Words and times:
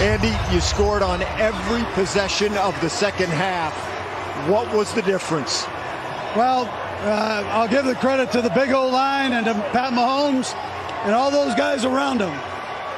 Andy, 0.00 0.32
you 0.54 0.60
scored 0.60 1.02
on 1.02 1.22
every 1.22 1.82
possession 1.94 2.56
of 2.58 2.80
the 2.80 2.88
second 2.88 3.30
half. 3.30 3.74
What 4.48 4.72
was 4.72 4.94
the 4.94 5.02
difference? 5.02 5.66
Well, 6.36 6.66
uh, 7.02 7.42
I'll 7.48 7.66
give 7.66 7.84
the 7.84 7.96
credit 7.96 8.30
to 8.30 8.40
the 8.40 8.50
big 8.50 8.70
old 8.70 8.92
line 8.92 9.32
and 9.32 9.44
to 9.46 9.54
Pat 9.72 9.92
Mahomes 9.92 10.54
and 11.04 11.16
all 11.16 11.32
those 11.32 11.52
guys 11.56 11.84
around 11.84 12.20
him. 12.20 12.30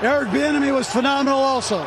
Eric 0.03 0.29
Bieniemy 0.29 0.75
was 0.75 0.91
phenomenal 0.91 1.39
also. 1.39 1.83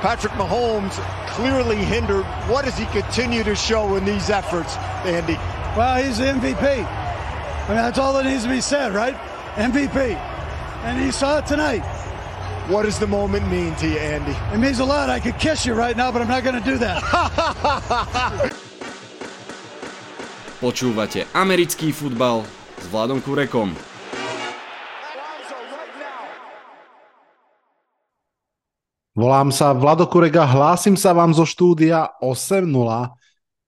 Patrick 0.00 0.32
Mahomes 0.32 0.94
clearly 1.28 1.76
hindered. 1.76 2.24
What 2.48 2.64
does 2.64 2.76
he 2.76 2.86
continue 2.86 3.44
to 3.44 3.54
show 3.54 3.94
in 3.94 4.04
these 4.04 4.30
efforts, 4.30 4.76
Andy? 5.04 5.34
Well, 5.76 6.02
he's 6.02 6.18
the 6.18 6.24
MVP. 6.24 6.60
I 6.60 7.68
mean, 7.68 7.76
that's 7.76 7.98
all 8.00 8.14
that 8.14 8.24
needs 8.24 8.42
to 8.42 8.48
be 8.48 8.60
said, 8.60 8.94
right? 8.94 9.14
MVP. 9.54 10.16
And 10.82 11.00
he 11.00 11.12
saw 11.12 11.38
it 11.38 11.46
tonight. 11.46 11.84
What 12.66 12.82
does 12.82 12.98
the 12.98 13.06
moment 13.06 13.46
mean 13.46 13.78
to 13.78 13.86
you, 13.86 13.94
Andy? 13.94 14.34
It 14.52 14.58
means 14.58 14.82
a 14.82 14.84
lot. 14.84 15.08
I 15.08 15.20
could 15.22 15.38
kiss 15.38 15.64
you 15.64 15.74
right 15.74 15.96
now, 15.96 16.10
but 16.10 16.20
I'm 16.20 16.26
not 16.26 16.42
going 16.42 16.58
to 16.58 16.66
do 16.66 16.76
that. 16.82 16.98
Počúvate 20.58 21.30
americký 21.30 21.94
futbal 21.94 22.42
s 22.82 22.90
Vladom 22.90 23.22
Kurekom. 23.22 23.70
Volám 29.14 29.54
sa 29.54 29.70
Vlado 29.70 30.10
Kurega, 30.10 30.42
hlásim 30.42 30.98
sa 30.98 31.14
vám 31.14 31.30
zo 31.30 31.46
štúdia 31.46 32.18
8.0. 32.18 32.66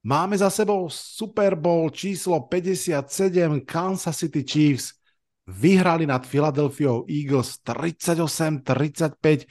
Máme 0.03 0.35
za 0.35 0.51
sebou 0.51 0.91
Super 0.91 1.55
Bowl 1.55 1.87
číslo 1.95 2.51
57 2.51 3.63
Kansas 3.63 4.19
City 4.19 4.43
Chiefs. 4.43 4.98
Vyhrali 5.49 6.05
nad 6.05 6.29
Philadelphia 6.29 6.93
Eagles 7.09 7.57
38-35 7.65 9.49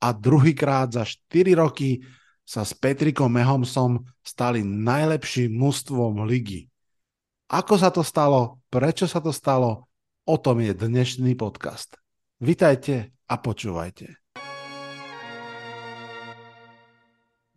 a 0.00 0.08
druhýkrát 0.16 0.88
za 0.88 1.04
4 1.04 1.52
roky 1.60 2.00
sa 2.48 2.64
s 2.64 2.72
Petrikom 2.72 3.28
Mahomesom 3.28 4.08
stali 4.24 4.64
najlepším 4.64 5.52
mužstvom 5.52 6.24
ligy. 6.24 6.72
Ako 7.52 7.76
sa 7.76 7.92
to 7.92 8.00
stalo? 8.00 8.64
Prečo 8.72 9.04
sa 9.04 9.20
to 9.20 9.36
stalo? 9.36 9.84
O 10.24 10.40
tom 10.40 10.64
je 10.64 10.72
dnešný 10.72 11.36
podcast. 11.36 11.92
Vitajte 12.40 13.12
a 13.28 13.36
počúvajte. 13.36 14.16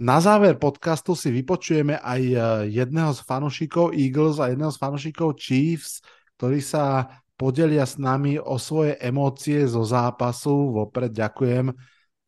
Na 0.04 0.20
záver 0.20 0.60
podcastu 0.60 1.16
si 1.16 1.32
vypočujeme 1.32 2.04
aj 2.04 2.22
e, 2.22 2.36
jedného 2.84 3.16
z 3.16 3.24
fanúšikov 3.24 3.96
Eagles 3.96 4.44
a 4.44 4.52
jedného 4.52 4.76
z 4.76 4.78
fanúšikov 4.78 5.40
Chiefs, 5.40 6.04
ktorí 6.36 6.60
sa 6.60 7.08
podelia 7.38 7.86
s 7.86 8.02
nami 8.02 8.42
o 8.42 8.58
svoje 8.58 8.98
emócie 8.98 9.64
zo 9.70 9.86
zápasu. 9.86 10.74
Vopred 10.74 11.14
ďakujem 11.14 11.72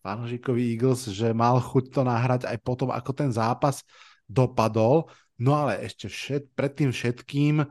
fanúšikovi 0.06 0.62
Eagles, 0.78 1.12
že 1.12 1.36
mal 1.36 1.60
chuť 1.60 1.92
to 1.92 2.02
nahrať 2.06 2.42
aj 2.48 2.58
potom, 2.64 2.94
ako 2.94 3.12
ten 3.12 3.34
zápas 3.34 3.84
dopadol. 4.30 5.10
No 5.42 5.58
ale 5.58 5.84
ešte 5.84 6.08
všet, 6.08 6.54
pred 6.54 6.72
tým 6.72 6.94
všetkým 6.94 7.66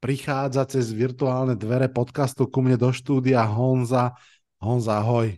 prichádza 0.00 0.64
cez 0.66 0.90
virtuálne 0.90 1.54
dvere 1.54 1.86
podcastu 1.92 2.48
ku 2.48 2.64
mne 2.64 2.80
do 2.80 2.90
štúdia 2.90 3.44
Honza. 3.44 4.16
Honza, 4.60 5.00
ahoj. 5.00 5.36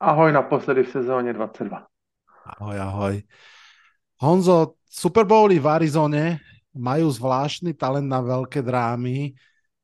Ahoj 0.00 0.30
naposledy 0.32 0.88
v 0.88 0.90
sezóne 0.92 1.32
22. 1.36 1.84
Ahoj, 2.56 2.76
ahoj. 2.76 3.14
Honzo, 4.20 4.80
Super 4.88 5.24
Bowly 5.24 5.60
v 5.60 5.66
Arizone 5.68 6.24
majú 6.76 7.08
zvláštny 7.08 7.76
talent 7.76 8.08
na 8.08 8.20
veľké 8.20 8.60
drámy. 8.60 9.32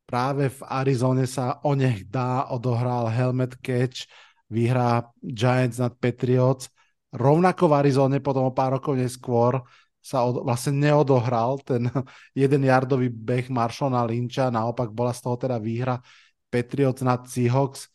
Práve 0.07 0.55
v 0.55 0.61
Arizone 0.63 1.27
sa 1.27 1.59
o 1.67 1.75
nech 1.75 2.07
dá 2.07 2.47
odohral 2.55 3.11
helmet 3.11 3.59
catch, 3.59 4.07
vyhrá 4.47 5.11
Giants 5.19 5.83
nad 5.83 5.99
Patriots. 5.99 6.71
Rovnako 7.11 7.67
v 7.67 7.75
Arizone 7.75 8.19
potom 8.23 8.47
o 8.47 8.55
pár 8.55 8.79
rokov 8.79 8.95
neskôr 8.95 9.67
sa 9.99 10.23
od, 10.23 10.47
vlastne 10.47 10.79
neodohral 10.79 11.59
ten 11.67 11.91
jeden 12.39 12.63
jardový 12.63 13.11
beh 13.11 13.51
Marshona 13.51 14.07
Lynča, 14.07 14.55
naopak 14.55 14.95
bola 14.95 15.11
z 15.11 15.27
toho 15.27 15.35
teda 15.35 15.59
výhra 15.59 15.99
Patriots 16.47 17.03
nad 17.03 17.27
Seahawks. 17.27 17.91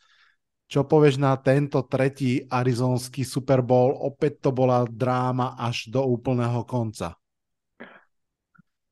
Čo 0.67 0.87
povieš 0.87 1.19
na 1.19 1.35
tento 1.39 1.83
tretí 1.87 2.43
arizonský 2.47 3.27
Super 3.27 3.59
Bowl? 3.63 3.95
Opäť 3.95 4.47
to 4.47 4.49
bola 4.55 4.87
dráma 4.87 5.55
až 5.59 5.91
do 5.91 6.03
úplného 6.03 6.63
konca. 6.63 7.20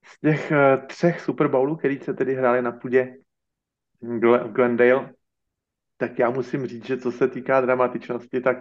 Z 0.09 0.20
těch 0.20 0.52
uh, 0.52 0.86
třech 0.88 1.22
Super 1.22 1.47
Bowlů, 1.47 1.75
který 1.75 2.00
se 2.00 2.14
tedy 2.14 2.36
hráli 2.36 2.62
na 2.62 2.72
půdě 2.72 3.16
Glendale, 4.52 5.14
tak 5.97 6.20
já 6.20 6.30
musím 6.30 6.68
říct, 6.68 6.86
že 6.86 6.97
co 6.97 7.12
se 7.12 7.28
týká 7.28 7.62
dramatičnosti, 7.62 8.42
tak 8.42 8.58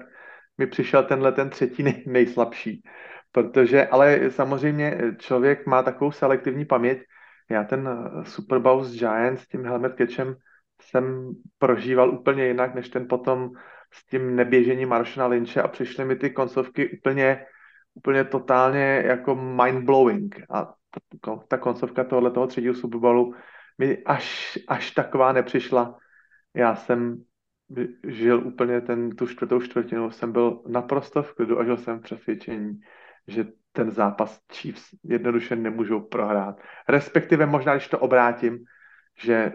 mi 0.58 0.66
přišel 0.66 1.02
tenhle 1.02 1.32
ten 1.32 1.50
třetí 1.50 1.82
nej, 1.82 2.04
nejslabší. 2.06 2.82
Protože, 3.32 3.86
ale 3.86 4.30
samozřejmě 4.30 4.98
člověk 5.18 5.66
má 5.66 5.82
takovou 5.82 6.12
selektivní 6.12 6.64
paměť. 6.64 6.98
Já 7.50 7.64
ten 7.64 7.88
eh, 7.88 8.24
Super 8.24 8.58
Bowl 8.58 8.84
s 8.84 8.98
Giants 8.98 9.42
s 9.42 9.48
tím 9.48 9.64
helmet 9.64 9.94
catchem 9.98 10.36
jsem 10.82 11.32
prožíval 11.58 12.10
úplně 12.10 12.46
jinak, 12.46 12.74
než 12.74 12.88
ten 12.88 13.08
potom 13.08 13.50
s 13.92 14.06
tím 14.06 14.36
neběžením 14.36 14.88
Marshona 14.88 15.26
Lynche 15.26 15.62
a 15.62 15.68
přišly 15.68 16.04
mi 16.04 16.16
ty 16.16 16.30
koncovky 16.30 16.98
úplně, 16.98 17.46
úplně 17.94 18.24
totálně 18.24 19.02
jako 19.06 19.34
mind-blowing. 19.34 20.44
A 20.50 20.74
ta, 21.48 21.58
koncovka 21.58 22.04
tohoto 22.04 22.30
toho 22.30 22.46
třetího 22.46 22.74
Super 22.74 23.00
Bowlu 23.00 23.34
mi 23.78 24.04
až, 24.04 24.58
až 24.68 24.90
taková 24.90 25.32
nepřišla. 25.32 25.98
Já 26.54 26.74
jsem 26.74 27.22
žil 28.06 28.46
úplně 28.46 28.80
ten, 28.80 29.10
tu 29.10 29.26
čtvrtou 29.26 29.60
čtvrtinu, 29.60 30.10
jsem 30.10 30.32
byl 30.32 30.62
naprosto 30.68 31.22
v 31.22 31.34
klidu 31.34 31.60
a 31.60 31.64
žil 31.64 31.76
jsem 31.76 32.00
přesvědčení, 32.00 32.80
že 33.26 33.46
ten 33.72 33.90
zápas 33.90 34.40
Chiefs 34.52 34.88
jednoduše 35.04 35.56
nemůžou 35.56 36.00
prohrát. 36.00 36.60
Respektive 36.88 37.46
možná, 37.46 37.74
když 37.74 37.88
to 37.88 37.98
obrátím, 37.98 38.58
že 39.18 39.52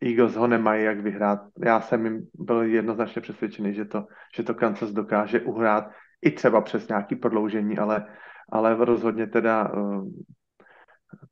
Eagles 0.00 0.36
ho 0.36 0.46
nemají 0.46 0.84
jak 0.84 1.00
vyhrát. 1.00 1.40
Já 1.64 1.80
jsem 1.80 2.04
jim 2.04 2.26
byl 2.34 2.62
jednoznačně 2.62 3.22
přesvědčený, 3.22 3.74
že 3.74 3.84
to, 3.84 4.06
že 4.36 4.42
to 4.42 4.54
Kansas 4.54 4.92
dokáže 4.92 5.40
uhrát 5.40 5.90
i 6.22 6.30
třeba 6.30 6.60
přes 6.60 6.88
nějaký 6.88 7.16
prodloužení, 7.16 7.78
ale, 7.78 8.06
ale 8.52 8.84
rozhodně 8.84 9.26
teda 9.26 9.72
uh, 9.72 10.04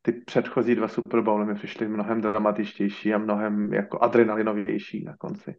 ty 0.02 0.12
předchozí 0.12 0.74
dva 0.74 0.88
Super 0.88 1.20
Bowly 1.20 1.46
mi 1.46 1.54
přišly 1.54 1.88
mnohem 1.88 2.20
dramatičtější 2.20 3.14
a 3.14 3.18
mnohem 3.18 3.72
jako 3.72 4.02
adrenalinovější 4.02 5.04
na 5.04 5.16
konci. 5.16 5.54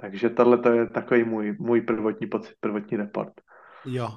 Takže 0.00 0.30
tohle 0.30 0.58
to 0.58 0.72
je 0.72 0.86
takový 0.90 1.24
můj, 1.24 1.56
můj 1.58 1.80
prvotní 1.80 2.26
pocit, 2.26 2.54
prvotní 2.60 2.96
report. 2.96 3.32
Jo. 3.84 4.08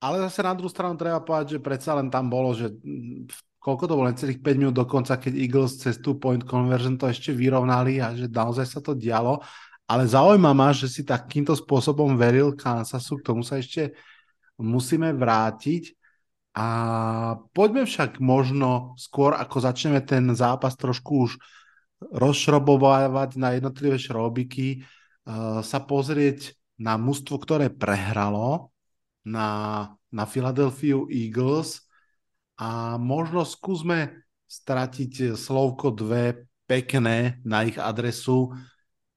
Ale 0.00 0.18
zase 0.18 0.42
na 0.42 0.54
druhou 0.54 0.68
stranu 0.68 0.96
treba 0.96 1.24
povedať, 1.24 1.56
že 1.56 1.64
predsa 1.64 1.96
len 1.96 2.12
tam 2.12 2.28
bolo, 2.28 2.52
že 2.52 2.68
koľko 3.56 3.84
to 3.88 3.96
bolo, 3.96 4.12
necelých 4.12 4.44
5 4.44 4.60
minút 4.60 4.76
dokonca, 4.76 5.16
keď 5.16 5.32
Eagles 5.34 5.80
cez 5.80 5.96
two 5.98 6.20
point 6.20 6.44
conversion 6.44 7.00
to 7.00 7.08
ešte 7.08 7.32
vyrovnali 7.32 7.98
a 7.98 8.12
že 8.12 8.28
naozaj 8.28 8.66
sa 8.68 8.80
to 8.84 8.92
dialo. 8.92 9.40
Ale 9.88 10.04
zaujíma 10.04 10.52
ma, 10.52 10.68
že 10.76 10.86
si 10.90 11.00
takýmto 11.00 11.56
spôsobom 11.56 12.12
veril 12.18 12.52
Kansasu, 12.52 13.18
k 13.18 13.26
tomu 13.32 13.40
sa 13.40 13.56
ešte 13.56 13.96
musíme 14.60 15.16
vrátiť. 15.16 15.95
A 16.56 16.66
poďme 17.52 17.84
však 17.84 18.16
možno 18.16 18.96
skôr, 18.96 19.36
ako 19.36 19.60
začneme 19.60 20.00
ten 20.00 20.24
zápas 20.32 20.72
trošku 20.72 21.28
už 21.28 21.36
rozšrobovávať 22.00 23.36
na 23.36 23.52
jednotlivé 23.52 24.00
šrobiky, 24.00 24.80
uh, 24.80 25.60
sa 25.60 25.84
pozrieť 25.84 26.56
na 26.80 26.96
mužstvo, 26.96 27.36
ktoré 27.36 27.68
prehralo 27.68 28.72
na, 29.20 29.48
na 30.08 30.24
Philadelphia 30.24 30.96
Eagles 31.12 31.84
a 32.56 32.96
možno 32.96 33.44
skúsme 33.44 34.24
stratiť 34.48 35.36
slovko 35.36 35.92
dve 35.92 36.48
pekné 36.64 37.42
na 37.44 37.68
ich 37.68 37.76
adresu. 37.76 38.54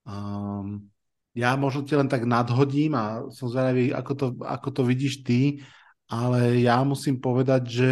Um, 0.03 0.91
ja 1.37 1.55
možno 1.55 1.87
ti 1.87 1.95
len 1.95 2.11
tak 2.11 2.27
nadhodím 2.27 2.97
a 2.99 3.31
som 3.31 3.47
zvedavý, 3.47 3.95
ako 3.95 4.11
to, 4.17 4.27
ako 4.43 4.69
to 4.75 4.81
vidíš 4.83 5.23
ty, 5.23 5.63
ale 6.09 6.57
ja 6.65 6.81
musím 6.81 7.21
povedať, 7.21 7.61
že 7.69 7.91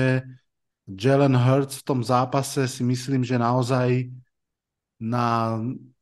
Jalen 0.89 1.37
Hurts 1.37 1.79
v 1.79 1.85
tom 1.85 2.01
zápase 2.01 2.65
si 2.65 2.81
myslím, 2.81 3.21
že 3.21 3.37
naozaj 3.37 4.09
na 4.97 5.59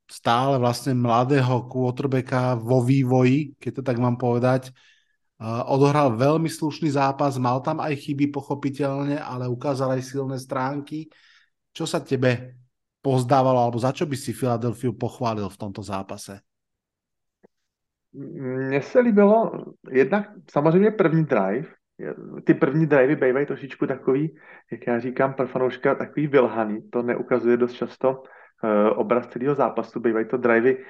stále 0.07 0.55
vlastne 0.55 0.95
mladého 0.95 1.67
quarterbacka 1.67 2.55
vo 2.55 2.79
vývoji, 2.79 3.59
keď 3.59 3.71
to 3.75 3.83
tak 3.83 3.97
mám 3.99 4.15
povedať, 4.15 4.71
odohral 5.67 6.15
veľmi 6.15 6.47
slušný 6.47 6.95
zápas, 6.95 7.35
mal 7.35 7.59
tam 7.59 7.83
aj 7.83 7.91
chyby 7.99 8.31
pochopiteľne, 8.31 9.19
ale 9.19 9.51
ukázal 9.51 9.99
aj 9.99 10.07
silné 10.07 10.39
stránky. 10.39 11.11
Čo 11.75 11.83
sa 11.83 11.99
tebe 11.99 12.55
pozdávalo, 13.03 13.59
alebo 13.59 13.75
za 13.75 13.91
čo 13.91 14.07
by 14.07 14.15
si 14.15 14.31
Filadelfiu 14.31 14.95
pochválil 14.95 15.49
v 15.49 15.57
tomto 15.57 15.83
zápase? 15.83 16.39
Mně 18.13 18.81
se 18.81 18.99
líbilo 18.99 19.51
jednak 19.91 20.31
samozřejmě 20.51 20.91
první 20.91 21.25
drive. 21.25 21.67
Ty 22.43 22.53
první 22.53 22.85
drivey 22.85 23.15
bývají 23.15 23.45
trošičku 23.45 23.87
takový, 23.87 24.35
jak 24.71 24.87
já 24.87 24.99
říkám 24.99 25.33
pro 25.33 25.47
fanouška, 25.47 25.95
takový 25.95 26.27
vylhaný. 26.27 26.89
To 26.89 27.01
neukazuje 27.01 27.57
dost 27.57 27.73
často 27.73 28.23
obraz 28.95 29.27
celého 29.27 29.55
zápasu, 29.55 29.99
bývají 29.99 30.25
to 30.25 30.37
drivey 30.37 30.85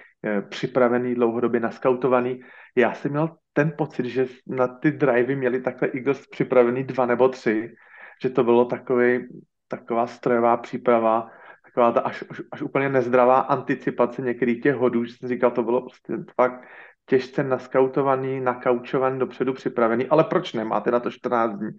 připravený, 0.49 1.15
dlouhodobě 1.15 1.59
naskautovaný. 1.59 2.41
Já 2.75 2.93
jsem 2.93 3.11
měl 3.11 3.29
ten 3.53 3.73
pocit, 3.77 4.05
že 4.05 4.25
na 4.47 4.67
ty 4.67 4.91
drivey 4.91 5.35
měli 5.35 5.61
takhle 5.61 5.89
Eagles 5.93 6.27
připravený 6.27 6.83
dva 6.83 7.05
nebo 7.05 7.29
tři, 7.29 7.75
že 8.21 8.29
to 8.29 8.43
bylo 8.43 8.65
takový, 8.65 9.27
taková 9.67 10.07
strojová 10.07 10.57
příprava, 10.57 11.29
taková 11.63 11.91
ta 11.91 11.99
až, 11.99 12.23
až, 12.29 12.41
až 12.51 12.61
úplně 12.61 12.89
nezdravá 12.89 13.39
anticipace 13.39 14.21
některých 14.21 14.61
těch 14.61 14.75
hodů, 14.75 15.05
že 15.05 15.13
jsem 15.13 15.29
říkal, 15.29 15.51
to 15.51 15.63
bylo 15.63 15.81
prostě 15.81 16.13
fakt 16.35 16.61
těžce 17.05 17.43
naskautovaný, 17.43 18.39
nakaučovaný, 18.39 19.19
dopředu 19.19 19.53
připravený, 19.53 20.07
ale 20.07 20.23
proč 20.23 20.53
nemáte 20.53 20.91
na 20.91 20.99
to 20.99 21.11
14 21.11 21.57
dní? 21.57 21.69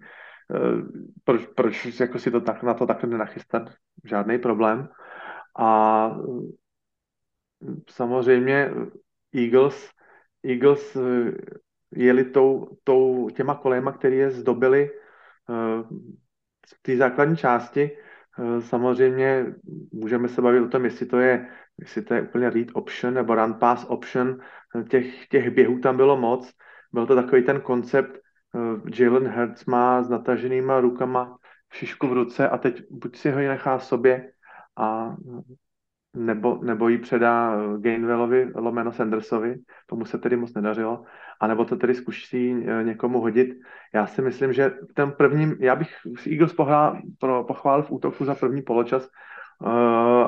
Eh, 0.55 0.81
proč, 1.23 1.45
proč 1.45 1.99
jako 1.99 2.19
si 2.19 2.31
to 2.31 2.41
tak, 2.41 2.63
na 2.63 2.73
to 2.73 2.85
takhle 2.85 3.09
nenachystat? 3.09 3.69
Žádný 4.05 4.37
problém. 4.37 4.89
A 5.59 6.11
eh, 6.19 7.75
samozřejmě 7.89 8.71
Eagles, 9.35 9.89
Eagles 10.43 10.95
eh, 10.95 11.31
jeli 11.91 12.25
tou, 12.25 12.77
tou, 12.83 13.29
těma 13.29 13.55
kolejema, 13.55 13.91
které 13.91 14.15
je 14.15 14.31
zdobily 14.31 14.91
v 16.67 16.81
té 16.81 16.97
základní 16.97 17.37
části. 17.37 17.97
Samozřejmě 18.59 19.45
můžeme 19.91 20.27
se 20.27 20.41
bavit 20.41 20.61
o 20.61 20.67
tom, 20.67 20.85
jestli 20.85 21.05
to 21.05 21.19
je, 21.19 21.47
jestli 21.79 22.01
to 22.01 22.13
je 22.13 22.21
úplně 22.21 22.47
lead 22.47 22.67
option 22.73 23.13
nebo 23.13 23.35
run 23.35 23.53
pass 23.53 23.85
option. 23.89 24.39
Těch, 24.89 25.27
těch 25.27 25.49
běhů 25.49 25.79
tam 25.79 25.97
bylo 25.97 26.17
moc. 26.17 26.53
Byl 26.93 27.05
to 27.05 27.15
takový 27.15 27.43
ten 27.43 27.61
koncept, 27.61 28.19
Eh, 28.55 29.03
Jalen 29.03 29.27
Hurts 29.27 29.65
má 29.65 30.03
s 30.03 30.09
nataženýma 30.09 30.79
rukama 30.79 31.37
šišku 31.73 32.07
v 32.07 32.13
ruce 32.13 32.49
a 32.49 32.57
teď 32.57 32.81
buď 32.91 33.17
si 33.17 33.31
ho 33.31 33.39
nechá 33.39 33.79
sobě 33.79 34.31
a 34.77 35.15
nebo, 36.13 36.59
nebo 36.63 36.89
ji 36.89 36.97
předá 36.97 37.55
eh, 37.55 37.79
Gainwellovi 37.79 38.51
lomeno 38.55 38.91
Sandersovi, 38.91 39.55
tomu 39.87 40.05
se 40.05 40.17
tedy 40.17 40.35
moc 40.35 40.53
nedařilo, 40.53 41.03
anebo 41.39 41.65
to 41.65 41.75
tedy 41.75 41.95
zkusí 41.95 42.65
eh, 42.65 42.83
někomu 42.83 43.19
hodit. 43.19 43.49
Já 43.93 44.07
si 44.07 44.21
myslím, 44.21 44.53
že 44.53 44.69
v 44.69 44.93
tom 44.93 45.11
prvním, 45.11 45.55
já 45.59 45.75
bych 45.75 45.89
Eagles 46.31 46.53
pohlá, 46.53 47.01
pro, 47.19 47.43
pochválil 47.43 47.83
v 47.83 47.91
útoku 47.91 48.25
za 48.25 48.35
první 48.35 48.61
poločas, 48.61 49.09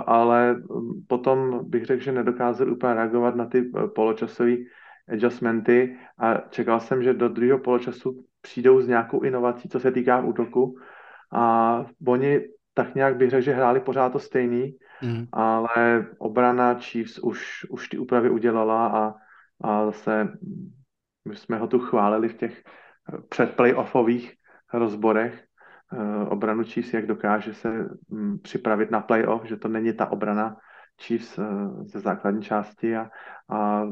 ale 0.05 0.61
potom 1.07 1.69
bych 1.69 1.85
řekl, 1.85 2.03
že 2.03 2.11
nedokázal 2.11 2.71
úplně 2.71 2.93
reagovat 2.93 3.35
na 3.35 3.45
ty 3.45 3.71
poločasové 3.95 4.55
adjustmenty 5.09 5.97
a 6.17 6.37
čekal 6.37 6.79
jsem, 6.79 7.03
že 7.03 7.13
do 7.13 7.29
druhého 7.29 7.59
poločasu 7.59 8.25
přijdou 8.41 8.81
s 8.81 8.87
nějakou 8.87 9.21
inovací, 9.21 9.69
co 9.69 9.79
se 9.79 9.91
týká 9.91 10.21
útoku 10.21 10.75
a 11.33 11.85
oni 12.07 12.41
tak 12.73 12.95
nějak 12.95 13.17
bych 13.17 13.29
řekl, 13.29 13.43
že 13.43 13.53
hráli 13.53 13.79
pořád 13.79 14.09
to 14.11 14.19
stejný, 14.19 14.77
mm. 15.01 15.25
ale 15.31 16.05
obrana 16.17 16.79
Chiefs 16.79 17.19
už, 17.19 17.65
už 17.69 17.89
ty 17.89 17.97
úpravy 17.97 18.29
udělala 18.29 18.87
a, 18.87 19.13
a 19.61 19.85
zase 19.85 20.27
my 21.25 21.35
jsme 21.35 21.57
ho 21.57 21.67
tu 21.67 21.79
chválili 21.79 22.29
v 22.29 22.37
těch 22.37 22.63
předplayoffových 23.29 24.33
rozborech, 24.73 25.45
obranu 26.29 26.63
Chiefs, 26.63 26.93
jak 26.93 27.05
dokáže 27.07 27.53
se 27.53 27.89
um, 28.09 28.39
připravit 28.39 28.91
na 28.91 29.01
playoff, 29.01 29.45
že 29.45 29.57
to 29.57 29.67
není 29.67 29.93
ta 29.93 30.11
obrana 30.11 30.57
Chiefs 31.01 31.37
uh, 31.37 31.45
ze 31.83 31.99
základní 31.99 32.41
části 32.41 32.97
a, 32.97 33.09
a 33.49 33.83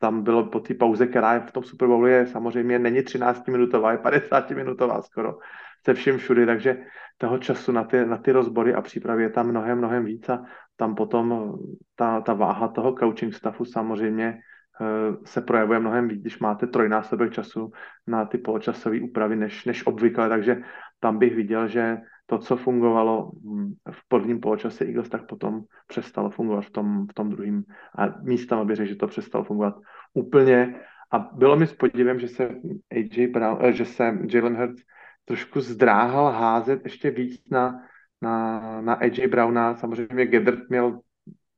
tam 0.00 0.22
bylo 0.22 0.44
po 0.44 0.60
té 0.60 0.74
pauze, 0.74 1.06
která 1.06 1.40
v 1.40 1.52
tom 1.52 1.64
Super 1.64 1.88
Bowlu 1.88 2.06
je 2.06 2.26
samozřejmě 2.26 2.78
není 2.78 3.00
13-minutová, 3.00 3.90
je 3.90 3.98
50-minutová 3.98 5.02
skoro 5.02 5.38
se 5.86 5.94
vším 5.94 6.18
všudy, 6.18 6.46
takže 6.46 6.82
toho 7.18 7.38
času 7.38 7.72
na 7.72 7.84
ty, 7.84 8.04
na 8.04 8.18
ty 8.18 8.32
rozbory 8.32 8.74
a 8.74 8.82
přípravy 8.82 9.22
je 9.22 9.30
tam 9.30 9.48
mnohem, 9.48 9.78
mnohem 9.78 10.04
víc 10.04 10.28
a 10.28 10.44
tam 10.76 10.94
potom 10.94 11.54
ta, 11.94 12.20
ta 12.20 12.34
váha 12.34 12.68
toho 12.68 12.92
coaching 12.92 13.34
staffu 13.34 13.64
samozřejmě 13.64 14.38
uh, 14.80 15.24
se 15.24 15.40
projevuje 15.40 15.78
mnohem 15.80 16.08
víc, 16.08 16.20
když 16.20 16.38
máte 16.38 16.66
trojnásobek 16.66 17.32
času 17.32 17.72
na 18.06 18.24
ty 18.24 18.38
poločasové 18.38 19.00
úpravy 19.00 19.36
než, 19.36 19.64
než 19.64 19.86
obvykle, 19.86 20.28
takže 20.28 20.62
tam 21.06 21.18
bych 21.18 21.34
viděl, 21.34 21.68
že 21.68 21.98
to, 22.26 22.38
co 22.38 22.56
fungovalo 22.56 23.30
hm, 23.30 23.74
v 23.90 24.08
prvním 24.08 24.40
poločase 24.40 24.84
Eagles, 24.84 25.08
tak 25.08 25.26
potom 25.26 25.62
přestalo 25.86 26.30
fungovat 26.30 26.66
v 26.66 26.70
tom, 26.70 27.06
v 27.06 27.14
tom 27.14 27.30
druhém. 27.30 27.62
A 27.94 28.22
místem, 28.22 28.58
aby 28.58 28.74
řekl, 28.74 28.88
že 28.88 28.96
to 28.96 29.06
přestalo 29.06 29.44
fungovat 29.44 29.74
úplně. 30.14 30.74
A 31.10 31.18
bylo 31.18 31.56
mi 31.56 31.66
s 31.66 31.74
podívem, 31.74 32.18
že 32.18 32.28
se 32.28 32.58
AJ 32.90 33.26
Brown, 33.26 33.58
eh, 33.62 33.72
že 33.72 33.84
se 33.84 34.18
Jalen 34.26 34.56
Hurts 34.56 34.82
trošku 35.24 35.60
zdráhal 35.60 36.32
házet 36.32 36.80
ještě 36.84 37.10
víc 37.10 37.50
na, 37.50 37.86
na, 38.22 38.60
na 38.80 38.94
AJ 38.94 39.26
Browna. 39.30 39.74
Samozřejmě 39.78 40.26
Gedert 40.26 40.66
měl 40.68 41.00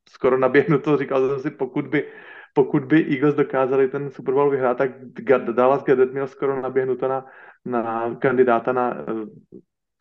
skoro 0.09 0.39
naběhnuto, 0.39 0.97
říkal 0.97 1.29
jsem 1.29 1.41
si, 1.41 1.51
pokud 1.57 1.89
by, 1.89 2.05
pokud 2.53 2.85
by 2.85 3.07
Eagles 3.17 3.35
dokázali 3.35 3.89
ten 3.89 4.11
Super 4.11 4.35
Bowl 4.35 4.51
vyhrát, 4.51 4.77
tak 4.77 4.91
Dallas 5.57 5.85
Gedert 5.85 6.13
měl 6.13 6.29
skoro 6.29 6.61
naběhnuto 6.63 7.09
na, 7.09 7.25
na 7.65 8.15
kandidáta 8.15 8.73
na 8.73 8.95
eh, 8.95 9.05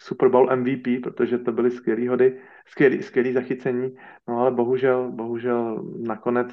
Super 0.02 0.30
Bowl 0.30 0.56
MVP, 0.56 1.02
protože 1.04 1.38
to 1.38 1.52
byly 1.52 1.72
skvělé 1.72 2.10
hody, 2.10 2.42
skvělé, 2.68 3.04
skvělé 3.04 3.34
zachycení, 3.34 3.96
no 4.28 4.40
ale 4.40 4.52
bohužel, 4.52 5.12
bohužel 5.12 5.84
nakonec, 6.08 6.48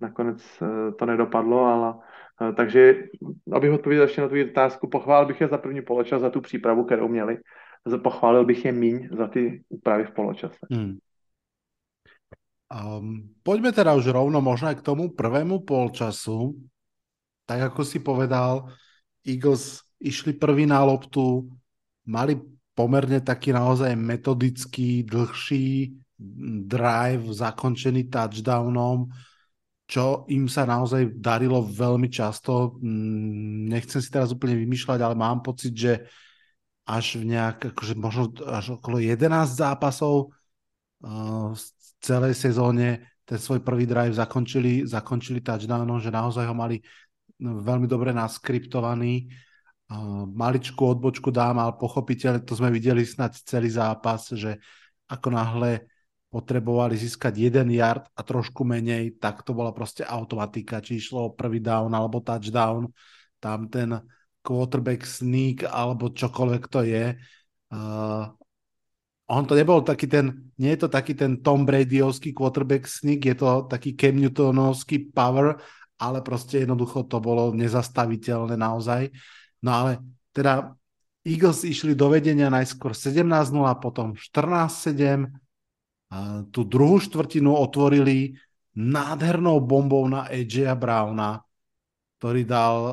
nakonec 0.00 0.62
eh, 0.62 0.92
to 0.92 1.06
nedopadlo, 1.06 1.64
ale 1.64 1.94
eh, 2.42 2.52
takže, 2.52 3.04
abych 3.52 3.72
odpověděl 3.72 4.04
ještě 4.04 4.20
na 4.20 4.28
tu 4.28 4.34
otázku, 4.50 4.88
pochválil 4.88 5.28
bych 5.28 5.40
je 5.40 5.48
za 5.48 5.58
první 5.58 5.82
poločas, 5.82 6.20
za 6.20 6.30
tu 6.30 6.40
přípravu, 6.40 6.84
kterou 6.84 7.08
měli, 7.08 7.38
pochválil 8.02 8.44
bych 8.44 8.64
je 8.64 8.72
míň 8.72 9.08
za 9.12 9.26
ty 9.26 9.64
úpravy 9.68 10.04
v 10.04 10.10
poločase. 10.10 10.58
Hmm. 10.70 10.98
Um, 12.70 13.34
poďme 13.42 13.74
teda 13.74 13.98
už 13.98 14.14
rovno 14.14 14.38
možno 14.38 14.70
aj 14.70 14.78
k 14.78 14.86
tomu 14.86 15.10
prvému 15.10 15.66
polčasu. 15.66 16.54
Tak 17.42 17.74
ako 17.74 17.82
si 17.82 17.98
povedal, 17.98 18.70
Eagles 19.26 19.82
išli 20.00 20.32
prvý 20.34 20.64
na 20.64 20.80
loptu, 20.80 21.44
mali 22.08 22.40
pomerne 22.72 23.20
taký 23.20 23.52
naozaj 23.52 23.92
metodický, 23.92 25.04
dlhší 25.04 25.92
drive 26.64 27.32
zakončený 27.32 28.08
touchdownom, 28.08 29.12
čo 29.84 30.24
im 30.30 30.46
sa 30.46 30.64
naozaj 30.64 31.18
darilo 31.18 31.60
veľmi 31.64 32.08
často. 32.08 32.78
Mm, 32.80 33.68
nechcem 33.68 34.00
si 34.00 34.08
teraz 34.08 34.32
úplne 34.32 34.56
vymýšľať, 34.56 34.98
ale 35.02 35.16
mám 35.16 35.44
pocit, 35.44 35.72
že 35.76 35.92
až 36.88 37.20
v 37.20 37.36
nejak, 37.36 37.76
akože 37.76 37.94
možno 37.98 38.32
až 38.48 38.80
okolo 38.80 38.98
11 38.98 39.28
zápasov 39.50 40.32
uh, 41.04 41.52
v 41.52 41.60
celej 42.00 42.34
sezóne 42.34 43.04
ten 43.28 43.38
svoj 43.38 43.62
prvý 43.62 43.86
drive 43.86 44.16
zakončili, 44.16 44.88
zakončili 44.88 45.38
touchdownom, 45.44 46.02
že 46.02 46.10
naozaj 46.10 46.44
ho 46.48 46.54
mali 46.56 46.82
veľmi 47.40 47.86
dobre 47.86 48.10
naskriptovaný 48.10 49.30
maličkú 50.30 50.86
odbočku 50.86 51.34
dám, 51.34 51.58
ale 51.58 51.74
pochopiteľne 51.74 52.46
to 52.46 52.54
sme 52.54 52.70
videli 52.70 53.02
snad 53.02 53.34
celý 53.34 53.74
zápas, 53.74 54.30
že 54.30 54.62
ako 55.10 55.34
náhle 55.34 55.90
potrebovali 56.30 56.94
získať 56.94 57.50
jeden 57.50 57.74
yard 57.74 58.06
a 58.14 58.22
trošku 58.22 58.62
menej, 58.62 59.18
tak 59.18 59.42
to 59.42 59.50
bola 59.50 59.74
proste 59.74 60.06
automatika, 60.06 60.78
či 60.78 61.02
išlo 61.02 61.26
o 61.26 61.34
prvý 61.34 61.58
down 61.58 61.90
alebo 61.90 62.22
touchdown, 62.22 62.86
tam 63.42 63.66
ten 63.66 63.98
quarterback 64.46 65.02
sneak 65.02 65.66
alebo 65.66 66.14
čokoľvek 66.14 66.62
to 66.70 66.80
je. 66.86 67.18
Uh, 67.74 68.30
on 69.26 69.42
to 69.42 69.58
nebol 69.58 69.82
taký 69.82 70.06
ten, 70.06 70.54
nie 70.54 70.70
je 70.78 70.86
to 70.86 70.88
taký 70.90 71.18
ten 71.18 71.42
Tom 71.42 71.66
Bradyovský 71.66 72.30
quarterback 72.30 72.86
sneak, 72.86 73.26
je 73.26 73.34
to 73.34 73.66
taký 73.66 73.98
Cam 73.98 74.14
Newtonovský 74.14 75.10
power, 75.10 75.58
ale 75.98 76.22
proste 76.22 76.62
jednoducho 76.62 77.10
to 77.10 77.18
bolo 77.18 77.50
nezastaviteľné 77.54 78.54
naozaj. 78.54 79.10
No 79.60 79.70
ale 79.72 80.00
teda 80.32 80.72
Eagles 81.20 81.68
išli 81.68 81.92
do 81.92 82.08
vedenia 82.08 82.48
najskôr 82.48 82.96
17-0, 82.96 83.52
potom 83.76 84.16
14-7. 84.16 85.28
Tú 86.48 86.60
druhú 86.64 86.96
štvrtinu 86.98 87.52
otvorili 87.52 88.34
nádhernou 88.74 89.60
bombou 89.60 90.08
na 90.08 90.24
AJ 90.32 90.74
Browna, 90.80 91.44
ktorý 92.20 92.44
dal 92.44 92.76
uh, 92.76 92.92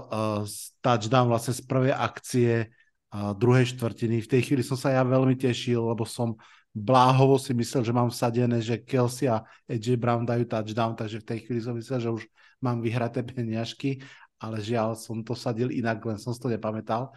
touchdown 0.79 1.27
vlastne 1.27 1.53
z 1.55 1.62
prvej 1.67 1.93
akcie 1.93 2.51
uh, 2.67 3.36
druhej 3.36 3.75
štvrtiny. 3.75 4.24
V 4.24 4.31
tej 4.31 4.41
chvíli 4.47 4.63
som 4.63 4.79
sa 4.79 4.95
ja 4.95 5.03
veľmi 5.03 5.36
tešil, 5.36 5.83
lebo 5.83 6.07
som 6.07 6.39
bláhovo 6.71 7.36
si 7.36 7.51
myslel, 7.51 7.83
že 7.83 7.93
mám 7.95 8.07
vsadené, 8.07 8.63
že 8.63 8.79
Kelsey 8.79 9.27
a 9.27 9.43
AJ 9.67 10.00
Brown 10.00 10.24
dajú 10.24 10.47
touchdown, 10.47 10.95
takže 10.95 11.19
v 11.24 11.27
tej 11.27 11.39
chvíli 11.43 11.59
som 11.59 11.75
myslel, 11.75 12.00
že 12.00 12.09
už 12.09 12.24
mám 12.63 12.81
vyhraté 12.81 13.21
peniažky 13.21 14.01
ale 14.38 14.62
žiaľ 14.62 14.94
som 14.94 15.25
to 15.25 15.34
sadil 15.34 15.74
inak, 15.74 16.01
len 16.06 16.22
som 16.22 16.32
si 16.34 16.39
to 16.41 16.50
nepamätal. 16.50 17.13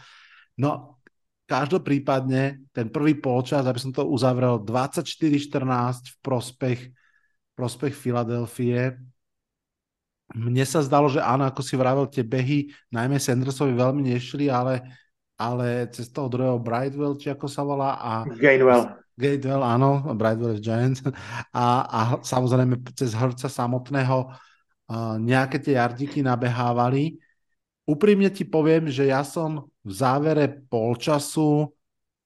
No, 0.56 1.00
každoprípadne 1.44 2.72
ten 2.72 2.86
prvý 2.88 3.18
polčas, 3.18 3.64
aby 3.68 3.76
som 3.76 3.92
to 3.92 4.08
uzavrel, 4.08 4.60
24-14 4.62 5.60
v 6.00 6.16
prospech, 6.24 6.80
prospech 7.56 7.92
Filadelfie. 7.92 8.96
Mne 10.30 10.64
sa 10.64 10.80
zdalo, 10.80 11.10
že 11.10 11.18
áno, 11.20 11.44
ako 11.44 11.60
si 11.60 11.74
vravel, 11.74 12.06
tie 12.06 12.22
behy, 12.22 12.70
najmä 12.94 13.18
Sandersovi 13.18 13.74
veľmi 13.74 14.14
nešli, 14.14 14.46
ale, 14.46 14.86
ale 15.34 15.90
cez 15.90 16.08
toho 16.08 16.30
druhého 16.30 16.62
Brightwell, 16.62 17.18
či 17.18 17.34
ako 17.34 17.50
sa 17.50 17.66
volá, 17.66 17.98
a 17.98 18.12
Gainwell. 18.38 18.96
Gatewell, 19.20 19.60
áno, 19.60 20.16
Bridewell 20.16 20.56
Giants. 20.64 21.04
A, 21.52 21.84
a 21.84 22.00
samozrejme 22.24 22.80
cez 22.96 23.12
Hrca 23.12 23.52
samotného 23.52 24.16
uh, 24.24 24.49
nejaké 25.22 25.62
tie 25.62 25.78
jardiky 25.78 26.20
nabehávali. 26.20 27.18
Úprimne 27.86 28.30
ti 28.30 28.42
poviem, 28.42 28.90
že 28.90 29.10
ja 29.10 29.22
som 29.22 29.70
v 29.86 29.92
závere 29.94 30.50
polčasu 30.50 31.70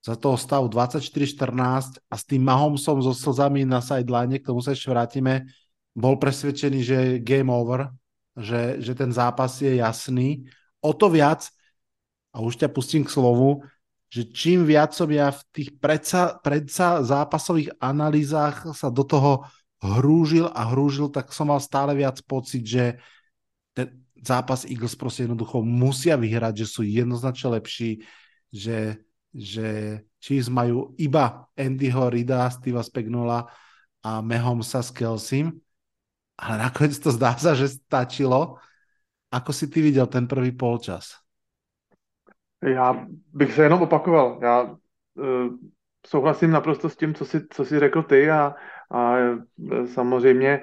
za 0.04 0.16
toho 0.16 0.36
stavu 0.36 0.68
24-14 0.68 2.00
a 2.08 2.14
s 2.16 2.24
tým 2.28 2.44
Mahomesom 2.44 3.00
so 3.00 3.16
slzami 3.16 3.64
na 3.64 3.80
sideline, 3.80 4.36
k 4.36 4.48
tomu 4.52 4.60
sa 4.60 4.76
ešte 4.76 4.92
vrátime, 4.92 5.48
bol 5.96 6.20
presvedčený, 6.20 6.78
že 6.84 6.96
je 6.96 7.22
game 7.24 7.48
over, 7.48 7.88
že, 8.36 8.82
že 8.84 8.92
ten 8.92 9.08
zápas 9.08 9.56
je 9.64 9.80
jasný. 9.80 10.44
O 10.84 10.92
to 10.92 11.08
viac, 11.08 11.48
a 12.34 12.42
už 12.42 12.60
ťa 12.60 12.68
pustím 12.68 13.06
k 13.06 13.14
slovu, 13.14 13.64
že 14.12 14.28
čím 14.28 14.66
viac 14.66 14.92
som 14.92 15.08
ja 15.08 15.32
v 15.32 15.42
tých 15.54 15.70
predsa, 15.78 16.36
predsa 16.42 17.00
zápasových 17.00 17.78
analýzach 17.80 18.74
sa 18.74 18.90
do 18.90 19.06
toho 19.06 19.48
hrúžil 19.84 20.48
a 20.48 20.72
hrúžil, 20.72 21.12
tak 21.12 21.30
som 21.30 21.52
mal 21.52 21.60
stále 21.60 21.92
viac 21.92 22.20
pocit, 22.24 22.64
že 22.64 22.84
ten 23.76 24.04
zápas 24.16 24.64
Eagles 24.64 24.96
proste 24.96 25.28
jednoducho 25.28 25.60
musia 25.60 26.16
vyhrať, 26.16 26.64
že 26.64 26.66
sú 26.66 26.80
jednoznačne 26.82 27.60
lepší, 27.60 28.00
že, 28.48 29.04
že 29.30 30.00
Chiefs 30.18 30.48
majú 30.48 30.96
iba 30.96 31.44
Andyho 31.52 32.08
Rida, 32.08 32.48
Steva 32.48 32.80
Spagnula 32.80 33.46
a 34.00 34.24
Mahomesa 34.24 34.80
s 34.80 34.88
Kelsim 34.88 35.64
ale 36.38 36.58
nakoniec 36.58 36.98
to 36.98 37.14
zdá 37.14 37.38
sa, 37.38 37.54
že 37.54 37.78
stačilo. 37.78 38.58
Ako 39.30 39.50
si 39.52 39.66
ty 39.66 39.82
viděl 39.82 40.06
ten 40.06 40.26
prvý 40.26 40.52
polčas? 40.52 41.18
Já 42.62 43.06
bych 43.32 43.54
se 43.54 43.62
jenom 43.62 43.82
opakoval. 43.82 44.38
Já 44.42 44.62
uh, 44.62 44.76
souhlasím 46.06 46.50
naprosto 46.50 46.90
s 46.90 46.96
tím, 46.96 47.14
co 47.14 47.24
jsi, 47.24 47.46
co 47.50 47.64
jsi 47.64 47.78
řekl 47.78 48.02
ty 48.02 48.30
a, 48.30 48.54
a 48.90 49.16
e, 49.18 49.86
samozřejmě 49.86 50.50
e, 50.50 50.62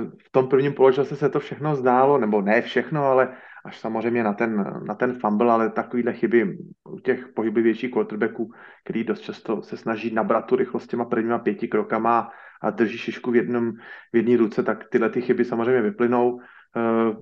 v 0.00 0.30
tom 0.30 0.48
prvním 0.48 0.72
poločase 0.72 1.16
se 1.16 1.28
to 1.28 1.40
všechno 1.40 1.76
zdálo, 1.76 2.18
nebo 2.18 2.42
ne 2.42 2.62
všechno, 2.62 3.04
ale 3.04 3.36
až 3.64 3.78
samozřejmě 3.78 4.22
na 4.24 4.32
ten, 4.32 4.82
na 4.86 4.94
ten 4.94 5.12
fumble, 5.12 5.52
ale 5.52 5.70
takovýhle 5.70 6.12
chyby 6.12 6.58
u 6.88 6.98
těch 6.98 7.28
pohyblivějších 7.28 7.90
quarterbacků, 7.90 8.52
který 8.84 9.04
dost 9.04 9.20
často 9.20 9.62
se 9.62 9.76
snaží 9.76 10.14
nabrat 10.14 10.46
tu 10.46 10.56
rychlost 10.56 10.86
těma 10.86 11.04
prvníma 11.04 11.38
pěti 11.38 11.68
krokama 11.68 12.30
a 12.62 12.70
drží 12.70 12.98
šišku 12.98 13.30
v 13.30 13.36
jednom, 13.36 13.72
v 14.12 14.16
jedné 14.16 14.36
ruce, 14.36 14.62
tak 14.62 14.88
tyhle 14.88 15.10
ty 15.10 15.22
chyby 15.22 15.44
samozřejmě 15.44 15.82
vyplynou. 15.82 16.32
Uh, 16.32 17.16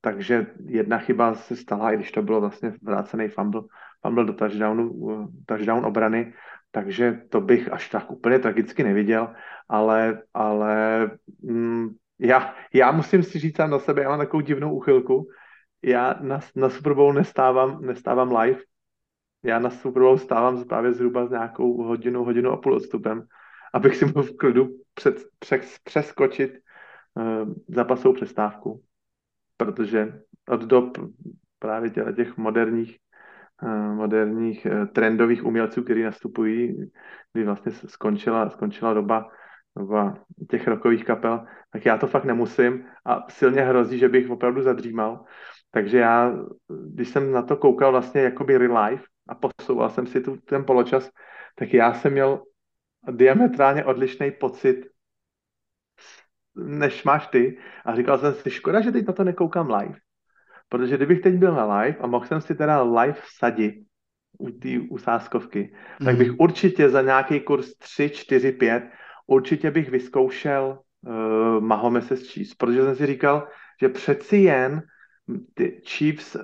takže 0.00 0.46
jedna 0.66 0.98
chyba 0.98 1.34
se 1.34 1.56
stala, 1.56 1.92
i 1.92 1.96
když 1.96 2.12
to 2.12 2.22
bylo 2.22 2.40
vlastně 2.40 2.72
vrácený 2.82 3.28
fumble, 3.28 3.62
fumble 4.02 4.24
do 4.24 4.32
touchdownu, 4.32 4.92
touchdown 5.46 5.84
obrany, 5.84 6.32
takže 6.70 7.20
to 7.28 7.40
bych 7.40 7.72
až 7.72 7.88
tak 7.88 8.10
úplně 8.10 8.38
tragicky 8.38 8.84
neviděl, 8.84 9.34
ale, 9.68 10.22
ale 10.34 11.10
mm, 11.42 11.88
já, 12.18 12.54
já 12.74 12.92
musím 12.92 13.22
si 13.22 13.38
říct 13.38 13.58
na 13.58 13.78
sebe, 13.78 14.02
já 14.02 14.08
mám 14.08 14.18
takovou 14.18 14.40
divnou 14.40 14.74
uchylku, 14.74 15.28
já 15.82 16.14
na, 16.20 16.40
na 16.56 16.70
Super 16.70 16.94
Bowl 16.94 17.12
nestávám, 17.12 17.82
nestávám 17.82 18.36
live, 18.36 18.60
já 19.42 19.58
na 19.58 19.70
Super 19.70 20.02
Bowl 20.02 20.18
stávám 20.18 20.64
právě 20.64 20.92
zhruba 20.92 21.26
s 21.26 21.30
nějakou 21.30 21.82
hodinu, 21.82 22.24
hodinu 22.24 22.50
a 22.50 22.56
půl 22.56 22.74
odstupem, 22.74 23.26
abych 23.74 23.96
si 23.96 24.04
mohl 24.04 24.22
v 24.22 24.36
klidu 24.36 24.68
před, 24.94 25.16
přes, 25.38 25.78
přeskočit 25.84 26.52
uh, 27.14 27.54
zápasovou 27.68 28.14
přestávku, 28.14 28.82
protože 29.56 30.20
od 30.48 30.60
dob 30.60 30.98
právě 31.58 31.90
těch 31.90 32.36
moderních 32.36 32.98
moderních 33.94 34.66
uh, 34.66 34.86
trendových 34.86 35.44
umělců, 35.44 35.82
kteří 35.82 36.02
nastupují, 36.02 36.90
kdy 37.32 37.44
vlastně 37.44 37.72
skončila, 37.72 38.50
skončila 38.50 38.94
doba, 38.94 39.28
doba 39.78 40.14
těch 40.50 40.68
rokových 40.68 41.04
kapel, 41.04 41.44
tak 41.72 41.86
já 41.86 41.98
to 41.98 42.06
fakt 42.06 42.24
nemusím 42.24 42.84
a 43.04 43.30
silně 43.30 43.62
hrozí, 43.62 43.98
že 43.98 44.08
bych 44.08 44.30
opravdu 44.30 44.62
zadřímal. 44.62 45.24
Takže 45.70 45.98
já, 45.98 46.32
když 46.86 47.08
jsem 47.08 47.32
na 47.32 47.42
to 47.42 47.56
koukal 47.56 47.90
vlastně 47.90 48.20
jakoby 48.20 48.58
real 48.58 48.84
life 48.84 49.04
a 49.28 49.34
posouval 49.34 49.90
jsem 49.90 50.06
si 50.06 50.20
tu, 50.20 50.36
ten 50.36 50.64
poločas, 50.64 51.10
tak 51.54 51.74
já 51.74 51.94
jsem 51.94 52.12
měl 52.12 52.42
diametrálně 53.10 53.84
odlišný 53.84 54.30
pocit, 54.30 54.86
než 56.54 57.04
máš 57.04 57.26
ty. 57.26 57.58
A 57.84 57.94
říkal 57.94 58.18
jsem 58.18 58.34
si, 58.34 58.50
škoda, 58.50 58.80
že 58.80 58.92
teď 58.92 59.06
na 59.06 59.12
to 59.12 59.24
nekoukám 59.24 59.70
live. 59.70 59.94
Protože 60.70 60.96
kdybych 60.96 61.20
teď 61.20 61.34
byl 61.34 61.54
na 61.54 61.80
live 61.80 61.98
a 62.00 62.06
mohl 62.06 62.26
jsem 62.26 62.40
si 62.40 62.54
teda 62.54 62.82
live 62.82 63.18
vsadit 63.22 63.74
u 64.38 64.50
té 64.50 64.68
usázkovky, 64.90 65.74
mm. 66.00 66.06
tak 66.06 66.16
bych 66.16 66.28
mhm. 66.28 66.36
určitě 66.40 66.88
za 66.88 67.02
nějaký 67.02 67.40
kurz 67.40 67.74
3, 67.78 68.10
4, 68.10 68.52
5, 68.52 68.84
určitě 69.26 69.70
bych 69.70 69.90
vyzkoušel 69.90 70.78
uh, 71.02 71.60
Mahomes 71.60 72.08
Chiefs, 72.08 72.54
protože 72.54 72.82
jsem 72.82 72.96
si 72.96 73.06
říkal, 73.06 73.48
že 73.80 73.88
přeci 73.88 74.36
jen 74.36 74.82
ty 75.54 75.82
Chiefs, 75.86 76.34
uh, 76.34 76.40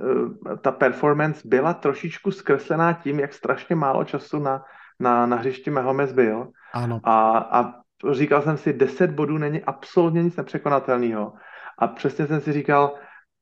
ta 0.60 0.72
performance 0.72 1.42
byla 1.44 1.74
trošičku 1.74 2.30
zkreslená 2.30 2.92
tím, 2.92 3.20
jak 3.20 3.32
strašně 3.32 3.76
málo 3.76 4.04
času 4.04 4.38
na 4.38 4.62
na, 5.00 5.26
na 5.26 5.36
hřišti 5.36 5.70
Mahomes 5.70 6.12
byl. 6.12 6.48
Ano. 6.72 7.00
A, 7.04 7.38
a 7.38 7.74
říkal 8.12 8.42
jsem 8.42 8.56
si, 8.56 8.72
10 8.72 9.10
bodů 9.10 9.38
není 9.38 9.64
absolutně 9.64 10.22
nic 10.22 10.36
nepřekonatelného. 10.36 11.32
A 11.78 11.86
přesně 11.88 12.26
jsem 12.26 12.40
si 12.40 12.52
říkal, 12.52 12.94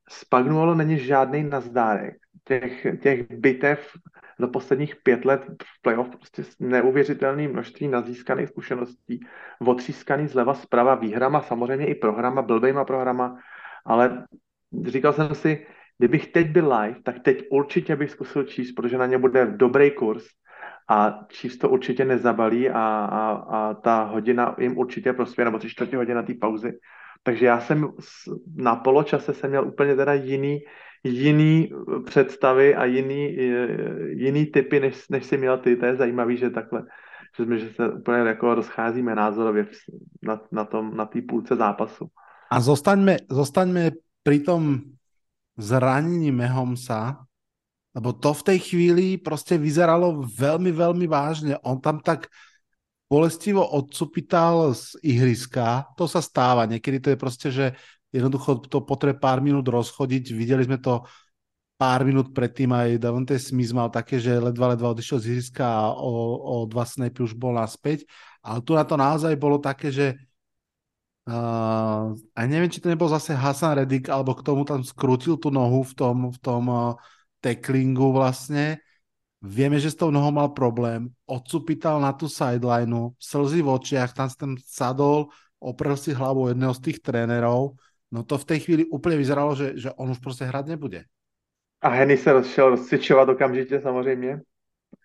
Spagnuolo 0.08 0.74
není 0.74 0.98
žádný 0.98 1.44
nazdárek. 1.44 2.14
Těch, 2.44 2.86
těch 3.02 3.30
bitev 3.30 3.92
za 4.38 4.46
posledních 4.46 4.96
pět 4.96 5.24
let 5.24 5.46
v 5.64 5.82
playoff 5.82 6.08
prostě 6.08 6.42
neuvěřitelné 6.60 7.48
množství 7.48 7.88
nazískaných 7.88 8.48
zkušeností, 8.48 9.20
otřískaný 9.66 10.28
zleva 10.28 10.54
zprava 10.54 10.94
výhrama, 10.94 11.40
samozřejmě 11.40 11.86
i 11.86 11.94
programa, 11.94 12.42
blbejma 12.42 12.84
programa, 12.84 13.38
ale 13.84 14.26
říkal 14.86 15.12
jsem 15.12 15.34
si, 15.34 15.66
kdybych 15.98 16.32
teď 16.32 16.50
byl 16.50 16.74
live, 16.74 17.02
tak 17.02 17.18
teď 17.22 17.44
určitě 17.50 17.96
bych 17.96 18.10
zkusil 18.10 18.44
číst, 18.44 18.72
protože 18.72 18.98
na 18.98 19.06
ně 19.06 19.18
bude 19.18 19.46
dobrý 19.46 19.90
kurz 19.90 20.24
a 20.88 21.18
Chiefs 21.32 21.58
to 21.58 21.68
určitě 21.68 22.04
nezabalí 22.04 22.70
a, 22.70 22.80
a, 22.80 23.30
a 23.30 23.74
ta 23.74 24.02
hodina 24.02 24.56
jim 24.58 24.78
určitě 24.78 25.12
prospěje, 25.12 25.44
nebo 25.44 25.58
tři 25.58 25.68
čtvrtě 25.68 25.96
hodina 25.96 26.22
té 26.22 26.34
pauzy. 26.40 26.72
Takže 27.24 27.46
já 27.46 27.60
jsem 27.60 27.88
na 28.56 28.76
poločase 28.76 29.34
jsem 29.34 29.50
měl 29.50 29.64
úplně 29.64 29.96
teda 29.96 30.12
jiný, 30.12 30.60
jiný 31.04 31.72
představy 32.04 32.74
a 32.74 32.84
jiný, 32.84 33.36
jiný 34.20 34.46
typy, 34.46 34.80
než, 34.80 35.08
než 35.08 35.24
jsi 35.24 35.36
měl 35.36 35.58
ty. 35.58 35.76
To 35.76 35.86
je 35.86 35.96
zajímavý, 35.96 36.36
že 36.36 36.50
takhle, 36.50 36.82
že, 37.36 37.44
jsme, 37.44 37.58
že 37.58 37.68
se 37.72 37.92
úplně 37.92 38.18
jako 38.18 38.54
rozcházíme 38.54 39.14
názorově 39.14 39.66
na, 40.22 40.40
na, 40.52 40.64
tom, 40.64 40.96
na 40.96 41.06
té 41.06 41.22
půlce 41.22 41.56
zápasu. 41.56 42.06
A 42.52 42.60
zostaňme, 42.60 43.24
zostaňme 43.26 43.98
pri 44.22 44.44
tom 44.44 44.94
zranení 45.56 46.30
Mehomsa, 46.30 47.24
lebo 47.94 48.12
to 48.12 48.34
v 48.34 48.42
tej 48.42 48.58
chvíli 48.58 49.06
prostě 49.16 49.58
vyzeralo 49.58 50.22
veľmi, 50.22 50.70
veľmi 50.70 51.06
vážne. 51.06 51.56
On 51.62 51.80
tam 51.80 52.02
tak 52.04 52.26
bolestivo 53.10 53.62
odcupital 53.62 54.74
z 54.74 54.96
ihriska, 55.02 55.92
to 55.96 56.08
sa 56.08 56.22
stáva, 56.22 56.66
niekedy 56.66 57.00
to 57.00 57.10
je 57.10 57.16
prostě, 57.16 57.50
že 57.50 57.72
jednoducho 58.12 58.54
to 58.70 58.80
potrebuje 58.80 59.20
pár 59.20 59.42
minút 59.42 59.68
rozchodiť, 59.68 60.32
videli 60.32 60.64
sme 60.64 60.78
to 60.78 61.02
pár 61.74 62.06
minút 62.06 62.30
predtým 62.30 62.70
aj 62.70 63.02
Davante 63.02 63.34
Smith 63.38 63.74
mal 63.74 63.90
také, 63.90 64.22
že 64.22 64.38
ledva, 64.38 64.72
ledva 64.72 64.94
odišiel 64.94 65.18
z 65.18 65.26
ihriska 65.34 65.66
a 65.66 65.90
o, 65.98 66.38
o 66.38 66.54
dva 66.70 66.86
snapy 66.86 67.26
už 67.26 67.34
bol 67.34 67.58
naspäť, 67.58 68.06
ale 68.46 68.62
tu 68.62 68.78
na 68.78 68.86
to 68.86 68.94
naozaj 68.94 69.34
bolo 69.34 69.58
také, 69.58 69.90
že 69.90 70.14
uh, 71.26 72.14
a 72.14 72.40
neviem, 72.46 72.70
či 72.70 72.78
to 72.78 72.86
nebol 72.86 73.10
zase 73.10 73.34
Hasan 73.34 73.74
Reddick, 73.82 74.06
alebo 74.06 74.38
k 74.38 74.46
tomu 74.46 74.62
tam 74.62 74.86
skrutil 74.86 75.34
tu 75.34 75.50
nohu 75.50 75.82
v 75.82 75.92
tom, 75.98 76.16
v 76.30 76.38
tom 76.38 76.62
uh, 76.70 76.94
tacklingu 77.42 78.14
vlastne. 78.14 78.83
Vieme, 79.44 79.76
že 79.76 79.92
s 79.92 80.00
tou 80.00 80.08
nohou 80.08 80.32
mal 80.32 80.48
problém. 80.56 81.12
Odcupital 81.28 82.00
na 82.00 82.16
tú 82.16 82.32
sidelineu, 82.32 83.12
slzy 83.20 83.60
v 83.60 83.68
očiach, 83.76 84.16
tam 84.16 84.32
si 84.32 84.36
tam 84.40 84.56
sadol, 84.56 85.28
oprel 85.60 86.00
si 86.00 86.16
hlavu 86.16 86.48
jedného 86.48 86.72
z 86.72 86.80
tých 86.80 86.98
trénerov. 87.04 87.76
No 88.08 88.24
to 88.24 88.40
v 88.40 88.44
tej 88.44 88.58
chvíli 88.60 88.82
úplně 88.84 89.16
vyzeralo, 89.16 89.54
že, 89.54 89.76
že 89.76 89.92
on 89.92 90.10
už 90.10 90.18
prostě 90.18 90.44
hrát 90.44 90.66
nebude. 90.66 91.04
A 91.82 91.88
Henny 91.88 92.16
se 92.16 92.44
šel 92.44 92.70
rozcvičovat 92.70 93.28
okamžitě 93.28 93.80
samozřejmě. 93.80 94.40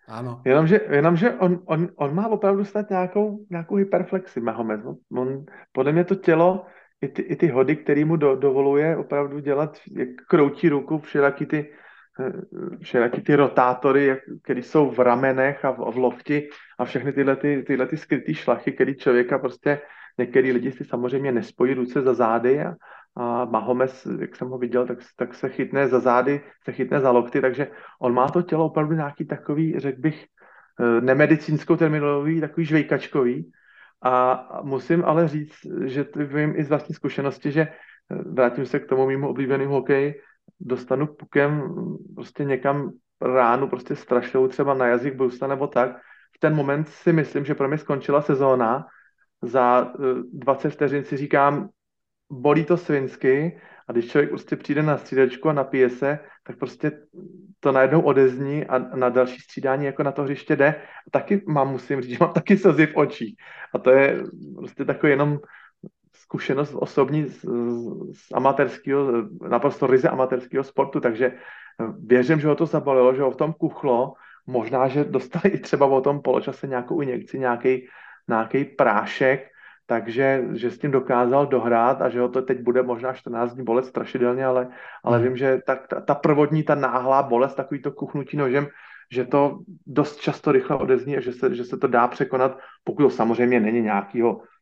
Ano. 0.07 0.41
Jenomže, 0.45 0.79
jenomže 0.89 1.33
on, 1.33 1.59
on, 1.65 1.87
on 1.95 2.15
má 2.15 2.27
opravdu 2.27 2.65
snad 2.65 2.89
nějakou, 2.89 3.45
nějakou 3.49 3.75
hyperflexi, 3.75 4.39
Mahomet. 4.39 4.81
On, 5.11 5.45
podle 5.71 5.91
mě 5.91 6.03
to 6.03 6.15
tělo, 6.15 6.65
i 7.01 7.07
ty, 7.07 7.21
i 7.21 7.35
ty 7.35 7.47
hody, 7.47 7.75
který 7.75 8.05
mu 8.05 8.15
do, 8.15 8.35
dovoluje 8.35 8.97
opravdu 8.97 9.39
dělat, 9.39 9.77
jak 9.91 10.09
kroutí 10.27 10.69
ruku, 10.69 10.99
všelijaký 10.99 11.45
ty 11.45 11.71
všelijaký 12.81 13.21
ty 13.21 13.35
rotátory, 13.35 14.17
které 14.43 14.59
jsou 14.59 14.89
v 14.89 14.99
ramenech 14.99 15.65
a 15.65 15.71
v, 15.71 15.77
v 15.77 15.97
lofti 15.97 16.49
a 16.79 16.85
všechny 16.85 17.13
tyhle, 17.13 17.35
ty, 17.35 17.63
tyhle 17.67 17.87
ty 17.87 17.97
skrytý 17.97 18.33
šlachy, 18.33 18.71
který 18.71 18.95
člověka 18.95 19.39
prostě, 19.39 19.81
některý 20.17 20.51
lidi 20.51 20.71
si 20.71 20.85
samozřejmě 20.85 21.31
nespojí 21.31 21.73
ruce 21.73 22.01
za 22.01 22.13
zády 22.13 22.61
a, 22.61 22.75
a 23.15 23.45
Mahomes, 23.45 24.07
jak 24.19 24.35
jsem 24.35 24.47
ho 24.47 24.57
viděl, 24.57 24.87
tak, 24.87 24.97
tak 25.15 25.33
se 25.33 25.49
chytne 25.49 25.87
za 25.87 25.99
zády, 25.99 26.41
se 26.63 26.71
chytne 26.71 26.99
za 26.99 27.11
lokty, 27.11 27.41
takže 27.41 27.67
on 28.01 28.13
má 28.13 28.29
to 28.29 28.41
tělo 28.41 28.65
opravdu 28.65 28.95
nějaký 28.95 29.25
takový, 29.25 29.79
řekl 29.79 30.01
bych, 30.01 30.25
nemedicínskou 30.99 31.75
terminologií, 31.75 32.41
takový 32.41 32.65
žvejkačkový. 32.65 33.51
A 34.03 34.45
musím 34.63 35.05
ale 35.05 35.27
říct, 35.27 35.59
že 35.85 36.05
vím 36.15 36.53
i 36.55 36.63
z 36.63 36.69
vlastní 36.69 36.95
zkušenosti, 36.95 37.51
že 37.51 37.67
vrátím 38.09 38.65
se 38.65 38.79
k 38.79 38.87
tomu 38.87 39.07
mimo 39.07 39.29
oblíbenému 39.29 39.71
hokeji, 39.71 40.21
dostanu 40.59 41.07
pukem 41.07 41.63
prostě 42.15 42.43
někam 42.43 42.91
ránu, 43.21 43.67
prostě 43.67 43.95
strašnou 43.95 44.47
třeba 44.47 44.73
na 44.73 44.87
jazyk 44.87 45.15
brusta 45.15 45.47
nebo 45.47 45.67
tak, 45.67 45.97
v 46.35 46.39
ten 46.39 46.55
moment 46.55 46.89
si 46.89 47.13
myslím, 47.13 47.45
že 47.45 47.55
pro 47.55 47.67
mě 47.67 47.77
skončila 47.77 48.21
sezóna, 48.21 48.85
za 49.41 49.93
20 50.33 50.67
eh, 50.67 50.71
vteřin 50.71 51.03
si 51.03 51.17
říkám, 51.17 51.69
bolí 52.31 52.65
to 52.65 52.77
svinsky 52.77 53.61
a 53.87 53.91
když 53.91 54.11
člověk 54.11 54.29
prostě 54.29 54.55
přijde 54.55 54.83
na 54.83 54.97
střídačku 54.97 55.49
a 55.49 55.53
napije 55.53 55.89
se, 55.89 56.19
tak 56.43 56.57
prostě 56.57 56.91
to 57.59 57.71
najednou 57.71 58.01
odezní 58.01 58.65
a 58.65 58.77
na 58.95 59.09
další 59.09 59.41
střídání 59.41 59.85
jako 59.85 60.03
na 60.03 60.11
to 60.11 60.23
hřiště 60.23 60.55
jde. 60.55 60.75
A 61.07 61.09
taky 61.11 61.43
mám, 61.47 61.71
musím 61.71 62.01
říct, 62.01 62.11
že 62.11 62.17
mám 62.19 62.33
taky 62.33 62.57
slzy 62.57 62.87
v 62.87 62.95
očích. 62.95 63.35
A 63.73 63.77
to 63.77 63.91
je 63.91 64.23
prostě 64.55 64.85
takový 64.85 65.11
jenom 65.11 65.39
zkušenost 66.29 66.77
osobní 66.77 67.25
z, 67.25 67.41
z 68.13 68.31
amatérského, 68.33 69.25
naprosto 69.49 69.87
ryze 69.87 70.09
amatérského 70.09 70.63
sportu, 70.63 70.99
takže 71.01 71.25
eh, 71.25 71.85
věřím, 72.05 72.39
že 72.39 72.47
ho 72.47 72.55
to 72.55 72.65
zabolilo, 72.65 73.15
že 73.17 73.21
ho 73.21 73.31
v 73.31 73.41
tom 73.41 73.53
kuchlo, 73.53 74.13
možná, 74.45 74.87
že 74.87 75.09
dostali 75.09 75.49
i 75.49 75.59
třeba 75.59 75.85
o 75.85 76.01
tom 76.01 76.21
poločase 76.21 76.67
nějakou 76.67 77.01
injekci, 77.01 77.39
nějaký, 77.39 77.89
nějaký 78.29 78.65
prášek, 78.77 79.49
takže 79.85 80.53
že 80.53 80.71
s 80.71 80.77
tím 80.77 80.91
dokázal 80.91 81.49
dohrát 81.49 82.01
a 82.01 82.09
že 82.09 82.21
ho 82.21 82.29
to 82.29 82.41
teď 82.41 82.61
bude 82.61 82.85
možná 82.85 83.13
14 83.13 83.53
dní 83.53 83.65
bolet 83.65 83.85
strašidelně, 83.85 84.45
ale, 84.45 84.69
ale 85.03 85.17
hmm. 85.17 85.27
vím, 85.27 85.37
že 85.37 85.61
ta, 85.65 85.75
ta, 85.75 86.01
ta 86.01 86.15
prvodní, 86.15 86.63
ta 86.63 86.75
náhlá 86.75 87.23
bolest, 87.23 87.57
takový 87.57 87.81
to 87.81 87.91
kuchnutí 87.91 88.37
nožem, 88.37 88.67
že 89.11 89.25
to 89.25 89.65
dost 89.87 90.21
často 90.21 90.51
rychle 90.51 90.77
odezní 90.77 91.17
a 91.17 91.21
že 91.25 91.33
se, 91.33 91.55
že 91.55 91.65
se 91.65 91.77
to 91.77 91.87
dá 91.89 92.07
překonat, 92.07 92.57
pokud 92.83 93.01
to 93.01 93.09
samozřejmě 93.09 93.59
není 93.59 93.81
nějakýho 93.81 94.29
nějak 94.29 94.58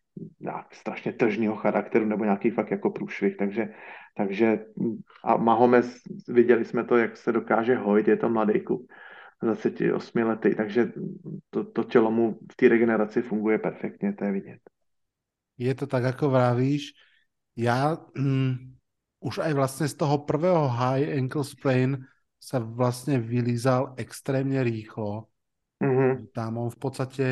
strašně 0.71 1.13
tržního 1.13 1.55
charakteru 1.55 2.05
nebo 2.05 2.23
nějaký 2.23 2.49
fakt 2.49 2.71
jako 2.71 2.89
průšvih, 2.89 3.37
takže, 3.37 3.73
takže 4.17 4.59
a 5.23 5.37
Mahomes, 5.37 6.01
viděli 6.27 6.65
jsme 6.65 6.83
to, 6.83 6.97
jak 6.97 7.17
se 7.17 7.31
dokáže 7.31 7.75
hojit, 7.75 8.07
je 8.07 8.17
to 8.17 8.29
mladý 8.29 8.59
kluk, 8.59 8.81
28 9.43 10.19
lety, 10.19 10.55
takže 10.55 10.91
to, 11.49 11.63
to 11.63 11.83
tělo 11.83 12.11
mu 12.11 12.39
v 12.51 12.55
té 12.55 12.67
regeneraci 12.67 13.21
funguje 13.21 13.57
perfektně, 13.57 14.13
to 14.13 14.25
je 14.25 14.31
vidět. 14.31 14.59
Je 15.57 15.75
to 15.75 15.89
tak, 15.89 16.05
ako 16.05 16.29
vravíš. 16.29 16.93
Ja 17.57 17.97
mm, 18.13 18.77
už 19.25 19.41
aj 19.41 19.53
vlastne 19.57 19.89
z 19.89 19.97
toho 19.97 20.21
prvého 20.29 20.69
high 20.69 21.17
ankle 21.17 21.41
sprain 21.41 22.05
sa 22.37 22.61
vlastne 22.61 23.17
vylízal 23.17 23.97
extrémne 23.97 24.61
rýchlo. 24.61 25.25
Mm-hmm. 25.81 26.29
Tam 26.37 26.61
on 26.61 26.69
v 26.69 26.77
podstate 26.77 27.25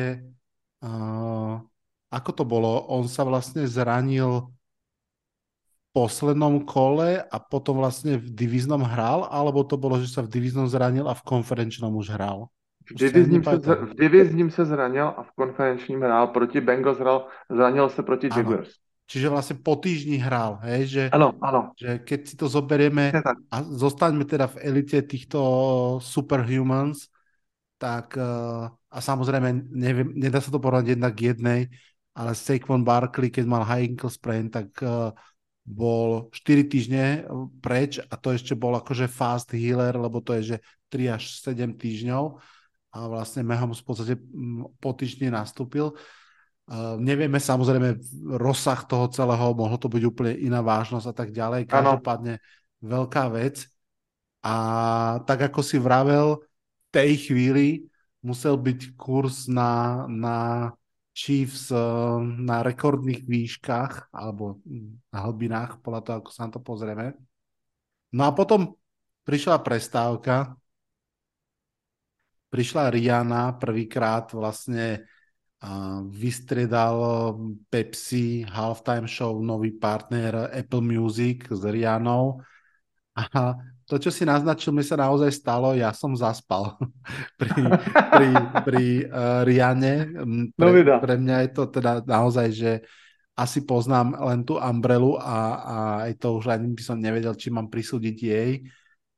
uh, 0.82 1.62
ako 2.10 2.30
to 2.32 2.44
bolo? 2.46 2.86
On 2.90 3.04
sa 3.10 3.26
vlastne 3.26 3.66
zranil 3.66 4.46
v 4.46 5.84
poslednom 5.96 6.62
kole 6.68 7.24
a 7.24 7.36
potom 7.40 7.80
vlastne 7.80 8.20
v 8.20 8.28
divíznom 8.30 8.84
hral, 8.84 9.26
alebo 9.32 9.64
to 9.64 9.80
bolo, 9.80 9.96
že 9.98 10.12
sa 10.12 10.20
v 10.22 10.30
divíznom 10.30 10.68
zranil 10.68 11.08
a 11.08 11.16
v 11.16 11.26
konferenčnom 11.26 11.90
už 11.96 12.14
hral? 12.14 12.52
V 12.86 12.94
divizním, 12.94 13.42
se, 13.42 13.58
v 13.58 13.94
divizním 13.98 14.50
se 14.50 14.62
zranil 14.62 15.10
a 15.10 15.26
v 15.26 15.30
konferenčním 15.34 16.02
hrál 16.06 16.30
proti 16.30 16.60
Bengals 16.60 16.98
hral, 16.98 17.26
zranil 17.50 17.88
se 17.88 18.02
proti 18.02 18.30
Jaguars. 18.30 18.70
Čiže 19.06 19.30
vlastne 19.30 19.54
po 19.62 19.78
týždni 19.78 20.18
hral, 20.18 20.58
hej? 20.66 20.90
Že, 20.90 21.02
ano, 21.14 21.30
ano. 21.38 21.70
Že 21.78 22.02
keď 22.02 22.20
si 22.26 22.34
to 22.34 22.50
zoberieme 22.50 23.14
a 23.50 23.56
zostaňme 23.62 24.26
teda 24.26 24.50
v 24.50 24.66
elite 24.66 24.98
týchto 25.06 25.38
superhumans, 26.02 27.06
tak 27.78 28.18
uh, 28.18 28.66
a 28.70 28.98
samozrejme 28.98 29.70
neviem, 29.70 30.10
nedá 30.18 30.42
sa 30.42 30.50
to 30.50 30.58
porovnať 30.58 30.98
jednak 30.98 31.14
jednej, 31.14 31.60
ale 32.16 32.32
Saquon 32.32 32.80
Barkley, 32.80 33.28
keď 33.28 33.44
mal 33.44 33.68
high 33.68 33.92
ankle 33.92 34.08
sprain, 34.08 34.48
tak 34.48 34.72
uh, 34.80 35.12
bol 35.68 36.32
4 36.32 36.64
týždne 36.64 37.28
preč 37.60 38.00
a 38.00 38.14
to 38.16 38.32
ešte 38.32 38.56
bol 38.56 38.72
akože 38.80 39.04
fast 39.04 39.52
healer, 39.52 39.92
lebo 40.00 40.24
to 40.24 40.32
je, 40.40 40.56
že 40.56 40.58
3 40.88 41.20
až 41.20 41.22
7 41.44 41.76
týždňov 41.76 42.24
a 42.96 42.98
vlastne 43.12 43.44
Mahomes 43.44 43.84
v 43.84 43.86
podstate 43.86 44.14
mm, 44.16 44.80
po 44.80 44.96
týždni 44.96 45.28
nastúpil. 45.28 45.92
Uh, 46.66 46.96
nevieme 46.96 47.36
samozrejme 47.36 48.00
rozsah 48.40 48.80
toho 48.88 49.12
celého, 49.12 49.52
mohlo 49.52 49.76
to 49.76 49.92
byť 49.92 50.02
úplne 50.08 50.32
iná 50.40 50.64
vážnosť 50.64 51.06
a 51.12 51.14
tak 51.14 51.28
ďalej. 51.36 51.68
Každopádne 51.68 52.40
veľká 52.80 53.28
vec. 53.28 53.68
A 54.40 54.54
tak 55.28 55.52
ako 55.52 55.60
si 55.60 55.76
vravel, 55.76 56.40
v 56.40 56.88
tej 56.94 57.10
chvíli 57.28 57.66
musel 58.24 58.56
byť 58.56 58.94
kurz 58.96 59.50
na, 59.50 60.06
na 60.06 60.36
Chiefs 61.16 61.72
eh, 61.72 61.80
na 62.20 62.60
rekordných 62.60 63.24
výškach 63.24 64.12
alebo 64.12 64.60
na 65.08 65.18
hlbinách, 65.24 65.80
podľa 65.80 66.00
toho, 66.04 66.16
ako 66.20 66.30
sa 66.30 66.44
na 66.44 66.52
to 66.52 66.60
pozrieme. 66.60 67.16
No 68.12 68.28
a 68.28 68.36
potom 68.36 68.76
prišla 69.24 69.64
prestávka, 69.64 70.60
prišla 72.52 72.92
Rihanna 72.92 73.58
prvýkrát 73.58 74.30
vlastne 74.30 75.02
uh, 75.60 76.00
vystriedal 76.06 77.34
Pepsi 77.66 78.46
halftime 78.46 79.10
show 79.10 79.42
nový 79.42 79.74
partner 79.74 80.54
Apple 80.54 80.80
Music 80.80 81.50
s 81.50 81.66
Rianou 81.66 82.38
a 83.18 83.58
to, 83.86 84.02
čo 84.02 84.10
si 84.10 84.26
naznačil, 84.26 84.74
mi 84.74 84.82
sa 84.82 84.98
naozaj 84.98 85.30
stalo, 85.30 85.70
ja 85.78 85.94
som 85.94 86.10
zaspal 86.18 86.74
pri, 87.40 87.70
pri, 87.86 88.30
pri 88.66 88.86
uh, 89.06 89.46
Riane. 89.46 90.10
Pre, 90.58 90.70
no, 90.82 90.98
pre 90.98 91.14
mňa 91.14 91.36
je 91.46 91.50
to 91.54 91.62
teda 91.70 92.02
naozaj, 92.02 92.50
že 92.50 92.72
asi 93.36 93.62
poznám 93.62 94.16
len 94.16 94.42
tú 94.42 94.56
Umbrelu 94.56 95.20
a, 95.20 95.38
a 95.60 95.76
aj 96.08 96.12
to 96.18 96.40
už 96.40 96.50
ani 96.50 96.72
by 96.72 96.82
som 96.82 96.98
nevedel, 96.98 97.36
či 97.36 97.52
mám 97.52 97.68
prisúdiť 97.68 98.16
jej. 98.16 98.64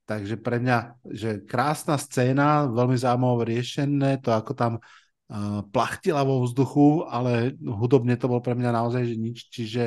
Takže 0.08 0.40
pre 0.40 0.58
mňa, 0.58 1.06
že 1.12 1.30
krásna 1.44 1.96
scéna, 2.00 2.66
veľmi 2.68 2.96
zaujímavé 2.96 3.56
riešené, 3.56 4.20
to 4.20 4.34
ako 4.34 4.52
tam 4.56 4.72
uh, 4.80 5.60
plachtila 5.70 6.24
vo 6.24 6.44
vzduchu, 6.44 7.06
ale 7.06 7.56
hudobne 7.60 8.18
to 8.18 8.26
bol 8.26 8.40
pre 8.42 8.58
mňa 8.58 8.74
naozaj, 8.74 9.04
že 9.04 9.16
nič. 9.16 9.38
Čiže 9.52 9.84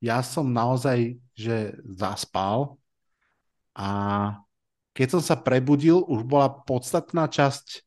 ja 0.00 0.24
som 0.24 0.48
naozaj, 0.48 1.20
že 1.36 1.76
zaspal, 1.84 2.79
a 3.80 3.88
keď 4.92 5.08
som 5.16 5.22
sa 5.24 5.40
prebudil, 5.40 6.04
už 6.04 6.28
bola 6.28 6.52
podstatná 6.52 7.24
časť 7.32 7.80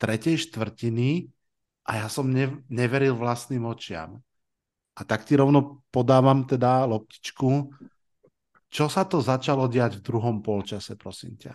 tretej 0.00 0.48
štvrtiny 0.48 1.28
a 1.84 2.00
ja 2.00 2.06
som 2.08 2.32
ne, 2.32 2.64
neveril 2.72 3.12
vlastným 3.12 3.68
očiam. 3.68 4.24
A 4.96 5.04
tak 5.04 5.28
ti 5.28 5.36
rovno 5.36 5.84
podávam 5.92 6.48
teda 6.48 6.88
loptičku. 6.88 7.68
Čo 8.72 8.88
sa 8.88 9.04
to 9.04 9.20
začalo 9.20 9.68
diať 9.68 10.00
v 10.00 10.04
druhom 10.08 10.40
polčase, 10.40 10.96
prosím 10.96 11.36
ťa? 11.36 11.54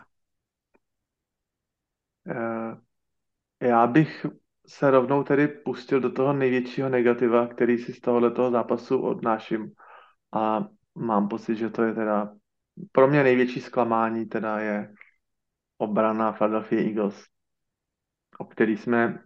Uh, 2.21 2.77
já 3.61 3.87
bych 3.87 4.25
se 4.67 4.91
rovnou 4.91 5.23
tedy 5.23 5.47
pustil 5.47 5.99
do 5.99 6.11
toho 6.11 6.33
největšího 6.33 6.89
negativa, 6.89 7.47
který 7.47 7.77
si 7.77 7.93
z 7.93 7.99
tohoto 8.01 8.51
zápasu 8.51 9.01
odnáším. 9.01 9.73
A 10.33 10.69
mám 10.95 11.27
pocit, 11.27 11.55
že 11.55 11.69
to 11.69 11.83
je 11.83 11.93
teda 11.93 12.33
pro 12.91 13.07
mě 13.07 13.23
největší 13.23 13.61
zklamání 13.61 14.25
teda 14.25 14.59
je 14.59 14.93
obrana 15.77 16.31
Philadelphia 16.31 16.81
Eagles, 16.81 17.25
o 18.37 18.45
který 18.45 18.77
jsme 18.77 19.23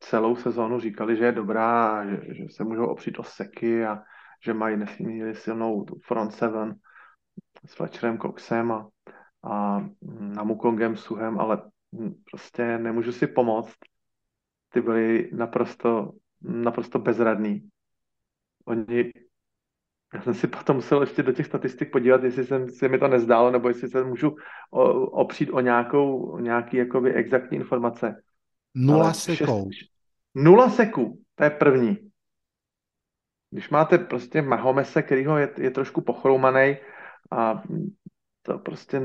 celou 0.00 0.36
sezónu 0.36 0.80
říkali, 0.80 1.16
že 1.16 1.24
je 1.24 1.32
dobrá, 1.32 2.06
že, 2.06 2.34
že 2.34 2.44
se 2.50 2.64
můžou 2.64 2.86
opřít 2.86 3.18
o 3.18 3.22
seky 3.22 3.84
a 3.86 4.02
že 4.44 4.54
mají 4.54 4.76
nesmírně 4.76 5.34
silnou 5.34 5.84
front 6.06 6.32
seven 6.32 6.74
s 7.66 7.74
Fletcherem 7.74 8.18
Coxem 8.18 8.72
a, 8.72 8.88
a 9.44 9.84
Namukongem 10.20 10.96
Suhem, 10.96 11.40
ale 11.40 11.70
prostě 12.30 12.78
nemůžu 12.78 13.12
si 13.12 13.26
pomoct. 13.26 13.76
Ty 14.68 14.80
byli 14.80 15.30
naprosto, 15.32 16.12
naprosto 16.40 16.98
bezradní. 16.98 17.68
Oni 18.64 19.12
já 20.14 20.22
jsem 20.22 20.34
si 20.34 20.46
potom 20.46 20.76
musel 20.76 21.00
ještě 21.00 21.22
do 21.22 21.32
těch 21.32 21.46
statistik 21.46 21.92
podívat, 21.92 22.24
jestli 22.24 22.44
jsem, 22.44 22.68
se 22.68 22.88
mi 22.88 22.98
to 22.98 23.08
nezdálo, 23.08 23.50
nebo 23.50 23.68
jestli 23.68 23.88
se 23.88 24.04
můžu 24.04 24.36
o, 24.70 24.84
opřít 25.06 25.50
o 25.50 25.60
nějakou, 25.60 26.30
o 26.30 26.38
nějaký 26.38 26.76
jakoby 26.76 27.12
exaktní 27.14 27.56
informace. 27.56 28.22
Nula 28.74 29.12
seků. 29.12 29.70
Nula 30.34 30.70
seků, 30.70 31.22
to 31.34 31.44
je 31.44 31.50
první. 31.50 31.98
Když 33.50 33.70
máte 33.70 33.98
prostě 33.98 34.42
Mahomese, 34.42 35.02
kterýho 35.02 35.38
je, 35.38 35.50
je 35.58 35.70
trošku 35.70 36.00
pochroumaný 36.00 36.76
a 37.30 37.62
to 38.42 38.58
prostě, 38.58 39.02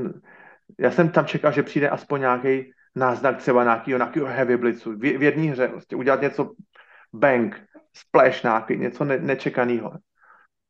já 0.78 0.90
jsem 0.90 1.10
tam 1.10 1.26
čekal, 1.26 1.52
že 1.52 1.62
přijde 1.62 1.88
aspoň 1.88 2.20
nějaký 2.20 2.72
náznak 2.96 3.36
třeba 3.36 3.64
nějakého, 3.64 3.98
nějakého 3.98 4.26
heavy 4.26 4.56
blitzu. 4.56 4.92
V, 4.92 5.00
v 5.18 5.22
jedné 5.22 5.50
hře 5.50 5.68
prostě 5.68 5.96
udělat 5.96 6.20
něco 6.20 6.52
bang, 7.12 7.56
splash 7.92 8.42
nějaký, 8.42 8.76
něco 8.76 9.04
ne, 9.04 9.18
nečekaného 9.18 9.92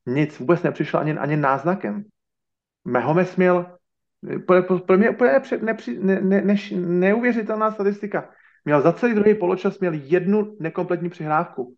nic, 0.07 0.39
vůbec 0.39 0.63
nepřišlo 0.63 1.01
ani, 1.01 1.19
ani 1.19 1.37
náznakem. 1.37 2.05
Mahomes 2.85 3.37
měl 3.37 3.67
pro, 4.47 4.79
pro 4.79 4.99
mě 4.99 5.11
úplně 5.11 5.33
nepři, 5.33 5.59
nepři, 5.63 5.99
ne, 5.99 6.21
ne, 6.21 6.43
ne, 6.43 6.55
neuvěřitelná 6.77 7.71
statistika. 7.71 8.31
měl 8.65 8.81
za 8.81 8.93
celý 8.93 9.15
druhý 9.15 9.35
poločas 9.35 9.79
měl 9.79 9.93
jednu 9.95 10.57
nekompletní 10.61 11.11
přihrávku. 11.11 11.75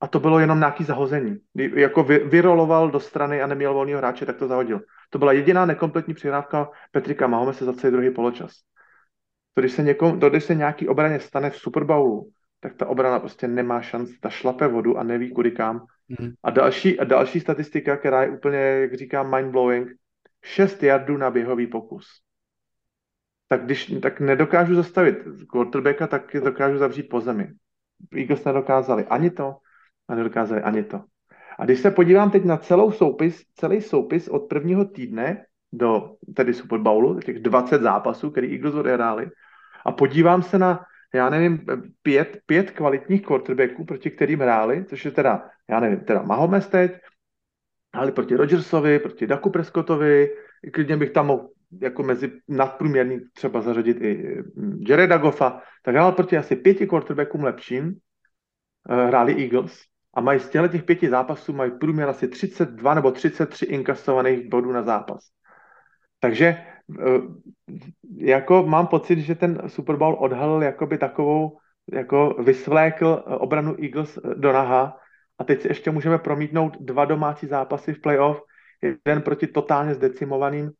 A 0.00 0.08
to 0.08 0.20
bylo 0.20 0.38
jenom 0.38 0.58
nějaký 0.58 0.84
zahození. 0.84 1.36
Jako 1.54 2.02
vy, 2.02 2.18
vyroloval 2.18 2.90
do 2.90 3.00
strany 3.00 3.42
a 3.42 3.46
neměl 3.46 3.74
volného 3.74 3.98
hráče, 3.98 4.26
tak 4.26 4.36
to 4.36 4.48
zahodil. 4.48 4.80
To 5.10 5.18
byla 5.18 5.32
jediná 5.32 5.66
nekompletní 5.66 6.14
přihrávka 6.14 6.70
Petrika 6.90 7.26
Mahomese 7.26 7.64
za 7.64 7.72
celý 7.72 7.92
druhý 7.92 8.10
poločas. 8.10 8.52
To 9.54 9.60
když 9.60 9.72
se, 9.72 9.82
někom, 9.82 10.20
to, 10.20 10.30
když 10.30 10.44
se 10.44 10.54
nějaký 10.54 10.88
obraně 10.88 11.20
stane 11.20 11.50
v 11.50 11.56
Super 11.56 11.84
Bowlu, 11.84 12.30
tak 12.60 12.74
ta 12.74 12.86
obrana 12.86 13.18
prostě 13.18 13.48
nemá 13.48 13.80
šanci, 13.80 14.18
ta 14.20 14.30
šlape 14.30 14.68
vodu 14.68 14.98
a 14.98 15.02
neví 15.02 15.32
kudy 15.32 15.50
kam. 15.50 15.86
Mm. 16.18 16.32
A, 16.42 16.50
další, 16.50 17.00
a 17.00 17.04
další 17.04 17.40
statistika, 17.40 17.96
která 17.96 18.22
je 18.22 18.30
úplně, 18.30 18.58
jak 18.58 18.94
říkám, 18.94 19.30
mind-blowing, 19.30 19.86
6 20.42 20.82
jardů 20.82 21.16
na 21.16 21.30
běhový 21.30 21.66
pokus. 21.66 22.06
Tak 23.48 23.64
když 23.64 23.94
tak 24.02 24.20
nedokážu 24.20 24.74
zastavit 24.74 25.16
quarterbacka, 25.52 26.06
tak 26.06 26.36
dokážu 26.44 26.78
zavřít 26.78 27.08
po 27.08 27.20
zemi. 27.20 27.52
Eagles 28.16 28.44
nedokázali 28.44 29.04
ani 29.04 29.30
to 29.30 29.56
a 30.08 30.14
nedokázali 30.14 30.62
ani 30.62 30.84
to. 30.84 31.04
A 31.58 31.64
když 31.64 31.80
se 31.80 31.90
podívám 31.90 32.30
teď 32.30 32.44
na 32.44 32.56
celou 32.56 32.92
soupis, 32.92 33.44
celý 33.54 33.80
soupis 33.80 34.28
od 34.28 34.38
prvního 34.38 34.84
týdne 34.84 35.44
do 35.72 36.16
tedy 36.36 36.54
Super 36.54 36.78
Bowlu, 36.78 37.20
těch 37.20 37.38
20 37.38 37.82
zápasů, 37.82 38.30
který 38.30 38.52
Eagles 38.52 38.74
odehráli, 38.74 39.30
a 39.84 39.92
podívám 39.92 40.42
se 40.42 40.58
na 40.58 40.84
já 41.14 41.30
nevím, 41.30 41.64
pět, 42.02 42.38
pět 42.46 42.70
kvalitních 42.70 43.22
quarterbacků, 43.22 43.84
proti 43.84 44.10
kterým 44.10 44.40
hráli, 44.40 44.84
což 44.84 45.04
je 45.04 45.10
teda, 45.10 45.48
já 45.70 45.80
nevím, 45.80 46.00
teda 46.00 46.22
Mahomes 46.22 46.68
teď, 46.68 46.92
hráli 47.94 48.12
proti 48.12 48.36
Rodgersovi, 48.36 48.98
proti 48.98 49.26
Daku 49.26 49.50
Prescottovi, 49.50 50.30
klidně 50.72 50.96
bych 50.96 51.10
tam 51.10 51.26
mohl 51.26 51.48
jako 51.80 52.02
mezi 52.02 52.32
nadprůměrný 52.48 53.20
třeba 53.32 53.60
zařadit 53.60 53.96
i 54.00 54.42
mm, 54.54 54.84
Jareda 54.88 55.18
Goffa, 55.18 55.62
tak 55.82 55.94
hrál 55.94 56.12
proti 56.12 56.36
asi 56.36 56.56
pěti 56.56 56.86
quarterbackům 56.86 57.44
lepším, 57.44 57.94
eh, 58.90 59.06
hráli 59.06 59.42
Eagles 59.42 59.82
a 60.14 60.20
mají 60.20 60.40
z 60.40 60.48
těch 60.48 60.82
pěti 60.82 61.10
zápasů 61.10 61.52
mají 61.52 61.70
průměr 61.70 62.08
asi 62.08 62.28
32 62.28 62.94
nebo 62.94 63.10
33 63.10 63.64
inkasovaných 63.66 64.48
bodů 64.48 64.72
na 64.72 64.82
zápas. 64.82 65.24
Takže 66.20 66.64
jako 68.16 68.62
mám 68.66 68.86
pocit, 68.86 69.18
že 69.18 69.34
ten 69.34 69.62
Super 69.66 69.96
Bowl 69.96 70.16
odhalil 70.20 70.62
jakoby 70.62 70.98
takovou, 70.98 71.58
jako 71.92 72.36
vysvlékl 72.38 73.24
eh, 73.26 73.34
obranu 73.36 73.76
Eagles 73.82 74.18
eh, 74.18 74.34
do 74.34 74.52
naha. 74.52 74.96
A 75.38 75.44
teď 75.44 75.60
si 75.60 75.68
ještě 75.68 75.90
můžeme 75.90 76.18
promítnout 76.18 76.76
dva 76.80 77.04
domácí 77.04 77.46
zápasy 77.46 77.94
v 77.94 78.00
playoff, 78.00 78.42
jeden 78.82 79.22
proti 79.22 79.46
totálně 79.46 79.94
zdecimovaným 79.94 80.70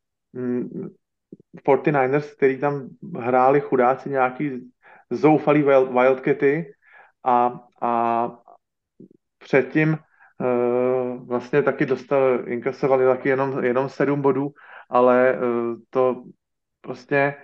49ers, 1.65 2.25
mm, 2.25 2.37
který 2.37 2.59
tam 2.59 2.89
hráli 3.17 3.61
chudáci 3.61 4.11
nějaký 4.11 4.71
zoufalý 5.11 5.63
Wildcaty 5.63 6.73
a, 7.25 7.61
a 7.83 8.33
předtím 9.39 9.99
uh, 10.41 11.27
vlastně 11.29 11.63
taky 11.63 11.87
dostal, 11.87 12.49
inkasovali 12.49 13.05
taky 13.05 13.29
jenom, 13.29 13.65
jenom 13.65 13.89
sedm 13.89 14.23
bodů 14.23 14.53
ale 14.91 15.35
eh, 15.35 15.39
to 15.91 16.25
prostě, 16.81 17.35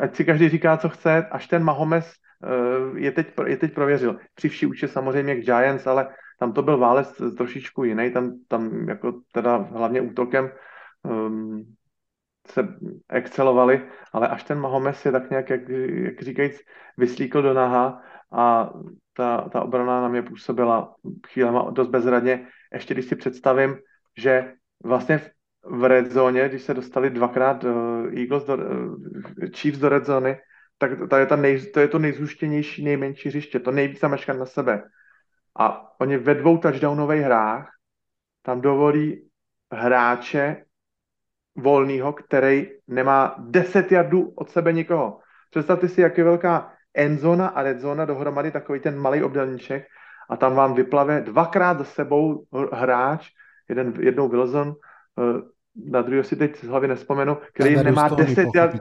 ať 0.00 0.14
si 0.14 0.24
každý 0.24 0.48
říká, 0.48 0.76
co 0.76 0.88
chce, 0.88 1.26
až 1.30 1.46
ten 1.46 1.64
Mahomes 1.64 2.12
eh, 2.12 3.00
je 3.00 3.12
teď, 3.12 3.32
je 3.46 3.56
teď 3.56 3.74
prověřil. 3.74 4.16
Při 4.34 4.48
vší 4.48 4.66
úče 4.66 4.88
samozřejmě 4.88 5.34
k 5.34 5.44
Giants, 5.44 5.86
ale 5.86 6.08
tam 6.38 6.52
to 6.52 6.62
byl 6.62 6.78
válec 6.78 7.22
trošičku 7.36 7.84
jiný, 7.84 8.10
tam, 8.10 8.32
tam 8.48 8.88
jako 8.88 9.20
teda 9.32 9.56
hlavně 9.56 10.00
útokem 10.00 10.50
um, 11.02 11.76
se 12.46 12.68
excelovali, 13.08 13.88
ale 14.12 14.28
až 14.28 14.44
ten 14.44 14.60
Mahomes 14.60 15.06
je 15.06 15.12
tak 15.12 15.30
nějak, 15.30 15.50
jak, 15.50 15.68
jak 15.68 16.22
říkajíc, 16.22 16.60
vyslíkl 16.96 17.42
do 17.42 17.54
naha 17.54 18.02
a 18.32 18.70
ta, 19.12 19.48
ta 19.52 19.62
obrana 19.62 20.00
na 20.00 20.08
mě 20.08 20.22
působila 20.22 20.94
chvílema 21.26 21.70
dost 21.70 21.88
bezradně. 21.88 22.46
Ještě 22.72 22.94
když 22.94 23.06
si 23.06 23.16
představím, 23.16 23.76
že 24.16 24.52
vlastně 24.84 25.20
v 25.70 25.84
red 25.84 26.12
zóně, 26.12 26.48
když 26.48 26.62
se 26.62 26.74
dostali 26.74 27.10
dvakrát 27.10 27.64
uh, 27.64 27.70
Eagles 28.16 28.44
do, 28.44 28.56
uh, 28.56 28.96
Chiefs 29.56 29.78
do 29.78 29.88
red 29.88 30.04
zóny, 30.04 30.38
tak 30.78 30.90
to 31.10 31.16
je, 31.16 31.26
ta 31.26 31.36
nej, 31.36 31.66
to 31.66 31.80
je 31.80 31.88
to 31.88 31.98
nejzhuštěnější, 31.98 32.84
nejmenší 32.84 33.28
hřiště, 33.28 33.60
to 33.60 33.70
nejvíc 33.70 34.00
zameškat 34.00 34.36
na 34.36 34.46
sebe. 34.46 34.82
A 35.58 35.92
oni 36.00 36.16
ve 36.16 36.34
dvou 36.34 36.58
touchdownových 36.58 37.22
hrách 37.22 37.70
tam 38.42 38.60
dovolí 38.60 39.28
hráče 39.72 40.64
volného, 41.56 42.12
který 42.12 42.68
nemá 42.88 43.34
10 43.38 43.92
jardů 43.92 44.32
od 44.36 44.50
sebe 44.50 44.72
nikoho. 44.72 45.20
Představte 45.50 45.88
si, 45.88 46.00
jak 46.00 46.18
je 46.18 46.24
velká 46.24 46.72
endzona 46.94 47.48
a 47.48 47.62
red 47.62 47.80
zóna 47.80 48.04
dohromady, 48.04 48.50
takový 48.50 48.80
ten 48.80 48.98
malý 48.98 49.22
obdelníček 49.22 49.86
a 50.30 50.36
tam 50.36 50.54
vám 50.54 50.74
vyplave 50.74 51.20
dvakrát 51.20 51.78
za 51.78 51.84
sebou 51.84 52.44
hráč, 52.72 53.28
jeden, 53.68 53.94
jednou 54.00 54.28
Wilson, 54.28 54.74
eh, 55.18 55.22
na 55.84 56.02
druhého 56.02 56.24
si 56.24 56.36
teď 56.36 56.56
z 56.60 56.68
hlavy 56.68 56.88
nespomenu, 56.88 57.36
který 57.52 57.76
nemá 57.76 58.08
10 58.08 58.48
jardů, 58.54 58.78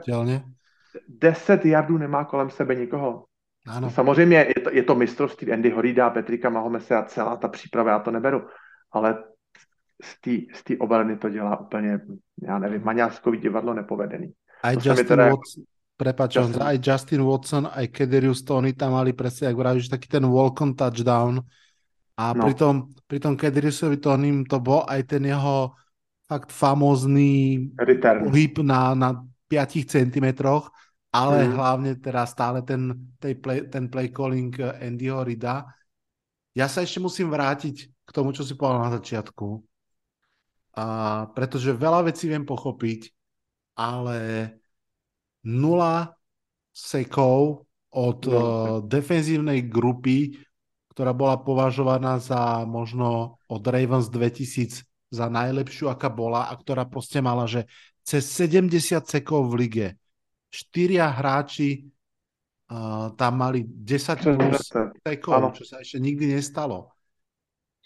10 1.07 1.65
jardů 1.65 1.97
nemá 1.97 2.25
kolem 2.25 2.49
sebe 2.49 2.75
nikoho. 2.75 3.25
Ano. 3.67 3.89
Samozřejmě 3.89 4.37
je 4.37 4.61
to, 4.63 4.69
je 4.71 4.83
to 4.83 4.95
mistrovství 4.95 5.53
Andy 5.53 5.69
Horida, 5.69 6.09
Petrika 6.09 6.49
Mahomese 6.49 6.95
a 6.95 7.03
celá 7.03 7.37
ta 7.37 7.47
příprava, 7.47 7.91
já 7.91 7.99
to 7.99 8.11
neberu, 8.11 8.41
ale 8.91 9.23
z 10.53 10.63
té 10.63 10.77
obrany 10.79 11.17
to 11.17 11.29
dělá 11.29 11.59
úplně, 11.59 11.99
já 12.47 12.59
nevím, 12.59 12.83
maňáskový 12.83 13.37
divadlo 13.37 13.73
nepovedený. 13.73 14.33
Aj 14.63 14.75
Justin 14.75 15.07
teda... 15.07 15.29
Watson, 15.29 15.63
prepač, 15.97 16.35
Justin... 16.35 16.63
aj 16.63 16.79
Justin 16.83 17.21
Watson, 17.21 17.69
aj 17.71 17.87
Kederius 17.87 18.43
Tony 18.43 18.73
tam 18.73 18.91
mali 18.91 19.13
presne, 19.13 19.47
jak 19.47 19.57
vravíš, 19.57 19.89
taký 19.89 20.07
ten 20.07 20.25
walk-on 20.25 20.75
touchdown 20.75 21.41
a 22.17 22.33
no. 22.33 22.43
pri 22.43 22.53
tom, 22.53 22.75
pri 23.07 23.19
tom 23.19 23.33
Kederiusovi 23.35 23.97
Tonym 23.99 24.47
to 24.47 24.59
bol 24.59 24.87
aj 24.87 25.03
ten 25.03 25.23
jeho 25.27 25.75
fakt 26.25 26.49
famózny 26.49 27.69
pohyb 28.25 28.65
na, 28.65 28.97
na 28.97 29.09
5 29.49 29.85
cm, 29.85 30.27
ale 31.13 31.37
mm. 31.45 31.51
hlavne 31.53 31.91
teda 32.01 32.25
stále 32.25 32.65
ten, 32.65 32.91
play, 33.21 33.69
ten 33.69 33.85
play 33.87 34.09
calling 34.09 34.51
eh, 34.57 34.89
Andyho 34.89 35.21
Rida. 35.21 35.69
Ja 36.57 36.65
sa 36.65 36.81
ešte 36.81 36.97
musím 36.97 37.29
vrátiť 37.29 37.75
k 38.05 38.09
tomu, 38.09 38.33
čo 38.33 38.41
si 38.41 38.57
povedal 38.57 38.89
na 38.89 38.95
začiatku, 38.95 39.47
a, 40.75 40.85
pretože 41.35 41.75
veľa 41.75 42.07
vecí 42.07 42.31
viem 42.31 42.47
pochopiť, 42.47 43.11
ale 43.75 44.49
nula 45.43 46.15
sekov 46.71 47.67
od 47.95 48.19
no. 48.27 48.35
uh, 48.35 48.43
defenzívnej 48.83 49.67
grupy, 49.71 50.35
ktorá 50.91 51.15
bola 51.15 51.39
považovaná 51.39 52.19
za 52.19 52.67
možno 52.67 53.39
od 53.47 53.63
Ravens 53.63 54.11
2000 54.11 54.83
za 55.15 55.31
najlepšiu, 55.31 55.87
aká 55.87 56.11
bola 56.11 56.51
a 56.51 56.53
ktorá 56.53 56.83
proste 56.83 57.23
mala, 57.23 57.47
že 57.47 57.63
cez 58.03 58.27
70 58.27 59.07
sekov 59.07 59.49
v 59.49 59.53
lige. 59.65 59.87
Štyria 60.51 61.09
hráči 61.09 61.87
uh, 62.69 63.15
tam 63.17 63.33
mali 63.39 63.65
10 63.65 64.35
plus 64.37 64.69
sekov, 65.01 65.55
čo 65.57 65.63
sa 65.63 65.81
ešte 65.81 65.97
nikdy 66.03 66.35
nestalo. 66.35 66.93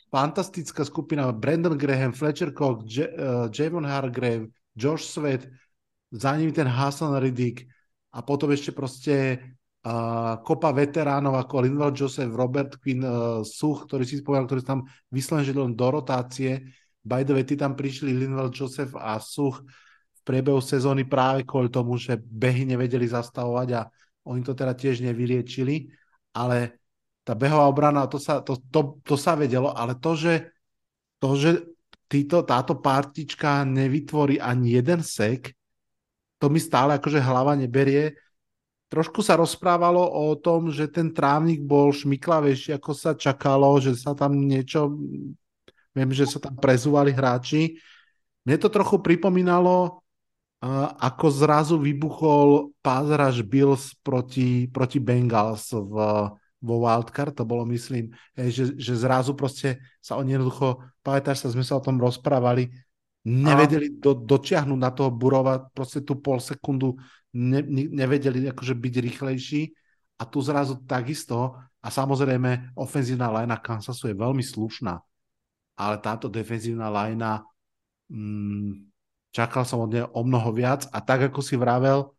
Fantastická 0.10 0.82
skupina. 0.84 1.30
Brandon 1.30 1.78
Graham, 1.78 2.18
Fletcher 2.18 2.50
Cox, 2.50 2.84
J- 2.90 3.14
uh, 3.14 3.46
Javon 3.54 3.86
Hargrave, 3.86 4.50
Josh 4.74 5.06
Sweat, 5.06 5.46
za 6.10 6.34
ním 6.34 6.50
ten 6.50 6.66
Hassan 6.66 7.14
Riddick 7.22 7.70
a 8.10 8.26
potom 8.26 8.50
ešte 8.50 8.74
proste 8.74 9.38
uh, 9.86 10.42
kopa 10.42 10.74
veteránov 10.74 11.38
ako 11.38 11.62
Linval 11.62 11.94
Joseph, 11.94 12.34
Robert 12.34 12.82
Quinn, 12.82 13.06
uh, 13.06 13.46
Such, 13.46 13.86
ktorý 13.86 14.04
si 14.04 14.18
spomenul, 14.18 14.50
ktorý 14.50 14.62
tam 14.66 14.90
vyslen 15.14 15.46
len 15.46 15.78
do 15.78 15.88
rotácie 15.94 16.66
By 17.10 17.26
the 17.26 17.34
way, 17.34 17.42
ty 17.42 17.58
tam 17.58 17.74
prišli 17.74 18.14
Linval 18.14 18.54
Joseph 18.54 18.94
a 18.94 19.18
Such 19.18 19.66
v 20.14 20.22
priebehu 20.22 20.62
sezóny 20.62 21.10
práve 21.10 21.42
kvôli 21.42 21.74
tomu, 21.74 21.98
že 21.98 22.22
behy 22.22 22.70
nevedeli 22.70 23.10
zastavovať 23.10 23.68
a 23.74 23.82
oni 24.30 24.46
to 24.46 24.54
teda 24.54 24.78
tiež 24.78 25.02
nevyliečili, 25.02 25.90
ale 26.38 26.78
tá 27.26 27.34
behová 27.34 27.66
obrana, 27.66 28.06
to 28.06 28.22
sa, 28.22 28.46
to, 28.46 28.62
to, 28.70 29.02
to 29.02 29.18
sa 29.18 29.34
vedelo, 29.34 29.74
ale 29.74 29.98
to, 29.98 30.14
že, 30.14 30.54
to, 31.18 31.34
že 31.34 31.50
týto, 32.06 32.46
táto 32.46 32.78
partička 32.78 33.66
nevytvorí 33.66 34.38
ani 34.38 34.78
jeden 34.78 35.02
sek, 35.02 35.54
to 36.38 36.48
mi 36.48 36.62
stále 36.62 36.96
akože 37.02 37.20
hlava 37.20 37.58
neberie. 37.58 38.16
Trošku 38.90 39.22
sa 39.22 39.38
rozprávalo 39.38 40.02
o 40.02 40.34
tom, 40.40 40.74
že 40.74 40.90
ten 40.90 41.14
trávnik 41.14 41.62
bol 41.62 41.94
šmiklavejší, 41.94 42.74
ako 42.80 42.92
sa 42.98 43.14
čakalo, 43.14 43.78
že 43.78 43.94
sa 43.94 44.18
tam 44.18 44.34
niečo 44.34 44.98
Viem, 46.00 46.16
že 46.16 46.32
sa 46.32 46.40
tam 46.40 46.56
prezúvali 46.56 47.12
hráči. 47.12 47.76
Mne 48.48 48.56
to 48.56 48.72
trochu 48.72 49.04
pripomínalo, 49.04 50.00
ako 51.00 51.26
zrazu 51.32 51.76
vybuchol 51.80 52.76
pázraž 52.84 53.44
Bills 53.44 53.96
proti, 54.04 54.68
proti 54.68 55.00
Bengals 55.00 55.72
v, 55.72 55.96
vo 56.60 56.76
Wildcard, 56.84 57.32
to 57.32 57.48
bolo 57.48 57.64
myslím, 57.72 58.12
že, 58.36 58.76
že 58.76 58.94
zrazu 59.00 59.36
proste 59.36 59.80
sa 60.04 60.20
oni 60.20 60.36
jednoducho, 60.36 60.84
pamätáš 61.00 61.48
sa, 61.48 61.52
sme 61.52 61.64
sa 61.64 61.80
o 61.80 61.84
tom 61.84 61.96
rozprávali, 61.96 62.68
nevedeli 63.24 64.00
do, 64.00 64.16
dočiahnuť 64.16 64.80
na 64.80 64.92
toho 64.92 65.12
Burova 65.12 65.64
proste 65.72 66.04
tú 66.04 66.20
pol 66.20 66.44
sekundu, 66.44 67.00
ne, 67.32 67.64
ne, 67.64 67.88
nevedeli 67.88 68.44
akože 68.52 68.76
byť 68.76 68.94
rýchlejší. 69.00 69.62
A 70.20 70.28
tu 70.28 70.44
zrazu 70.44 70.84
takisto 70.84 71.56
a 71.80 71.88
samozrejme 71.88 72.76
ofenzívna 72.76 73.32
lajna 73.32 73.56
Kansasu 73.56 74.12
je 74.12 74.16
veľmi 74.20 74.44
slušná, 74.44 75.00
ale 75.80 75.96
táto 76.04 76.28
defenzívna 76.28 76.92
lajna 76.92 77.48
mm, 78.12 78.92
čakal 79.32 79.64
som 79.64 79.88
od 79.88 79.90
nej 79.96 80.04
o 80.04 80.22
mnoho 80.28 80.52
viac 80.52 80.92
a 80.92 81.00
tak 81.00 81.32
ako 81.32 81.40
si 81.40 81.56
vravel, 81.56 82.12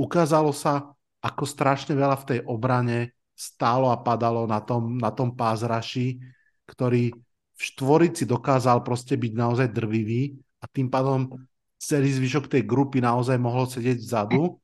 ukázalo 0.00 0.56
sa, 0.56 0.96
ako 1.20 1.44
strašne 1.44 1.92
veľa 1.92 2.16
v 2.24 2.28
tej 2.32 2.40
obrane 2.48 3.12
stálo 3.36 3.92
a 3.92 4.00
padalo 4.00 4.48
na 4.48 4.64
tom, 4.64 4.96
na 4.96 5.12
tom 5.12 5.36
pázraši, 5.36 6.16
ktorý 6.64 7.12
v 7.54 7.62
štvorici 7.62 8.24
dokázal 8.24 8.82
proste 8.82 9.14
byť 9.14 9.32
naozaj 9.34 9.68
drvivý 9.70 10.38
a 10.62 10.66
tým 10.66 10.88
pádom 10.88 11.28
celý 11.76 12.08
zvyšok 12.14 12.48
tej 12.48 12.62
grupy 12.64 13.04
naozaj 13.04 13.36
mohol 13.36 13.68
sedieť 13.68 13.98
vzadu 14.00 14.58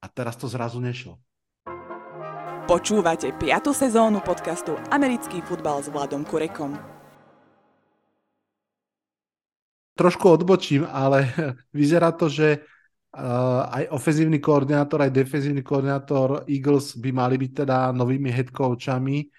a 0.00 0.06
teraz 0.08 0.38
to 0.40 0.48
zrazu 0.48 0.80
nešlo. 0.80 1.20
Počúvate 2.64 3.28
5. 3.36 3.76
sezónu 3.76 4.24
podcastu 4.24 4.80
Americký 4.88 5.44
futbal 5.44 5.84
s 5.84 5.92
Vladom 5.92 6.24
Kurekom. 6.24 6.93
Trošku 9.94 10.26
odbočím, 10.30 10.86
ale 10.90 11.30
vyzerá 11.78 12.10
to, 12.12 12.28
že 12.28 12.58
uh, 12.58 13.70
aj 13.70 13.94
ofenzívny 13.94 14.42
koordinátor, 14.42 15.02
aj 15.06 15.14
defenzívny 15.14 15.62
koordinátor 15.62 16.42
Eagles 16.50 16.98
by 16.98 17.10
mali 17.14 17.38
byť 17.38 17.52
teda 17.64 17.94
novými 17.94 18.30
head 18.30 18.50
coachami 18.50 19.30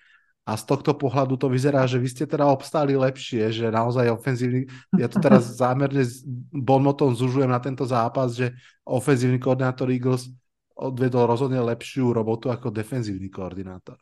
a 0.45 0.53
z 0.53 0.63
tohto 0.63 0.93
pohľadu 0.93 1.41
to 1.41 1.49
vyzerá, 1.49 1.89
že 1.89 1.97
vy 1.97 2.05
ste 2.05 2.29
teda 2.29 2.45
obstáli 2.45 2.93
lepšie, 2.93 3.49
že 3.49 3.73
naozaj 3.73 4.13
ofenzívny, 4.13 4.69
ja 4.93 5.09
to 5.09 5.17
teraz 5.17 5.49
zámerne 5.61 6.05
bonmotom 6.53 7.17
zužujem 7.17 7.49
na 7.49 7.57
tento 7.57 7.83
zápas, 7.83 8.37
že 8.37 8.53
ofenzívny 8.85 9.41
koordinátor 9.41 9.89
Eagles 9.89 10.29
odvedol 10.75 11.25
rozhodně 11.25 11.59
lepšiu 11.59 12.13
robotu 12.13 12.49
jako 12.49 12.69
defenzivní 12.69 13.29
koordinátor. 13.29 13.95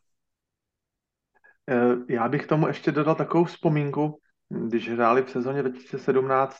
Eh, 1.69 1.95
já 2.09 2.27
bych 2.29 2.47
tomu 2.47 2.67
ještě 2.67 2.91
dodal 2.91 3.15
takovou 3.15 3.43
vzpomínku, 3.45 4.19
když 4.49 4.89
hráli 4.89 5.23
v 5.23 5.29
sezóně 5.29 5.61
2017 5.61 6.57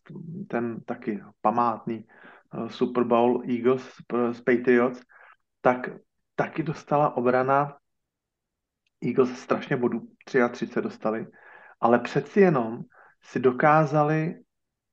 ten 0.47 0.81
taky 0.81 1.23
památný 1.41 2.05
eh, 2.05 2.69
Super 2.69 3.03
Bowl 3.03 3.43
Eagles 3.49 3.89
s 4.31 4.41
Patriots, 4.41 5.01
tak 5.61 5.89
taky 6.35 6.63
dostala 6.63 7.17
obrana. 7.17 7.77
Eagles 9.05 9.39
strašně 9.39 9.77
bodů, 9.77 10.01
33 10.25 10.81
dostali, 10.81 11.27
ale 11.81 11.99
přeci 11.99 12.39
jenom 12.39 12.79
si 13.21 13.39
dokázali 13.39 14.35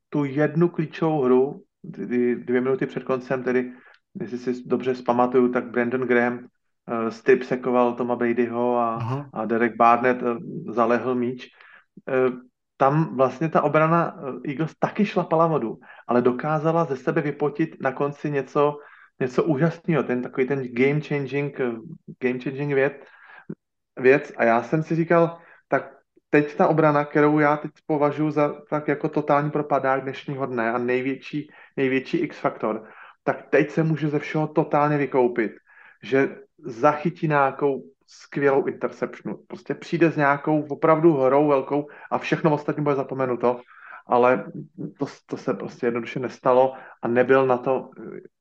tu 0.09 0.25
jednu 0.25 0.69
klíčovou 0.69 1.23
hru, 1.23 1.65
dvě 1.83 2.61
minuty 2.61 2.87
před 2.87 3.05
koncem, 3.05 3.43
tedy 3.43 3.73
jestli 4.21 4.39
si 4.39 4.63
dobře 4.67 4.95
zpamatuju, 4.95 5.53
tak 5.53 5.71
Brandon 5.71 6.01
Graham 6.01 6.39
uh, 6.39 7.09
strip 7.09 7.43
sekoval 7.43 7.95
Toma 7.95 8.17
Bradyho 8.17 8.77
a, 8.77 8.97
a 9.33 9.45
Derek 9.45 9.77
Barnett 9.77 10.23
uh, 10.23 10.39
zalehl 10.73 11.15
míč. 11.15 11.49
Uh, 12.29 12.41
tam 12.81 13.17
vlastně 13.17 13.49
ta 13.49 13.63
obrana 13.63 14.17
Eagles 14.49 14.75
taky 14.79 15.07
šlapala 15.07 15.47
vodu, 15.47 15.77
ale 16.09 16.23
dokázala 16.23 16.85
ze 16.85 16.97
sebe 16.97 17.21
vypotit 17.21 17.77
na 17.81 17.93
konci 17.93 18.31
něco, 18.31 18.79
něco 19.21 19.45
úžasného, 19.45 20.03
ten 20.03 20.23
takový 20.23 20.47
ten 20.47 20.63
game 20.73 21.01
changing, 21.01 21.61
game 22.21 22.39
changing 22.41 22.75
věc, 22.75 22.93
věc. 23.97 24.33
A 24.37 24.45
já 24.45 24.63
jsem 24.63 24.83
si 24.83 24.97
říkal, 24.97 25.39
tak 25.69 25.93
teď 26.31 26.57
ta 26.57 26.69
obrana, 26.69 27.05
kterou 27.05 27.39
já 27.39 27.57
teď 27.57 27.71
považuji 27.87 28.31
za 28.31 28.55
tak 28.71 28.89
jako 28.89 29.09
totální 29.09 29.51
propadák 29.51 30.03
dnešního 30.03 30.47
dne 30.47 30.73
a 30.73 30.79
největší, 30.79 31.51
největší 31.77 32.19
X-faktor, 32.19 32.89
tak 33.25 33.51
teď 33.51 33.71
se 33.71 33.83
může 33.83 34.09
ze 34.09 34.19
všeho 34.19 34.49
totálně 34.49 34.97
vykoupit, 34.97 35.53
že 36.03 36.37
zachytí 36.65 37.29
nějakou 37.29 37.83
skvělou 38.11 38.67
interceptionu. 38.67 39.39
Prostě 39.47 39.75
přijde 39.75 40.13
s 40.13 40.17
nějakou 40.17 40.63
opravdu 40.63 41.17
hrou 41.17 41.49
velkou 41.49 41.87
a 42.11 42.19
všechno 42.19 42.55
ostatní 42.55 42.83
bude 42.83 42.97
zapomenuto, 42.97 43.61
ale 44.07 44.45
to, 44.99 45.07
to 45.27 45.37
se 45.37 45.55
prostě 45.55 45.87
jednoduše 45.87 46.21
nestalo 46.21 46.75
a 47.03 47.09
nebyl 47.09 47.47
na 47.47 47.59
to, 47.59 47.91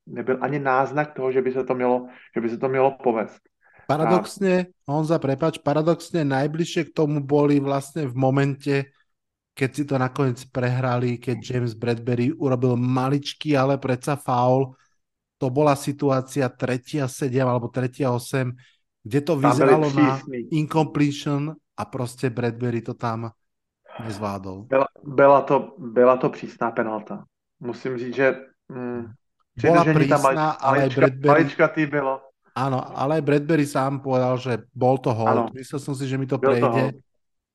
nebyl 0.06 0.38
ani 0.40 0.58
náznak 0.58 1.14
toho, 1.14 1.32
že 1.32 1.42
by 1.42 1.52
se 1.52 1.64
to 1.64 1.74
mělo, 1.74 2.06
že 2.34 2.40
by 2.40 2.48
se 2.48 2.58
to 2.58 2.68
mělo 2.68 2.90
povést. 3.02 3.38
Paradoxně, 3.86 4.66
a... 4.88 4.92
Honza, 4.92 5.18
prepač, 5.18 5.58
paradoxně 5.58 6.24
najbližšie 6.24 6.84
k 6.84 6.94
tomu 6.94 7.20
boli 7.20 7.60
vlastně 7.60 8.06
v 8.06 8.14
momente, 8.14 8.84
keď 9.54 9.70
si 9.74 9.84
to 9.84 9.98
nakoniec 9.98 10.44
prehrali, 10.44 11.18
keď 11.18 11.38
James 11.50 11.74
Bradbury 11.74 12.32
urobil 12.32 12.76
maličký, 12.76 13.58
ale 13.58 13.78
predsa 13.78 14.14
faul. 14.16 14.78
To 15.42 15.50
bola 15.50 15.74
situácia 15.74 16.46
3 16.48 17.02
a 17.02 17.08
7 17.08 17.42
alebo 17.42 17.66
3 17.66 18.06
a 18.06 18.14
8, 18.14 18.54
kde 19.02 19.20
to 19.20 19.36
vyzeralo 19.36 19.92
na 19.92 20.20
incompletion 20.52 21.56
a 21.76 21.84
prostě 21.84 22.30
Bradbury 22.30 22.80
to 22.80 22.94
tam 22.94 23.30
nezvládol. 24.04 24.62
Byla, 24.62 24.86
byla, 25.04 25.40
to, 25.40 25.74
byla 25.78 26.16
to 26.16 26.28
přísná 26.28 26.70
penalta. 26.70 27.24
Musím 27.60 27.98
říct, 27.98 28.14
že 28.14 28.34
mm, 28.68 29.06
bola 29.66 29.84
prísna, 29.84 30.18
malička, 30.18 30.50
ale 30.50 30.78
malička, 30.78 31.00
Bradbury... 31.00 31.28
Malička 31.28 31.68
tý 31.68 31.86
bylo. 31.86 32.20
Áno, 32.50 32.82
ale 32.98 33.22
Bradbury 33.22 33.66
sám 33.66 34.00
povedal, 34.00 34.36
že 34.36 34.58
bol 34.74 34.98
to 34.98 35.14
hold. 35.14 35.54
Myslel 35.54 35.80
som 35.80 35.94
si, 35.94 36.08
že 36.08 36.18
mi 36.18 36.26
to 36.26 36.38
Byl 36.38 36.50
prejde. 36.50 36.92
To 36.92 36.98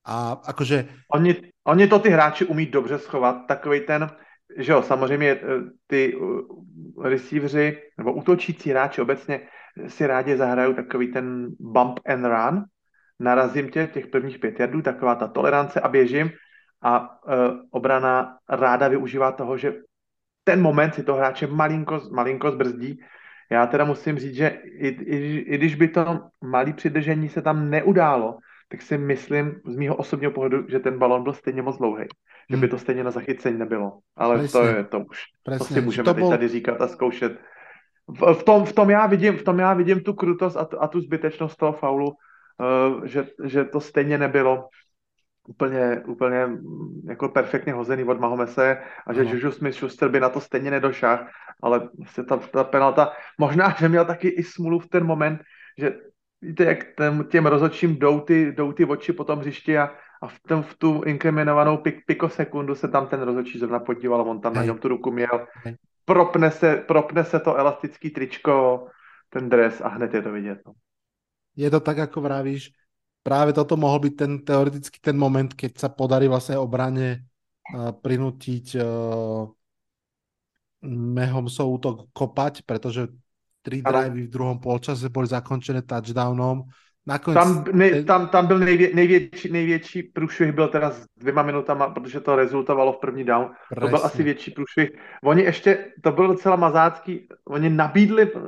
a 0.06 0.38
akože... 0.46 0.86
Oni, 1.14 1.36
oni 1.68 1.88
to 1.88 2.00
ty 2.00 2.10
hráči 2.10 2.46
umí 2.46 2.66
dobře 2.66 3.00
schovat, 3.00 3.36
takový 3.48 3.80
ten, 3.80 4.10
že 4.58 4.72
jo, 4.72 4.82
samozřejmě 4.82 5.30
eh, 5.30 5.42
ty 5.88 6.14
eh, 6.16 7.10
receiveři 7.10 7.78
nebo 7.98 8.14
útočící 8.14 8.70
hráči 8.70 9.02
obecně 9.02 9.40
si 9.88 10.08
rádi 10.08 10.38
zahrajou 10.38 10.74
takový 10.74 11.12
ten 11.12 11.48
bump 11.60 12.00
and 12.06 12.26
run, 12.26 12.64
narazím 13.20 13.70
tě 13.70 13.88
těch 13.88 14.08
prvních 14.08 14.40
pět 14.40 14.60
jardů, 14.60 14.82
taková 14.82 15.16
ta 15.16 15.28
tolerance 15.28 15.82
a 15.82 15.88
běžím 15.88 16.32
a 16.82 17.00
uh, 17.00 17.34
obrana 17.72 18.38
ráda 18.50 18.88
využívá 18.88 19.32
toho, 19.32 19.58
že 19.58 19.74
ten 20.44 20.62
moment 20.62 20.96
si 20.96 21.04
to 21.04 21.14
hráče 21.14 21.48
malinko, 21.48 22.02
malinko 22.12 22.52
zbrzdí. 22.52 23.00
Já 23.52 23.68
teda 23.68 23.86
musím 23.86 24.20
říct, 24.20 24.36
že 24.36 24.48
i, 24.66 24.88
i, 24.88 25.38
i 25.38 25.58
když 25.58 25.76
by 25.76 25.88
to 25.88 26.20
malé 26.42 26.74
přidržení 26.74 27.30
se 27.30 27.42
tam 27.42 27.70
neudálo, 27.70 28.38
tak 28.70 28.82
si 28.82 28.98
myslím 28.98 29.62
z 29.66 29.76
mýho 29.76 29.96
osobního 29.96 30.32
pohledu, 30.32 30.70
že 30.70 30.80
ten 30.80 31.00
balon 31.00 31.24
byl 31.24 31.34
stejně 31.34 31.62
moc 31.62 31.78
dlouhý. 31.78 32.06
Že 32.50 32.58
by 32.58 32.62
hmm. 32.62 32.70
to 32.70 32.78
stejně 32.78 33.04
na 33.04 33.12
zachycení 33.12 33.58
nebylo. 33.58 34.00
Ale 34.16 34.38
Presne. 34.38 34.60
to 34.60 34.68
je 34.68 34.84
to 34.84 35.00
už. 35.00 35.22
Presne. 35.44 35.68
To 35.68 35.74
si 35.74 35.82
můžeme 35.82 36.06
to 36.06 36.14
bol... 36.14 36.30
tady 36.30 36.48
říkat 36.48 36.82
a 36.82 36.88
zkoušet. 36.88 37.40
V, 38.08 38.34
v, 38.34 38.44
tom, 38.44 38.66
v, 38.66 38.74
tom 38.74 38.90
já 38.90 39.08
vidím, 39.08 39.38
v 39.38 39.44
tom 39.44 39.60
já 39.60 39.74
vidím 39.74 40.00
tu 40.00 40.14
krutost 40.14 40.58
a 40.58 40.66
tu, 40.66 40.82
a 40.82 40.88
tu 40.88 41.02
zbytečnost 41.02 41.58
toho 41.58 41.74
faulu, 41.74 42.08
uh, 42.08 43.06
že, 43.06 43.28
že 43.44 43.66
to 43.66 43.80
stejně 43.80 44.18
nebylo 44.18 44.70
úplně, 45.48 46.04
úplně 46.08 46.46
mm, 46.46 47.02
jako 47.10 47.30
perfektně 47.30 47.74
hozený 47.74 48.04
od 48.04 48.20
Mahomese 48.20 48.78
a 49.08 49.14
že 49.14 49.24
Juju 49.24 49.50
Smith-Schuster 49.50 50.10
by 50.10 50.20
na 50.20 50.30
to 50.30 50.42
stejně 50.42 50.72
nedošel, 50.72 51.20
ale 51.64 51.90
se 52.06 52.24
ta, 52.24 52.38
ta 52.38 52.64
penalta, 52.64 53.12
možná, 53.38 53.76
že 53.80 53.90
měl 53.90 54.06
taky 54.06 54.28
i 54.28 54.44
smůlu 54.44 54.80
v 54.80 54.88
ten 54.88 55.06
moment, 55.06 55.42
že 55.78 55.94
víte, 56.42 56.64
jak 56.64 56.84
ten, 56.98 57.24
těm 57.24 57.46
rozhodčím 57.46 57.96
jdou 57.96 58.20
ty, 58.20 58.52
jdou 58.52 58.72
ty 58.72 58.86
oči 58.86 59.14
po 59.14 59.24
tom 59.24 59.40
hřišti 59.40 59.78
a, 59.78 59.92
a 60.22 60.28
v, 60.28 60.40
ten, 60.48 60.64
v 60.64 60.78
tu 60.78 61.04
inkriminovanou 61.04 61.78
pik, 61.78 62.06
pikosekundu 62.06 62.76
se 62.76 62.88
tam 62.88 63.08
ten 63.08 63.22
rozhodčí 63.22 63.60
zrovna 63.60 63.80
podíval, 63.80 64.22
on 64.22 64.42
tam 64.42 64.54
Hej. 64.54 64.60
na 64.60 64.66
něm 64.66 64.78
tu 64.78 64.88
ruku 64.88 65.12
měl. 65.12 65.48
Propne 66.06 66.52
se, 66.52 66.86
propne 66.88 67.26
se 67.26 67.40
to 67.40 67.58
elastický 67.58 68.10
tričko, 68.10 68.88
ten 69.30 69.50
dres 69.50 69.82
a 69.82 69.88
hned 69.88 70.14
je 70.14 70.22
to 70.22 70.32
vidět. 70.32 70.60
No. 70.66 70.74
Je 71.56 71.70
to 71.72 71.80
tak, 71.80 72.00
ako 72.00 72.22
vravíš. 72.22 72.72
Práve 73.26 73.58
toto 73.58 73.74
mohol 73.74 74.06
byť 74.06 74.14
ten 74.14 74.32
teoreticky 74.46 75.02
ten 75.02 75.18
moment, 75.18 75.50
keď 75.50 75.82
sa 75.82 75.90
podarí 75.90 76.30
vlastne 76.30 76.62
obrane 76.62 77.26
uh, 77.74 77.90
prinútiť 77.90 78.78
uh, 78.78 79.50
Mahomsov 80.86 81.66
útok 81.66 81.98
kopať, 82.14 82.62
pretože 82.70 83.10
Tri 83.66 83.82
drivey 83.82 84.30
v 84.30 84.34
druhom 84.34 84.62
polčase 84.62 85.10
boli 85.10 85.26
zakončené 85.26 85.82
touchdownom. 85.82 86.70
Nakonec... 87.08 87.44
Tam, 87.44 87.64
ne, 87.74 88.04
tam, 88.04 88.28
tam 88.28 88.48
byl 88.48 88.60
nejvě, 88.60 88.90
největší, 88.96 89.52
největší 89.52 90.04
průšvih 90.04 90.52
byl 90.52 90.68
teda 90.68 90.92
s 90.92 91.06
dvěma 91.18 91.44
minutama, 91.44 91.90
protože 91.90 92.20
to 92.20 92.36
rezultovalo 92.36 92.94
v 92.94 93.00
první 93.00 93.24
down. 93.24 93.50
Presne. 93.70 93.82
To 93.82 93.88
byl 93.88 94.06
asi 94.06 94.24
větší 94.24 94.52
průšvih. 94.52 94.90
Oni 95.24 95.44
ještě, 95.44 95.78
to 96.02 96.12
bylo 96.12 96.28
docela 96.28 96.56
mazácký, 96.56 97.28
oni 97.48 97.70
nabídli 97.70 98.32
uh, 98.32 98.42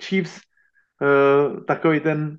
Chiefs 0.00 0.40
uh, 1.00 1.64
takový 1.64 2.00
ten 2.00 2.38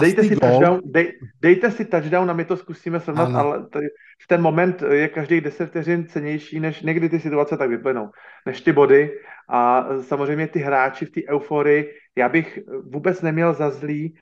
dejte 0.00 0.22
si, 0.22 0.36
touchdown, 0.36 0.80
dej, 0.84 1.12
dejte 1.40 1.70
si 1.70 1.84
touchdown 1.84 2.30
a 2.30 2.32
my 2.32 2.44
to 2.44 2.56
zkusíme 2.56 3.00
srovnat, 3.00 3.34
ale 3.34 3.66
tady, 3.66 3.86
v 4.22 4.26
ten 4.26 4.42
moment 4.42 4.82
je 4.82 5.08
každý 5.08 5.40
10 5.40 5.66
vteřin 5.66 6.06
cenější, 6.06 6.60
než 6.60 6.82
někdy 6.82 7.08
ty 7.08 7.20
situace 7.20 7.56
tak 7.56 7.70
vyplynou, 7.70 8.10
než 8.46 8.60
ty 8.60 8.72
body 8.72 9.10
a 9.48 9.86
samozřejmě 10.00 10.48
ty 10.48 10.58
hráči 10.58 11.06
v 11.06 11.10
té 11.10 11.20
euforii, 11.28 11.94
já 12.16 12.28
bych 12.28 12.58
vůbec 12.84 13.22
neměl 13.22 13.54
za 13.54 13.70
zlý 13.70 14.14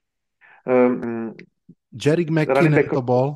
um, 0.65 1.33
Jerry 2.05 2.25
McKinnon 2.29 2.83
to 2.89 3.01
bol. 3.01 3.35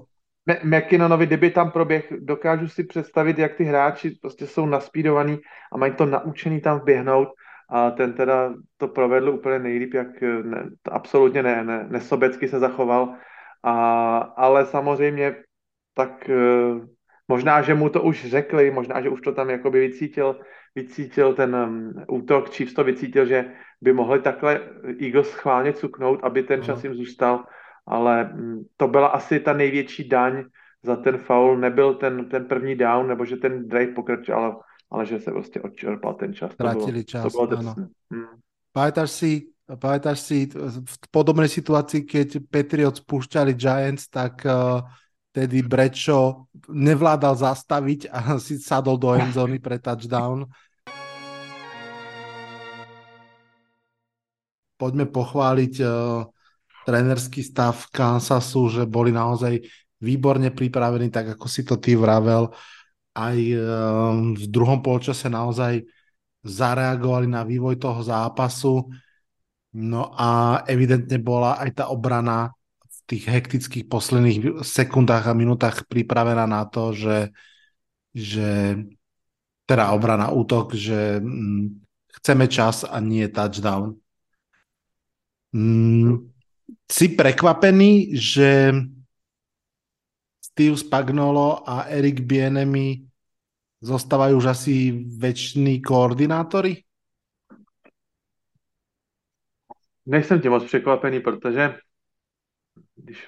McKinnonovi, 0.63 1.25
kdyby 1.25 1.51
tam 1.51 1.71
proběh, 1.71 2.13
dokážu 2.19 2.67
si 2.67 2.83
představit, 2.83 3.39
jak 3.39 3.55
ty 3.55 3.63
hráči 3.63 4.17
prostě 4.21 4.47
jsou 4.47 4.65
naspídovaní 4.65 5.39
a 5.73 5.77
mají 5.77 5.93
to 5.93 6.05
naučený 6.05 6.61
tam 6.61 6.79
vběhnout 6.79 7.27
a 7.69 7.91
ten 7.91 8.13
teda 8.13 8.53
to 8.77 8.87
provedl 8.87 9.29
úplně 9.29 9.59
nejlíp, 9.59 9.93
jak 9.93 10.21
ne, 10.21 10.69
absolutně 10.91 11.43
ne, 11.43 11.63
ne, 11.63 11.87
nesobecky 11.89 12.47
se 12.47 12.59
zachoval, 12.59 13.15
a, 13.63 14.17
ale 14.17 14.65
samozřejmě 14.65 15.35
tak 15.93 16.29
eh, 16.29 16.87
možná, 17.27 17.61
že 17.61 17.73
mu 17.73 17.89
to 17.89 18.01
už 18.01 18.25
řekli, 18.25 18.71
možná, 18.71 19.01
že 19.01 19.09
už 19.09 19.21
to 19.21 19.31
tam 19.31 19.49
jakoby 19.49 19.79
vycítil, 19.79 20.39
vycítil 20.75 21.33
ten 21.33 21.55
um, 21.55 21.93
útok, 22.07 22.49
Chiefs 22.49 22.73
to 22.73 22.83
vycítil, 22.83 23.25
že 23.25 23.53
by 23.83 23.93
mohli 23.93 24.21
takhle 24.21 24.61
Eagles 24.99 25.29
schválně 25.29 25.73
cuknout, 25.73 26.19
aby 26.23 26.43
ten 26.43 26.63
čas 26.63 26.83
jim 26.83 26.95
zůstal, 26.95 27.43
ale 27.85 28.31
um, 28.33 28.65
to 28.77 28.87
byla 28.87 29.07
asi 29.07 29.39
ta 29.39 29.53
největší 29.53 30.07
daň 30.07 30.43
za 30.83 30.95
ten 30.95 31.17
foul, 31.17 31.57
nebyl 31.57 31.93
ten, 31.93 32.29
ten 32.29 32.45
první 32.45 32.75
down, 32.75 33.07
nebo 33.07 33.25
že 33.25 33.35
ten 33.35 33.67
drive 33.67 33.93
pokračoval, 33.93 34.59
ale 34.91 35.05
že 35.05 35.19
se 35.19 35.31
prostě 35.31 35.61
odčerpal 35.61 36.13
ten 36.13 36.33
čas. 36.33 36.55
Tratili 36.55 37.03
čas, 37.03 37.23
to 37.23 37.29
bylo 37.29 37.59
áno. 37.59 37.73
Pamätáš 38.73 39.11
si, 39.13 39.53
pamätáš 39.69 40.25
si 40.25 40.49
v 40.81 40.95
podobnej 41.13 41.45
situácii, 41.45 42.09
keď 42.09 42.41
Patriots 42.49 43.05
spúšťali 43.05 43.53
Giants, 43.53 44.09
tak 44.09 44.41
uh, 44.49 44.81
tedy 45.29 45.61
Brečo 45.61 46.49
nevládal 46.73 47.37
zastaviť 47.37 48.09
a 48.09 48.19
si 48.45 48.57
sadol 48.57 48.97
do 48.97 49.13
endzóny 49.13 49.61
pre 49.61 49.77
touchdown. 49.77 50.49
Poďme 54.77 55.05
pochváliť 55.07 55.73
uh, 55.81 56.25
trenerský 56.83 57.41
stav 57.45 57.87
Kansasu, 57.93 58.69
že 58.69 58.83
boli 58.83 59.13
naozaj 59.13 59.63
výborne 60.03 60.51
pripravení, 60.51 61.07
tak 61.07 61.39
ako 61.39 61.45
si 61.47 61.63
to 61.63 61.79
ty 61.79 61.95
vravel. 61.95 62.51
Aj 63.15 63.37
uh, 63.37 64.33
v 64.33 64.45
druhom 64.49 64.83
polčase 64.83 65.31
naozaj 65.31 65.85
zareagovali 66.43 67.31
na 67.31 67.47
vývoj 67.47 67.79
toho 67.79 68.03
zápasu. 68.03 68.83
No 69.73 70.13
a 70.13 70.61
evidentne 70.69 71.17
bola 71.17 71.57
aj 71.57 71.69
tá 71.81 71.85
obrana 71.89 72.53
tých 73.03 73.27
hektických 73.27 73.85
posledných 73.87 74.63
sekundách 74.63 75.27
a 75.27 75.35
minútach 75.35 75.83
pripravená 75.87 76.47
na 76.47 76.63
to, 76.67 76.95
že, 76.95 77.35
že 78.15 78.79
teda 79.67 79.91
obrana 79.91 80.31
útok, 80.31 80.75
že 80.75 81.19
hm, 81.19 81.83
chceme 82.19 82.45
čas 82.47 82.87
a 82.87 82.99
nie 83.03 83.27
touchdown. 83.27 84.02
Hm, 85.53 86.33
si 86.91 87.09
prekvapený, 87.09 88.17
že 88.17 88.73
Steve 90.41 90.77
Spagnolo 90.77 91.69
a 91.69 91.89
Erik 91.93 92.25
Bienemi 92.25 93.05
zostávajú 93.81 94.37
už 94.37 94.45
asi 94.49 95.05
väčší 95.17 95.81
koordinátori? 95.81 96.81
Nejsem 100.05 100.41
tím 100.41 100.51
moc 100.51 100.63
překvapený, 100.63 101.19
protože 101.19 101.77
když, 102.95 103.27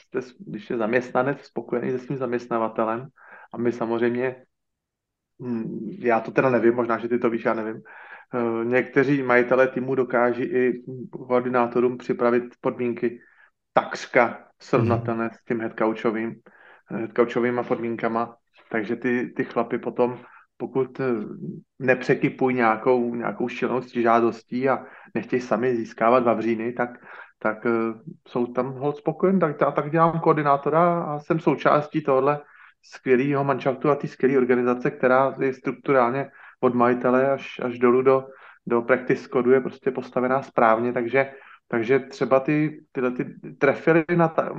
jste, 0.00 0.20
když 0.38 0.70
je 0.70 0.76
zaměstnanec 0.76 1.40
spokojený 1.40 1.90
se 1.90 1.98
svým 1.98 2.18
zaměstnavatelem 2.18 3.08
a 3.52 3.56
my 3.58 3.72
samozřejmě, 3.72 4.44
hm, 5.42 5.96
já 5.98 6.20
to 6.20 6.30
teda 6.30 6.50
nevím, 6.50 6.74
možná, 6.74 6.98
že 6.98 7.08
ty 7.08 7.18
to 7.18 7.30
víš, 7.30 7.44
já 7.44 7.54
nevím, 7.54 7.82
někteří 8.64 9.22
majitelé 9.22 9.68
týmu 9.68 9.94
dokáží 9.94 10.42
i 10.42 10.82
koordinátorům 11.10 11.98
připravit 11.98 12.44
podmínky 12.60 13.20
takřka 13.72 14.44
srovnatelné 14.60 15.24
mm. 15.24 15.30
s 15.30 15.44
tím 15.44 15.60
headcoachovým, 15.60 16.34
headcoachovýma 16.86 17.62
podmínkama, 17.62 18.36
takže 18.70 18.96
ty, 18.96 19.32
ty 19.36 19.44
chlapy 19.44 19.78
potom 19.78 20.18
pokud 20.56 21.00
eh, 21.00 21.04
nepřekypují 21.78 22.56
nějakou, 22.56 23.14
nějakou 23.14 23.48
šílenou 23.48 23.80
žádostí 23.94 24.68
a 24.68 24.84
nechtějí 25.14 25.42
sami 25.42 25.76
získávat 25.76 26.24
vavříny, 26.24 26.72
tak 26.72 26.90
tak 27.38 27.64
uh, 27.64 27.72
jsou 28.28 28.46
tam 28.46 28.72
hod 28.72 28.96
spokojen, 28.96 29.38
tak 29.38 29.60
já 29.60 29.70
tak 29.70 29.90
dělám 29.90 30.20
koordinátora 30.20 31.02
a 31.02 31.18
jsem 31.18 31.40
součástí 31.40 32.02
tohle 32.02 32.40
skvělého 32.82 33.44
manšaftu 33.44 33.90
a 33.90 33.94
té 33.94 34.08
skvělé 34.08 34.38
organizace, 34.38 34.90
která 34.90 35.34
je 35.40 35.52
strukturálně 35.54 36.30
od 36.60 36.74
majitele 36.74 37.30
až, 37.30 37.60
až 37.62 37.78
dolů 37.78 38.02
do, 38.02 38.26
do 38.66 38.82
practice 38.82 39.28
kodu 39.28 39.50
je 39.50 39.60
prostě 39.60 39.90
postavená 39.90 40.42
správně, 40.42 40.92
takže, 40.92 41.32
takže 41.68 41.98
třeba 41.98 42.40
ty, 42.40 42.84
tyhle 42.92 43.10
ty 43.10 43.24
trefily 43.58 44.04
na 44.16 44.28
ta, 44.28 44.52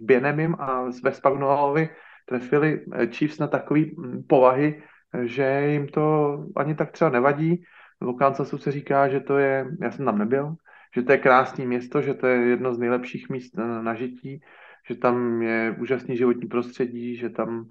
Bienemim 0.00 0.56
a 0.58 0.84
ve 1.02 1.12
Spagnualovi 1.12 1.88
trefili 2.26 2.84
eh, 2.92 3.06
Chiefs 3.06 3.38
na 3.38 3.46
takový 3.46 3.96
povahy, 4.26 4.82
že 5.22 5.66
jim 5.66 5.88
to 5.88 6.38
ani 6.56 6.74
tak 6.74 6.90
třeba 6.90 7.10
nevadí. 7.10 7.64
V 8.00 8.16
Kansasu 8.16 8.58
se 8.58 8.72
říká, 8.72 9.08
že 9.08 9.20
to 9.20 9.38
je, 9.38 9.66
já 9.80 9.90
jsem 9.90 10.04
tam 10.04 10.18
nebyl, 10.18 10.54
že 10.94 11.02
to 11.02 11.12
je 11.12 11.18
krásné 11.18 11.66
město, 11.66 12.02
že 12.02 12.14
to 12.14 12.26
je 12.26 12.36
jedno 12.36 12.74
z 12.74 12.78
nejlepších 12.78 13.28
míst 13.28 13.56
na, 13.56 13.82
na 13.82 13.94
žití, 13.94 14.40
že 14.88 14.94
tam 14.94 15.42
je 15.42 15.76
úžasný 15.78 16.16
životní 16.16 16.48
prostředí, 16.48 17.16
že 17.16 17.30
tam, 17.30 17.66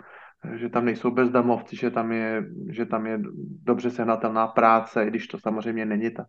že 0.55 0.69
tam 0.69 0.85
nejsou 0.85 1.11
bezdomovci, 1.11 1.75
že 1.75 1.91
tam 1.91 2.11
je, 2.11 2.45
že 2.69 2.85
tam 2.85 3.05
je 3.05 3.19
dobře 3.63 3.89
sehnatelná 3.89 4.47
práce, 4.47 5.03
i 5.03 5.07
když 5.07 5.27
to 5.27 5.39
samozřejmě 5.39 5.85
není 5.85 6.11
ta, 6.11 6.25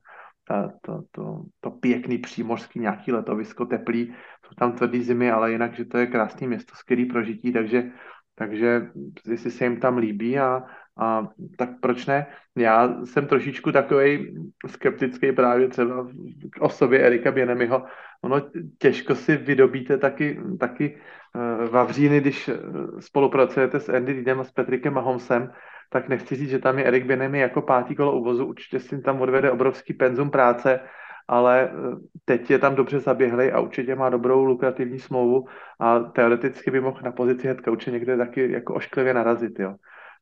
ta, 0.49 0.73
to, 0.83 1.03
to, 1.11 1.43
to 1.61 1.71
pěkný 1.71 2.19
přímořský 2.19 2.81
nějaký 2.81 3.13
letovisko 3.13 3.65
teplý, 3.67 4.15
jsou 4.47 4.55
tam 4.59 4.73
tvrdý 4.73 5.03
zimy, 5.03 5.31
ale 5.31 5.53
jinak, 5.53 5.75
že 5.75 5.85
to 5.85 5.99
je 5.99 6.07
krásné 6.07 6.47
město, 6.47 6.75
skvělý 6.77 7.05
prožití, 7.05 7.53
takže, 7.53 7.91
takže 8.35 8.87
jestli 9.29 9.51
se 9.51 9.65
jim 9.65 9.81
tam 9.81 9.97
líbí 9.99 10.39
a, 10.39 10.63
a 10.99 11.29
tak 11.57 11.71
proč 11.81 12.07
ne? 12.07 12.27
Já 12.57 13.05
jsem 13.05 13.27
trošičku 13.27 13.73
takový 13.73 14.37
skeptický 14.67 15.33
právě 15.33 15.69
třeba 15.69 16.07
k 16.51 16.63
osobě 16.63 17.01
Erika 17.01 17.33
Běnemiho. 17.33 17.85
Ono 18.23 18.43
těžko 18.79 19.15
si 19.15 19.37
vydobíte 19.37 19.99
taky, 19.99 20.41
taky 20.61 20.97
uh, 21.35 21.69
Vavříny, 21.69 22.21
když 22.21 22.49
eh, 22.49 22.59
spolupracujete 23.01 23.81
s 23.81 23.89
Andy 23.89 24.13
Reidem 24.13 24.41
a 24.41 24.45
s 24.45 24.51
Petrikem 24.51 24.95
Mahomsem, 24.95 25.53
tak 25.91 26.09
nechci 26.09 26.37
říct, 26.37 26.51
že 26.51 26.59
tam 26.59 26.79
je 26.79 26.85
Erik 26.85 27.07
Běnemi 27.07 27.39
jako 27.39 27.63
pátý 27.63 27.95
kolo 27.95 28.13
uvozu, 28.13 28.47
určitě 28.47 28.81
si 28.81 29.03
tam 29.03 29.21
odvede 29.21 29.51
obrovský 29.51 29.95
penzum 29.95 30.31
práce, 30.31 30.81
ale 31.29 31.71
eh, 31.71 31.97
teď 32.25 32.51
je 32.51 32.59
tam 32.59 32.75
dobře 32.75 33.01
zaběhlý 33.01 33.53
a 33.53 33.61
určitě 33.61 33.95
má 33.95 34.11
dobrou 34.11 34.45
lukrativní 34.45 34.99
smlouvu 34.99 35.47
a 35.81 35.99
teoreticky 35.99 36.71
by 36.71 36.81
mohl 36.81 37.01
na 37.05 37.13
pozici 37.13 37.47
head 37.47 37.61
coache 37.65 37.91
někde 37.91 38.17
taky 38.17 38.53
jako 38.53 38.75
ošklivě 38.75 39.15
narazit, 39.15 39.59
jo. 39.59 39.75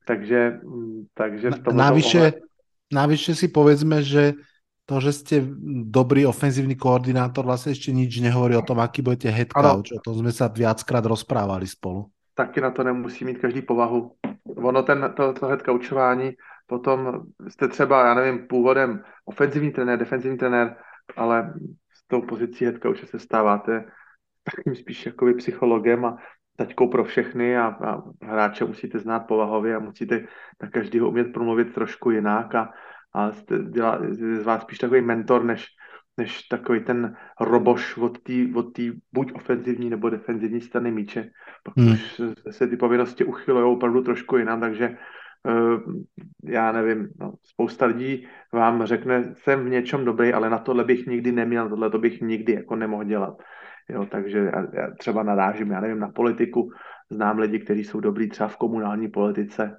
Takže, 0.04 0.60
mm, 0.62 1.14
takže 1.14 1.50
v 1.50 1.58
tom 1.62 1.76
navyše, 1.76 2.42
navyše 2.92 3.34
si 3.34 3.48
povedzme, 3.48 4.02
že 4.02 4.34
to, 4.82 4.98
že 4.98 5.12
ste 5.12 5.36
dobrý 5.86 6.26
ofenzívny 6.26 6.74
koordinátor, 6.74 7.46
vlastne 7.46 7.72
ešte 7.72 7.94
nič 7.94 8.18
nehovorí 8.18 8.58
o 8.58 8.66
tom, 8.66 8.82
aký 8.82 9.00
budete 9.00 9.30
head 9.30 9.54
coach. 9.54 9.94
O 9.94 10.02
tom 10.02 10.18
sme 10.18 10.34
sa 10.34 10.50
viackrát 10.50 11.06
rozprávali 11.06 11.64
spolu. 11.70 12.10
Taky 12.34 12.60
na 12.60 12.70
to 12.74 12.82
nemusí 12.82 13.24
mít 13.24 13.38
každý 13.38 13.62
povahu. 13.62 14.12
Ono 14.44 14.82
ten, 14.82 15.12
to, 15.16 15.32
to 15.32 15.46
head 15.46 15.62
coachování, 15.62 16.32
potom 16.66 17.22
jste 17.48 17.68
třeba, 17.68 18.06
já 18.06 18.14
nevím, 18.14 18.46
původem 18.46 19.04
ofenzivní 19.24 19.70
trenér, 19.70 19.98
defenzivní 19.98 20.38
trenér, 20.38 20.76
ale 21.16 21.54
s 21.94 22.06
tou 22.06 22.22
pozicí 22.22 22.64
head 22.64 22.82
coache 22.82 23.06
se 23.06 23.18
stáváte 23.18 23.84
takým 24.56 24.74
spíš 24.74 25.06
jakoby 25.06 25.34
psychologem 25.34 26.04
a 26.04 26.16
taťkou 26.56 26.88
pro 26.88 27.04
všechny 27.04 27.58
a, 27.58 27.66
a 27.66 28.02
hráče 28.22 28.64
musíte 28.64 28.98
znát 28.98 29.20
povahově 29.20 29.76
a 29.76 29.78
musíte 29.78 30.24
na 30.62 30.70
každého 30.70 31.08
umět 31.08 31.32
promluvit 31.32 31.74
trošku 31.74 32.10
jinak 32.10 32.54
a, 32.54 32.70
a 33.14 33.30
dělá, 33.70 33.98
z 34.10 34.42
vás 34.42 34.62
spíš 34.62 34.78
takový 34.78 35.00
mentor, 35.00 35.44
než, 35.44 35.66
než 36.16 36.42
takový 36.42 36.80
ten 36.80 37.16
roboš 37.40 37.96
od 37.96 38.18
té 38.22 38.32
od 38.54 38.72
tý 38.72 38.92
buď 39.12 39.32
ofenzivní 39.32 39.90
nebo 39.90 40.10
defenzivní 40.10 40.60
strany 40.60 40.90
míče. 40.90 41.30
Pak 41.64 41.76
hmm. 41.76 41.92
už 41.92 42.20
se 42.50 42.66
ty 42.66 42.76
povinnosti 42.76 43.24
uchylují 43.24 43.76
opravdu 43.76 44.02
trošku 44.02 44.36
jinam, 44.36 44.60
takže 44.60 44.96
uh, 45.48 45.80
já 46.44 46.72
nevím, 46.72 47.08
no, 47.20 47.32
spousta 47.42 47.86
lidí 47.86 48.28
vám 48.52 48.86
řekne, 48.86 49.34
jsem 49.34 49.64
v 49.64 49.68
něčem 49.68 50.04
dobrý, 50.04 50.32
ale 50.32 50.50
na 50.50 50.58
tohle 50.58 50.84
bych 50.84 51.06
nikdy 51.06 51.32
neměl, 51.32 51.68
tohle 51.68 51.90
to 51.90 51.98
bych 51.98 52.20
nikdy 52.20 52.52
jako 52.52 52.76
nemohl 52.76 53.04
dělat. 53.04 53.42
Jo, 53.88 54.06
takže 54.06 54.52
třeba 54.98 55.22
narážím, 55.22 55.70
já 55.70 55.80
nevím, 55.80 55.98
na 55.98 56.08
politiku, 56.08 56.70
znám 57.10 57.38
lidi, 57.38 57.58
kteří 57.58 57.84
jsou 57.84 58.00
dobrý 58.00 58.28
třeba 58.28 58.48
v 58.48 58.56
komunální 58.56 59.08
politice 59.08 59.76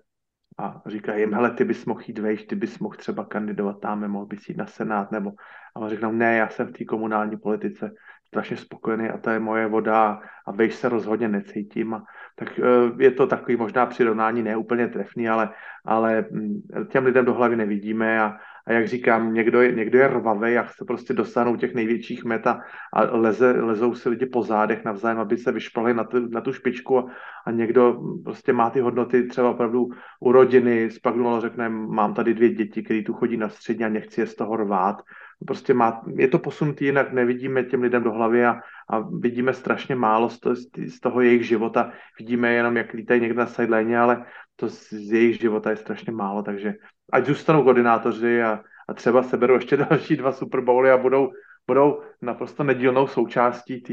a 0.58 0.82
říkají 0.86 1.22
jim, 1.22 1.34
hele, 1.34 1.52
ty 1.52 1.64
bys 1.64 1.86
mohl 1.86 2.02
jít 2.08 2.20
vejš, 2.20 2.44
ty 2.44 2.56
bys 2.56 2.80
mohl 2.80 2.96
třeba 2.96 3.26
kandidovat 3.26 3.80
tam, 3.80 4.08
mohl 4.08 4.26
bys 4.26 4.50
jít 4.50 4.58
na 4.58 4.66
senát, 4.66 5.12
nebo 5.12 5.32
a 5.76 5.80
on 5.80 5.90
řeknou, 5.90 6.12
ne, 6.12 6.36
já 6.36 6.50
jsem 6.50 6.68
v 6.68 6.72
té 6.72 6.86
komunální 6.86 7.38
politice 7.38 7.92
strašně 8.28 8.58
spokojený 8.58 9.10
a 9.10 9.18
to 9.18 9.30
je 9.30 9.40
moje 9.40 9.68
voda 9.68 10.20
a 10.48 10.52
vejš 10.52 10.76
se 10.76 10.90
rozhodně 10.90 11.28
necítím. 11.28 11.94
A, 11.94 12.04
tak 12.36 12.60
e, 12.60 12.64
je 12.98 13.12
to 13.12 13.28
takový 13.28 13.56
možná 13.56 13.86
přirovnání 13.86 14.44
neúplně 14.44 14.88
trefný, 14.88 15.30
ale, 15.30 15.50
ale 15.86 16.26
mm, 16.32 16.62
těm 16.90 17.06
lidem 17.06 17.26
do 17.26 17.34
hlavy 17.34 17.56
nevidíme 17.56 18.22
a, 18.22 18.38
a 18.68 18.74
jak 18.74 18.88
říkám, 18.88 19.34
někdo 19.34 19.62
je, 19.62 19.72
někdo 19.72 20.00
je 20.00 20.08
rvavý 20.08 20.58
a 20.58 20.64
chce 20.64 20.86
prostě 20.86 21.14
dosáhnout 21.14 21.60
těch 21.60 21.74
největších 21.74 22.24
meta 22.24 22.62
a 22.94 23.18
leze, 23.18 23.52
lezou 23.52 23.96
si 23.96 24.10
lidi 24.10 24.26
po 24.26 24.44
zádech 24.44 24.84
navzájem, 24.86 25.20
aby 25.20 25.38
se 25.38 25.52
vyšplhali 25.52 25.94
na, 25.94 26.04
tu, 26.04 26.30
na 26.30 26.42
tu 26.42 26.54
špičku 26.54 27.00
a, 27.00 27.06
a 27.46 27.52
někdo 27.52 28.02
prostě 28.24 28.54
má 28.54 28.70
ty 28.70 28.80
hodnoty 28.80 29.24
třeba 29.24 29.50
opravdu 29.50 29.90
u 30.20 30.32
rodiny, 30.32 30.90
pak 31.04 31.16
řekne, 31.40 31.70
mám 31.70 32.14
tady 32.14 32.34
dvě 32.34 32.50
děti, 32.50 32.84
které 32.84 33.02
tu 33.02 33.14
chodí 33.14 33.38
na 33.38 33.50
střední 33.50 33.86
a 33.86 33.90
nechci 33.90 34.22
je 34.22 34.28
z 34.28 34.36
toho 34.36 34.58
rvát. 34.58 35.02
Prostě 35.48 35.74
má, 35.74 36.02
je 36.16 36.28
to 36.28 36.40
posunutý 36.40 36.86
jinak, 36.86 37.14
nevidíme 37.14 37.64
těm 37.64 37.82
lidem 37.82 38.04
do 38.04 38.12
hlavy 38.12 38.46
a, 38.46 38.60
a 38.90 39.00
vidíme 39.00 39.54
strašně 39.54 39.96
málo 39.96 40.30
z, 40.30 40.40
to, 40.40 40.56
z 40.88 41.00
toho 41.00 41.22
jejich 41.22 41.48
života. 41.48 41.92
Vidíme 42.20 42.54
jenom, 42.54 42.78
jak 42.78 42.94
lítají 42.94 43.22
někde 43.22 43.40
na 43.40 43.46
sideline, 43.46 44.00
ale 44.00 44.26
to 44.56 44.70
z 44.70 44.92
jejich 44.92 45.40
života 45.40 45.70
je 45.70 45.76
strašně 45.76 46.14
málo, 46.14 46.44
takže 46.44 46.74
ať 47.14 47.26
zůstanou 47.26 47.64
koordinátoři 47.64 48.44
a, 48.44 48.60
a 48.90 48.94
třeba 48.94 49.24
seberou 49.24 49.54
ještě 49.54 49.78
další 49.90 50.16
dva 50.16 50.32
Super 50.32 50.62
Bowly 50.62 50.92
a 50.92 50.98
budou, 50.98 51.32
budou 51.68 52.02
naprosto 52.22 52.64
nedílnou 52.64 53.08
součástí 53.08 53.84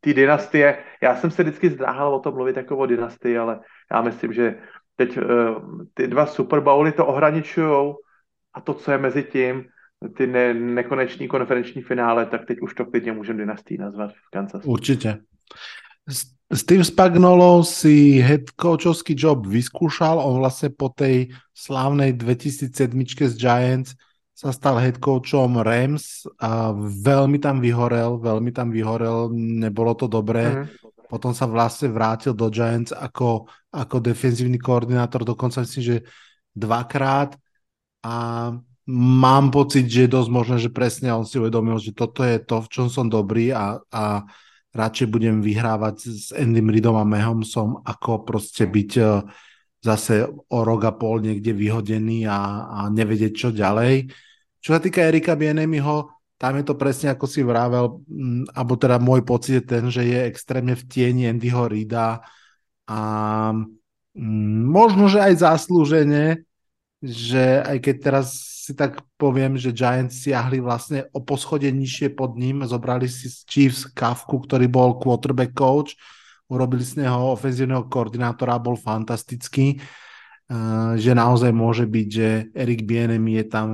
té 0.00 0.14
dynastie. 0.14 0.78
Já 1.02 1.16
jsem 1.16 1.30
se 1.30 1.42
vždycky 1.42 1.70
zdráhal 1.70 2.14
o 2.14 2.20
tom 2.20 2.34
mluvit 2.34 2.56
jako 2.56 2.76
o 2.76 2.86
dynastii, 2.86 3.38
ale 3.38 3.60
já 3.92 4.02
myslím, 4.02 4.32
že 4.32 4.58
teď 4.96 5.18
uh, 5.18 5.24
ty 5.94 6.06
dva 6.06 6.26
Super 6.26 6.60
Bowly 6.60 6.92
to 6.92 7.06
ohraničují 7.06 7.94
a 8.54 8.60
to, 8.60 8.74
co 8.74 8.92
je 8.92 8.98
mezi 8.98 9.22
tím, 9.22 9.64
ty 10.16 10.26
ne, 10.26 10.54
nekoneční 10.54 11.28
konferenční 11.28 11.82
finále, 11.82 12.26
tak 12.26 12.46
teď 12.46 12.60
už 12.60 12.74
to 12.74 12.84
klidně 12.84 13.12
můžeme 13.12 13.38
dynastii 13.38 13.78
nazvat 13.78 14.10
v 14.10 14.30
Kansas. 14.30 14.64
Určitě. 14.64 15.18
Steve 16.48 16.80
Spagnolow 16.80 17.60
si 17.60 18.24
head 18.24 18.56
coachovský 18.56 19.12
job 19.12 19.44
vyskúšal, 19.44 20.16
on 20.16 20.40
vlastne 20.40 20.72
po 20.72 20.88
tej 20.88 21.28
slávnej 21.52 22.16
2007 22.16 22.72
z 23.28 23.34
Giants 23.36 23.92
sa 24.32 24.48
stal 24.54 24.80
head 24.80 24.96
coachom 24.96 25.60
Rams 25.60 26.24
a 26.40 26.72
veľmi 26.78 27.36
tam 27.36 27.60
vyhorel, 27.60 28.16
veľmi 28.16 28.48
tam 28.54 28.72
vyhorel, 28.72 29.28
nebolo 29.34 29.92
to 29.92 30.08
dobré. 30.08 30.64
Mm. 30.64 30.88
Potom 31.10 31.36
sa 31.36 31.44
vlastne 31.44 31.92
vrátil 31.92 32.32
do 32.32 32.48
Giants 32.48 32.96
ako, 32.96 33.44
ako 33.68 33.96
defenzívny 34.00 34.56
koordinátor, 34.56 35.28
dokonca 35.28 35.60
myslím, 35.66 35.84
že 35.84 35.96
dvakrát 36.56 37.36
a 38.00 38.14
mám 38.88 39.52
pocit, 39.52 39.84
že 39.84 40.08
je 40.08 40.14
dosť 40.16 40.30
možné, 40.32 40.56
že 40.64 40.72
presne 40.72 41.12
on 41.12 41.28
si 41.28 41.36
uvedomil, 41.36 41.76
že 41.76 41.92
toto 41.92 42.24
je 42.24 42.40
to, 42.40 42.64
v 42.64 42.68
čom 42.72 42.86
som 42.88 43.04
dobrý 43.04 43.52
a, 43.52 43.76
a 43.92 44.24
radšej 44.74 45.06
budem 45.08 45.40
vyhrávať 45.40 45.96
s 46.08 46.26
Endym 46.36 46.68
Ridom 46.68 46.96
a 46.96 47.04
Mahomsom, 47.04 47.80
ako 47.84 48.24
proste 48.24 48.68
byť 48.68 48.90
e, 49.00 49.04
zase 49.80 50.26
o 50.28 50.58
rok 50.66 50.82
a 50.84 50.92
pol 50.92 51.24
niekde 51.24 51.54
vyhodený 51.54 52.28
a, 52.28 52.68
a 52.68 52.80
nevedieť 52.92 53.32
čo 53.32 53.48
ďalej. 53.54 54.10
Čo 54.58 54.70
sa 54.74 54.80
týka 54.82 55.06
Erika 55.06 55.38
Bienemiho, 55.38 56.10
tam 56.38 56.54
je 56.58 56.64
to 56.66 56.78
presne 56.78 57.10
ako 57.10 57.26
si 57.26 57.42
vravel, 57.42 58.02
alebo 58.54 58.74
teda 58.78 59.02
môj 59.02 59.26
pocit 59.26 59.58
je 59.58 59.64
ten, 59.64 59.84
že 59.90 60.06
je 60.06 60.18
extrémne 60.30 60.78
v 60.78 60.86
tieni 60.86 61.26
Andyho 61.26 61.66
Rida 61.66 62.22
a 62.86 63.00
možno, 64.70 65.10
že 65.10 65.18
aj 65.18 65.34
zaslúžene, 65.42 66.46
že 67.02 67.62
aj 67.62 67.78
keď 67.82 67.96
teraz 67.98 68.57
si 68.68 68.76
tak 68.76 69.00
poviem, 69.16 69.56
že 69.56 69.72
Giants 69.72 70.20
siahli 70.28 70.60
vlastne 70.60 71.08
o 71.16 71.24
poschode 71.24 71.64
nižšie 71.72 72.12
pod 72.12 72.36
ním, 72.36 72.60
zobrali 72.68 73.08
si 73.08 73.32
z 73.32 73.48
Chiefs 73.48 73.88
Kafku, 73.88 74.44
ktorý 74.44 74.68
bol 74.68 75.00
quarterback 75.00 75.56
coach, 75.56 75.96
urobili 76.52 76.84
z 76.84 77.00
neho 77.00 77.32
ofenzívneho 77.32 77.88
koordinátora, 77.88 78.60
bol 78.60 78.76
fantastický, 78.76 79.80
eh, 79.80 80.92
že 81.00 81.16
naozaj 81.16 81.48
môže 81.48 81.88
byť, 81.88 82.08
že 82.12 82.28
Erik 82.52 82.84
Bienem 82.84 83.24
je 83.40 83.44
tam 83.48 83.68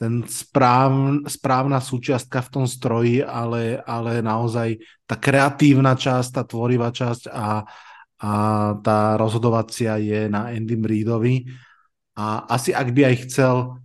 ten 0.00 0.24
správ, 0.24 1.20
správna 1.28 1.84
súčiastka 1.84 2.40
v 2.40 2.50
tom 2.50 2.64
stroji, 2.64 3.20
ale, 3.20 3.78
ale 3.84 4.24
naozaj 4.24 4.80
tá 5.04 5.20
kreatívna 5.20 6.00
časť, 6.00 6.28
tá 6.40 6.42
tvorivá 6.48 6.90
časť 6.90 7.28
a, 7.28 7.62
a 8.24 8.30
tá 8.80 8.98
rozhodovacia 9.20 10.00
je 10.00 10.26
na 10.32 10.50
Andy 10.50 10.80
Reedovi. 10.80 11.46
A 12.18 12.46
asi 12.50 12.74
ak 12.74 12.90
by 12.90 13.00
aj 13.12 13.16
chcel 13.26 13.83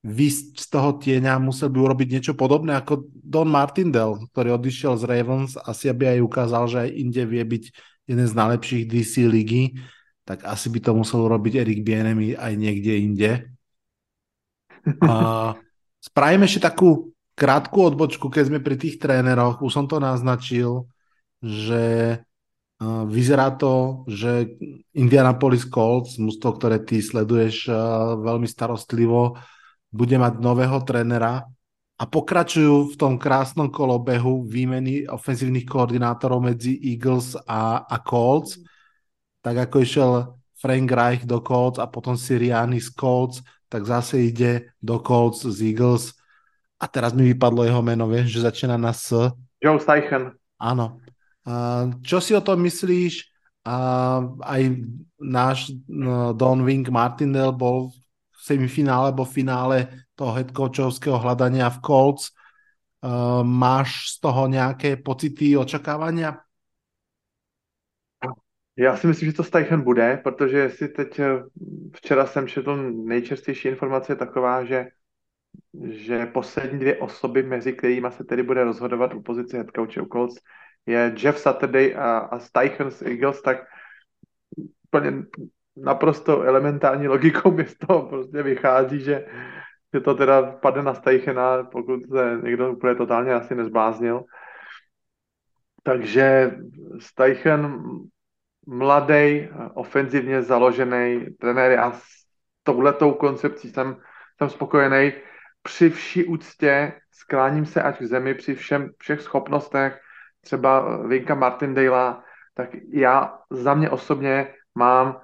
vysť 0.00 0.64
z 0.64 0.66
toho 0.72 0.90
tieňa, 0.96 1.36
musel 1.36 1.68
by 1.68 1.78
urobiť 1.80 2.08
niečo 2.08 2.32
podobné 2.32 2.72
ako 2.76 3.04
Don 3.12 3.48
Martindale, 3.52 4.16
ktorý 4.32 4.56
odišiel 4.56 4.96
z 4.96 5.04
Ravens, 5.04 5.60
asi 5.60 5.92
aby 5.92 6.16
aj 6.16 6.24
ukázal, 6.24 6.64
že 6.72 6.78
aj 6.88 6.90
inde 6.96 7.22
vie 7.28 7.44
byť 7.44 7.64
jeden 8.08 8.26
z 8.26 8.34
najlepších 8.34 8.84
DC 8.88 9.14
ligy, 9.28 9.76
tak 10.24 10.48
asi 10.48 10.72
by 10.72 10.80
to 10.80 10.96
musel 10.96 11.28
urobiť 11.28 11.60
Erik 11.60 11.80
Bienemi 11.84 12.32
aj 12.32 12.52
niekde 12.56 12.92
inde. 12.96 13.30
A 15.04 15.52
spravíme 16.00 16.48
ešte 16.48 16.64
takú 16.64 17.12
krátku 17.36 17.84
odbočku, 17.84 18.32
keď 18.32 18.48
sme 18.48 18.58
pri 18.64 18.80
tých 18.80 18.96
tréneroch. 18.96 19.60
Už 19.60 19.72
som 19.72 19.84
to 19.84 20.00
naznačil, 20.00 20.88
že 21.44 22.16
Vyzerá 22.80 23.52
to, 23.60 24.08
že 24.08 24.56
Indianapolis 24.96 25.68
Colts, 25.68 26.16
mústvo, 26.16 26.56
ktoré 26.56 26.80
ty 26.80 27.04
sleduješ 27.04 27.68
veľmi 28.24 28.48
starostlivo, 28.48 29.36
bude 29.90 30.16
mať 30.16 30.38
nového 30.38 30.78
trénera 30.86 31.44
a 32.00 32.04
pokračujú 32.08 32.94
v 32.94 32.96
tom 32.96 33.20
krásnom 33.20 33.68
kolobehu 33.68 34.46
výmeny 34.48 35.04
ofenzívnych 35.04 35.68
koordinátorov 35.68 36.40
medzi 36.40 36.78
Eagles 36.80 37.36
a, 37.44 37.84
a 37.84 37.96
Colts. 38.00 38.56
Tak 39.44 39.68
ako 39.68 39.76
išiel 39.84 40.10
Frank 40.56 40.88
Reich 40.88 41.22
do 41.28 41.44
Colts 41.44 41.76
a 41.76 41.84
potom 41.84 42.16
Siriani 42.16 42.80
z 42.80 42.88
Colts, 42.96 43.44
tak 43.68 43.84
zase 43.84 44.32
ide 44.32 44.72
do 44.80 44.96
Colts 45.04 45.44
z 45.44 45.58
Eagles. 45.60 46.16
A 46.80 46.88
teraz 46.88 47.12
mi 47.12 47.28
vypadlo 47.36 47.68
jeho 47.68 47.84
meno, 47.84 48.08
vieš, 48.08 48.40
že 48.40 48.48
začína 48.48 48.80
na 48.80 48.96
S. 48.96 49.12
Joe 49.60 49.76
Steichen. 49.76 50.32
Áno. 50.56 51.04
Čo 52.00 52.24
si 52.24 52.32
o 52.32 52.40
tom 52.40 52.64
myslíš? 52.64 53.28
Aj 54.40 54.62
náš 55.20 55.76
no, 55.84 56.32
Don 56.32 56.64
Wing 56.64 56.88
Martindale 56.88 57.52
bol 57.52 57.92
semifinále 58.50 59.14
alebo 59.14 59.24
finále 59.24 60.06
toho 60.18 60.34
headcoachovského 60.34 61.18
hľadania 61.18 61.70
v 61.70 61.78
Colts. 61.80 62.24
Máš 63.42 64.18
z 64.18 64.20
toho 64.20 64.46
nějaké 64.46 64.96
pocity, 64.96 65.56
očekávania? 65.56 66.36
Já 68.76 68.96
si 68.96 69.06
myslím, 69.06 69.30
že 69.30 69.36
to 69.36 69.44
Steichen 69.44 69.82
bude, 69.82 70.20
protože 70.24 70.70
si 70.70 70.88
teď 70.88 71.18
eh, 71.18 71.42
včera 71.96 72.26
jsem 72.26 72.48
četl 72.48 72.76
nejčerstější 72.92 73.68
informace 73.68 74.12
je 74.12 74.16
taková, 74.16 74.64
že 74.64 74.86
že 75.90 76.26
poslední 76.26 76.78
dvě 76.78 76.96
osoby, 76.96 77.42
mezi 77.42 77.72
kterými 77.72 78.08
se 78.10 78.24
tedy 78.24 78.42
bude 78.42 78.64
rozhodovat 78.64 79.14
u 79.14 79.22
pozici 79.22 79.56
head 79.56 79.66
coache 79.76 80.00
u 80.00 80.06
Colts, 80.06 80.40
je 80.86 81.14
Jeff 81.18 81.38
Saturday 81.38 81.94
a, 81.98 82.18
a 82.18 82.38
Steichen 82.38 82.90
z 82.90 83.02
Eagles, 83.02 83.42
tak 83.42 83.66
úplně 84.86 85.12
naprosto 85.76 86.42
elementární 86.42 87.08
logikou 87.08 87.50
mi 87.50 87.64
z 87.64 87.78
toho 87.78 88.08
prostě 88.08 88.42
vychází, 88.42 89.00
že, 89.00 89.26
že 89.94 90.00
to 90.00 90.14
teda 90.14 90.42
padne 90.42 90.82
na 90.82 90.94
Steichena, 90.94 91.62
pokud 91.62 92.00
se 92.12 92.38
někdo 92.42 92.72
úplně 92.72 92.94
totálně 92.94 93.34
asi 93.34 93.54
nezbláznil. 93.54 94.24
Takže 95.82 96.56
Steichen 96.98 97.82
mladý, 98.66 99.48
ofenzivně 99.74 100.42
založený 100.42 101.26
trenér, 101.40 101.72
já 101.72 101.92
s 101.92 102.02
touhletou 102.62 103.12
koncepcí 103.12 103.70
jsem, 103.70 103.96
jsem 104.38 104.48
spokojený. 104.48 105.12
Při 105.62 105.90
vší 105.90 106.24
úctě 106.24 106.92
skláním 107.10 107.66
se 107.66 107.82
až 107.82 107.98
k 107.98 108.02
zemi, 108.02 108.34
při 108.34 108.54
všem, 108.54 108.90
všech 108.98 109.20
schopnostech, 109.20 110.00
třeba 110.40 110.96
Vinka 111.06 111.34
Martindale, 111.34 112.16
tak 112.54 112.70
já 112.92 113.38
za 113.50 113.74
mě 113.74 113.90
osobně 113.90 114.54
mám 114.74 115.20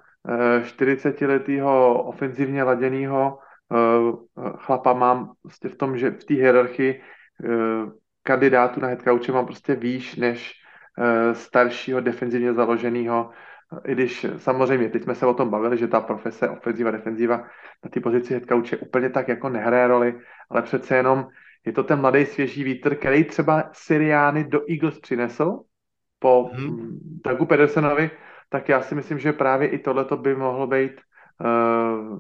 40-letého 0.63 1.97
eh, 1.99 2.03
ofenzivně 2.03 2.63
laděného 2.63 3.39
eh, 3.39 3.77
chlapa, 4.59 4.93
mám 4.93 5.33
prostě 5.43 5.69
v 5.69 5.77
tom, 5.77 5.99
že 5.99 6.11
v 6.11 6.25
té 6.25 6.35
hierarchii 6.35 7.01
eh, 7.45 7.49
kandidátu 8.23 8.81
na 8.81 8.89
headcoache 8.89 9.33
mám 9.33 9.47
prostě 9.47 9.75
výš 9.75 10.17
než 10.17 10.55
staršího 11.33 12.01
defenzivně 12.01 12.55
založeného, 12.55 13.31
i 13.85 13.93
když 13.93 14.27
samozřejmě, 14.37 14.89
teď 14.89 15.03
jsme 15.03 15.15
se 15.15 15.27
o 15.27 15.35
tom 15.35 15.51
bavili, 15.51 15.79
že 15.79 15.89
ta 15.89 16.01
profese 16.01 16.49
ofenziva, 16.49 16.91
defenziva 16.91 17.37
na 17.85 17.91
té 17.91 18.01
pozici 18.01 18.35
headcoache 18.35 18.77
úplně 18.77 19.11
tak 19.11 19.29
jako 19.29 19.49
nehraje 19.49 19.87
roli, 19.87 20.21
ale 20.51 20.63
přece 20.63 20.97
jenom 20.97 21.27
je 21.67 21.73
to 21.73 21.83
ten 21.83 22.01
mladý 22.01 22.27
svěží 22.27 22.65
vítr, 22.65 22.95
který 22.95 23.25
třeba 23.25 23.71
Siriány 23.73 24.45
do 24.45 24.61
Eagles 24.71 24.99
přinesl 24.99 25.61
po 26.19 26.51
hmm. 26.53 26.99
Dougу 27.25 27.47
Pedersenovi, 27.47 28.11
tak 28.49 28.69
já 28.69 28.83
si 28.83 28.95
myslím, 28.95 29.19
že 29.19 29.33
právě 29.33 29.69
i 29.69 29.79
tohleto 29.79 30.17
by 30.17 30.35
mohlo 30.37 30.67
být 30.67 30.93
uh, 31.45 32.19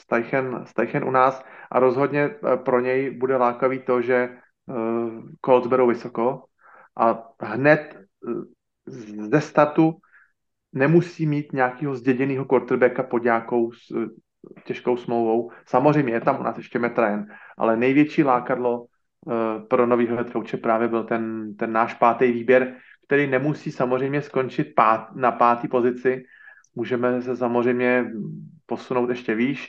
Steichen, 0.00 0.64
Steichen 0.66 1.04
u 1.04 1.10
nás. 1.10 1.44
A 1.70 1.78
rozhodně 1.78 2.28
uh, 2.28 2.56
pro 2.56 2.80
něj 2.80 3.10
bude 3.10 3.36
lákavý 3.36 3.78
to, 3.78 4.00
že 4.00 4.28
uh, 4.66 5.20
Colts 5.44 5.66
berou 5.66 5.86
vysoko. 5.86 6.44
A 6.96 7.28
hned 7.40 7.96
ze 9.30 9.40
startu 9.40 9.96
nemusí 10.72 11.26
mít 11.26 11.52
nějakého 11.52 11.94
zděděného 11.94 12.44
quarterbacka 12.44 13.02
pod 13.02 13.22
nějakou 13.22 13.70
těžkou 14.64 14.96
smlouvou. 14.96 15.50
Samozřejmě 15.66 16.12
je 16.12 16.20
tam 16.20 16.40
u 16.40 16.42
nás 16.42 16.56
ještě 16.56 16.78
Metrajen, 16.78 17.26
ale 17.58 17.76
největší 17.76 18.24
lákadlo 18.24 18.80
uh, 18.80 18.86
pro 19.68 19.86
novýho 19.86 20.16
head 20.16 20.30
coache 20.30 20.56
právě 20.56 20.88
byl 20.88 21.04
ten, 21.04 21.54
ten 21.56 21.72
náš 21.72 21.94
pátý 21.94 22.32
výběr, 22.32 22.76
který 23.06 23.26
nemusí 23.26 23.72
samozřejmě 23.72 24.22
skončit 24.22 24.74
pát, 24.74 25.16
na 25.16 25.32
pátý 25.32 25.68
pozici. 25.68 26.24
Můžeme 26.74 27.22
se 27.22 27.36
samozřejmě 27.36 28.12
posunout 28.66 29.10
ještě 29.10 29.34
výš. 29.34 29.68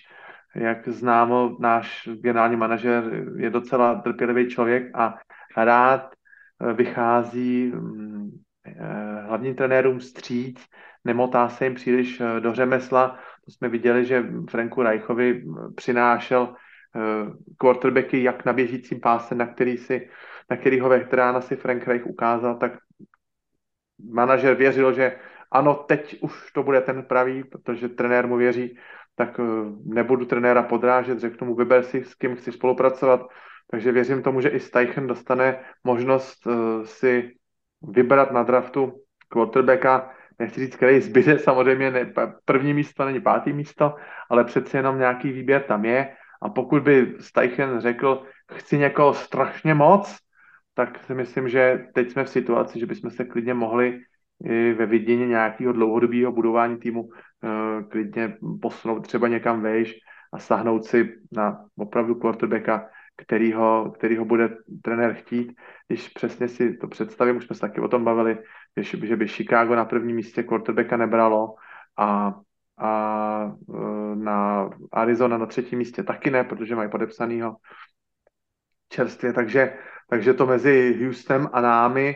Jak 0.56 0.88
známo, 0.88 1.58
náš 1.60 2.10
generální 2.22 2.56
manažer 2.56 3.26
je 3.38 3.50
docela 3.50 3.96
trpělivý 3.96 4.50
člověk 4.50 4.84
a 4.94 5.20
rád 5.58 6.10
eh, 6.12 6.74
vychází 6.74 7.72
mm, 7.76 8.32
eh, 8.66 9.22
hlavním 9.28 9.56
trenérům 9.56 10.02
stříc, 10.02 10.66
nemotá 11.06 11.50
se 11.50 11.66
jim 11.66 11.76
příliš 11.76 12.22
do 12.40 12.54
řemesla. 12.54 13.20
To 13.46 13.52
jsme 13.52 13.70
viděli, 13.70 14.06
že 14.06 14.24
Franku 14.50 14.82
Reichovi 14.84 15.44
přinášel 15.76 16.56
quarterbacky 17.58 18.24
jak 18.24 18.46
na 18.46 18.54
běžícím 18.54 19.00
páse, 19.00 19.36
na 19.36 19.48
který 19.48 19.78
si 19.78 20.10
na 20.50 20.58
kterýho 20.58 20.90
veterána 20.90 21.42
si 21.42 21.56
Frank 21.56 21.88
Reich 21.88 22.06
ukázal, 22.08 22.56
tak 22.56 22.72
manažer 24.00 24.56
věřil, 24.56 24.94
že 24.94 25.16
ano, 25.52 25.76
teď 25.76 26.18
už 26.22 26.52
to 26.52 26.64
bude 26.64 26.82
ten 26.82 27.04
pravý, 27.04 27.44
protože 27.44 27.90
trenér 27.90 28.28
mu 28.28 28.38
věří, 28.38 28.78
tak 29.16 29.40
eh, 29.40 29.44
nebudu 29.86 30.26
trenéra 30.26 30.64
podrážet, 30.64 31.20
řeknu 31.20 31.48
mu, 31.48 31.56
vyber 31.56 31.84
si, 31.84 32.04
s 32.04 32.16
kým 32.16 32.36
chci 32.36 32.52
spolupracovat. 32.52 33.28
Takže 33.72 33.92
věřím 33.92 34.24
tomu, 34.24 34.42
že 34.42 34.50
i 34.50 34.60
Steichen 34.60 35.08
dostane 35.08 35.60
možnost 35.84 36.48
uh, 36.48 36.84
si 36.84 37.32
vybrat 37.82 38.32
na 38.32 38.44
draftu 38.44 39.02
quarterbacka, 39.30 40.12
nechci 40.40 40.60
říct, 40.60 40.76
který 40.76 41.02
zbyde, 41.02 41.40
samozřejmě 41.40 41.92
ne, 41.92 42.14
první 42.46 42.74
místo 42.74 43.06
není 43.06 43.22
pátý 43.22 43.54
místo, 43.54 43.96
ale 44.30 44.44
přeci 44.44 44.78
jenom 44.78 45.00
nějaký 45.00 45.32
výběr 45.32 45.62
tam 45.62 45.86
je. 45.86 46.16
A 46.42 46.50
pokud 46.50 46.84
by 46.84 47.16
Steichen 47.20 47.82
řekl, 47.82 48.24
chci 48.52 48.78
někoho 48.78 49.14
strašně 49.14 49.74
moc, 49.74 50.18
tak 50.74 51.04
si 51.04 51.14
myslím, 51.14 51.50
že 51.50 51.86
teď 51.94 52.12
jsme 52.12 52.24
v 52.24 52.30
situaci, 52.30 52.80
že 52.80 52.86
bychom 52.86 53.10
se 53.12 53.26
klidně 53.26 53.54
mohli 53.54 54.00
i 54.44 54.74
ve 54.74 54.86
vidění 54.86 55.28
nějakého 55.28 55.74
dlouhodobého 55.74 56.32
budování 56.32 56.78
týmu 56.78 57.04
uh, 57.04 57.10
klidně 57.90 58.38
posunout 58.62 59.00
třeba 59.00 59.28
někam 59.28 59.62
vejš 59.62 59.96
a 60.34 60.40
sahnout 60.40 60.86
si 60.86 61.16
na 61.32 61.66
opravdu 61.78 62.16
quarterbacka, 62.16 62.90
kterýho, 63.18 63.94
kterýho 63.98 64.26
bude 64.26 64.58
trenér 64.82 65.14
chtít. 65.14 65.54
Když 65.88 66.10
přesně 66.10 66.48
si 66.48 66.78
to 66.78 66.88
představím, 66.88 67.38
už 67.38 67.46
jsme 67.46 67.56
se 67.56 67.62
taky 67.62 67.82
o 67.82 67.88
tom 67.88 68.04
bavili, 68.04 68.38
že, 68.78 69.08
že 69.08 69.16
by 69.16 69.28
Chicago 69.28 69.76
na 69.76 69.86
prvním 69.86 70.16
místě 70.16 70.44
quarterbacka 70.44 70.98
nebralo 70.98 71.56
a, 71.98 72.34
a 72.78 73.56
uh, 73.68 74.16
na 74.16 74.70
Arizona 74.92 75.38
na 75.38 75.46
třetím 75.46 75.80
místě 75.80 76.04
taky 76.04 76.32
ne, 76.32 76.44
protože 76.44 76.76
mají 76.76 76.90
podepsanýho 76.90 77.56
čerstvě, 78.90 79.34
takže 79.34 79.74
takže 80.10 80.34
to 80.34 80.46
mezi 80.46 81.00
Houstonem 81.06 81.50
a 81.54 81.62
námi 81.62 82.16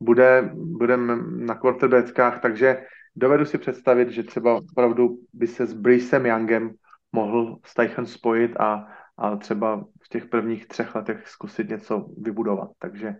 bude, 0.00 0.50
budeme 0.54 1.16
na 1.46 1.54
quarterbackách, 1.54 2.40
takže 2.40 2.82
dovedu 3.16 3.44
si 3.44 3.58
představit, 3.58 4.10
že 4.10 4.22
třeba 4.22 4.54
opravdu 4.54 5.18
by 5.32 5.46
se 5.46 5.66
s 5.66 5.72
Bracem 5.72 6.26
Youngem 6.26 6.70
mohl 7.12 7.56
Steichen 7.66 8.06
spojit 8.06 8.56
a, 8.60 8.86
a 9.18 9.36
třeba 9.36 9.84
v 10.02 10.08
těch 10.08 10.26
prvních 10.26 10.68
třech 10.68 10.94
letech 10.94 11.28
zkusit 11.28 11.68
něco 11.68 12.06
vybudovat. 12.22 12.70
Takže, 12.78 13.14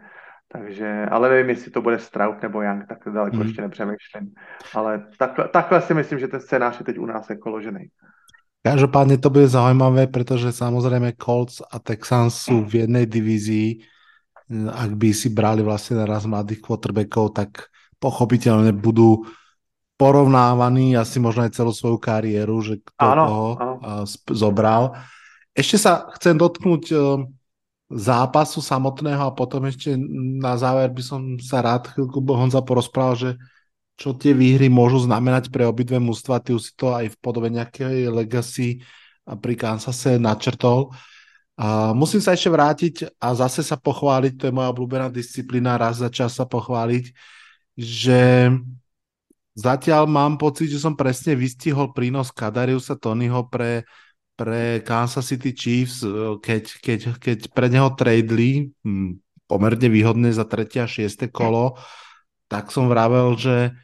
takže 0.48 1.06
ale 1.10 1.28
nevím, 1.28 1.50
jestli 1.50 1.70
to 1.70 1.82
bude 1.82 1.98
Stroud 1.98 2.42
nebo 2.42 2.62
Young, 2.62 2.86
tak 2.86 2.98
daleko 3.12 3.36
mm. 3.36 3.42
ještě 3.42 3.62
nepřemýšlím. 3.62 4.34
Ale 4.74 5.06
takhle, 5.18 5.48
takhle 5.48 5.82
si 5.82 5.94
myslím, 5.94 6.18
že 6.18 6.28
ten 6.28 6.40
scénář 6.40 6.78
je 6.78 6.84
teď 6.84 6.98
u 6.98 7.06
nás 7.06 7.30
jako 7.30 7.50
ložený. 7.50 7.86
Každopádne 8.58 9.22
to 9.22 9.30
bude 9.30 9.46
zaujímavé, 9.48 10.10
pretože 10.10 10.50
samozrejme 10.52 11.14
Colts 11.14 11.62
a 11.62 11.78
Texans 11.78 12.42
sú 12.42 12.66
v 12.66 12.84
jednej 12.84 13.06
divízii 13.06 13.86
ak 14.53 14.90
by 14.96 15.09
si 15.12 15.28
brali 15.28 15.61
vlastne 15.61 16.01
naraz 16.01 16.24
mladých 16.24 16.64
quarterbackov, 16.64 17.36
tak 17.36 17.68
pochopiteľne 18.01 18.72
budú 18.72 19.28
porovnávaní 19.99 20.94
asi 20.94 21.18
možno 21.18 21.44
aj 21.44 21.53
celú 21.53 21.74
svoju 21.74 21.99
kariéru, 21.99 22.57
že 22.62 22.80
kto 22.80 23.05
áno, 23.05 23.24
toho 23.26 23.49
áno. 23.59 23.72
zobral. 24.32 24.94
Ešte 25.53 25.76
sa 25.76 26.07
chcem 26.14 26.38
dotknúť 26.38 26.84
e, 26.94 26.96
zápasu 27.90 28.62
samotného 28.62 29.26
a 29.26 29.34
potom 29.34 29.66
ešte 29.66 29.99
na 30.38 30.55
záver 30.55 30.94
by 30.94 31.03
som 31.03 31.20
sa 31.42 31.61
rád 31.61 31.90
chvíľku 31.90 32.22
Honza 32.30 32.62
porozprával, 32.62 33.16
že 33.18 33.30
čo 33.99 34.14
tie 34.14 34.30
výhry 34.30 34.70
môžu 34.70 35.03
znamenať 35.03 35.51
pre 35.51 35.66
obidve 35.66 35.99
mužstva. 35.99 36.38
Ty 36.38 36.55
už 36.55 36.62
si 36.62 36.72
to 36.78 36.94
aj 36.94 37.11
v 37.11 37.16
podobe 37.18 37.51
nejakej 37.51 38.07
legacy 38.07 38.78
pri 39.26 39.55
Kansase 39.59 40.22
načrtol. 40.22 40.94
A 41.59 41.90
musím 41.90 42.22
sa 42.22 42.38
ešte 42.38 42.54
vrátiť 42.54 43.18
a 43.18 43.34
zase 43.34 43.66
sa 43.66 43.74
pochváliť, 43.74 44.32
to 44.38 44.46
je 44.46 44.54
moja 44.54 44.70
obľúbená 44.70 45.11
disciplína, 45.11 45.74
raz 45.74 45.98
za 45.98 46.06
čas 46.06 46.38
sa 46.38 46.46
pochváliť, 46.46 47.11
že 47.74 48.54
zatiaľ 49.59 50.06
mám 50.06 50.38
pocit, 50.38 50.70
že 50.70 50.78
som 50.78 50.94
presne 50.94 51.34
vystihol 51.34 51.90
prínos 51.90 52.30
Kadariusa 52.30 52.94
Tonyho 52.94 53.50
pre, 53.50 53.82
pre 54.38 54.86
Kansas 54.86 55.26
City 55.26 55.50
Chiefs, 55.50 56.06
keď, 56.38 56.78
keď, 56.78 57.00
keď 57.18 57.38
pre 57.50 57.66
neho 57.66 57.90
tradeli 57.90 58.70
hm, 58.86 59.18
pomerne 59.50 59.90
výhodne 59.90 60.30
za 60.30 60.46
tretie 60.46 60.78
a 60.78 60.86
šieste 60.86 61.26
kolo, 61.26 61.74
tak 62.46 62.70
som 62.70 62.86
vravel, 62.86 63.34
že 63.34 63.74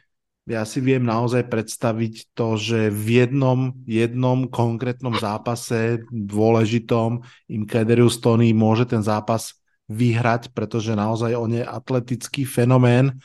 ja 0.45 0.61
si 0.61 0.77
viem 0.77 1.01
naozaj 1.01 1.49
predstaviť 1.49 2.37
to, 2.37 2.53
že 2.53 2.93
v 2.93 3.25
jednom, 3.25 3.73
jednom 3.89 4.45
konkrétnom 4.45 5.17
zápase 5.17 6.05
dôležitom 6.13 7.25
im 7.49 7.63
Kederius 7.65 8.21
Tony 8.21 8.53
môže 8.53 8.85
ten 8.85 9.01
zápas 9.01 9.57
vyhrať, 9.89 10.53
pretože 10.53 10.93
naozaj 10.93 11.33
on 11.33 11.49
je 11.49 11.65
atletický 11.65 12.45
fenomén, 12.45 13.17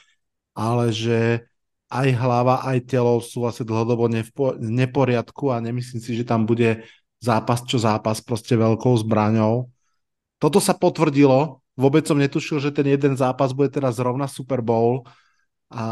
ale 0.57 0.93
že 0.97 1.45
aj 1.93 2.09
hlava, 2.17 2.65
aj 2.65 2.89
telo 2.89 3.21
sú 3.21 3.45
asi 3.45 3.69
dlhodobo 3.69 4.09
v 4.09 4.71
neporiadku 4.73 5.53
a 5.53 5.61
nemyslím 5.61 6.01
si, 6.01 6.17
že 6.17 6.25
tam 6.25 6.49
bude 6.49 6.89
zápas 7.21 7.61
čo 7.69 7.77
zápas 7.77 8.25
proste 8.25 8.57
veľkou 8.57 8.97
zbraňou. 9.05 9.69
Toto 10.41 10.57
sa 10.57 10.73
potvrdilo, 10.73 11.61
vôbec 11.77 12.09
som 12.09 12.17
netušil, 12.17 12.65
že 12.65 12.73
ten 12.73 12.89
jeden 12.89 13.13
zápas 13.13 13.53
bude 13.53 13.69
teraz 13.69 14.01
zrovna 14.01 14.25
Super 14.25 14.65
Bowl, 14.65 15.05
a 15.71 15.85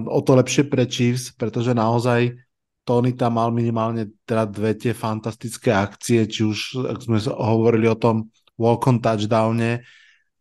o 0.00 0.20
to 0.24 0.32
lepšie 0.32 0.64
pre 0.64 0.88
Chiefs, 0.88 1.28
pretože 1.36 1.76
naozaj 1.76 2.32
Tony 2.88 3.12
tam 3.12 3.36
mal 3.36 3.52
minimálne 3.52 4.08
teda 4.24 4.48
dve 4.48 4.72
tie 4.72 4.96
fantastické 4.96 5.74
akcie, 5.76 6.24
či 6.24 6.46
už, 6.46 6.88
ak 6.88 7.04
sme 7.04 7.20
hovorili 7.20 7.84
o 7.90 7.98
tom 7.98 8.32
walk-on 8.56 9.02
touchdowne, 9.02 9.84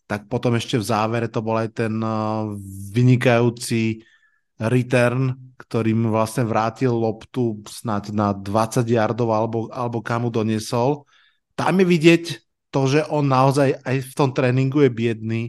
tak 0.05 0.29
potom 0.31 0.55
ešte 0.55 0.79
v 0.79 0.85
závere 0.85 1.27
to 1.27 1.41
bol 1.41 1.57
aj 1.57 1.75
ten 1.75 1.97
uh, 1.99 2.47
vynikajúci 2.93 4.05
return, 4.61 5.35
ktorým 5.59 6.07
vlastne 6.07 6.47
vrátil 6.47 6.93
loptu 6.95 7.59
snáď 7.67 8.13
na 8.15 8.31
20 8.31 8.85
yardov 8.87 9.33
alebo, 9.33 9.59
alebo 9.73 9.99
kamu 9.99 10.31
doniesol. 10.31 11.03
Tam 11.57 11.75
je 11.81 11.85
vidieť 11.89 12.23
to, 12.71 12.81
že 12.87 13.01
on 13.11 13.27
naozaj 13.27 13.81
aj 13.83 13.95
v 14.05 14.13
tom 14.15 14.31
tréningu 14.31 14.85
je 14.85 14.91
biedný, 14.91 15.41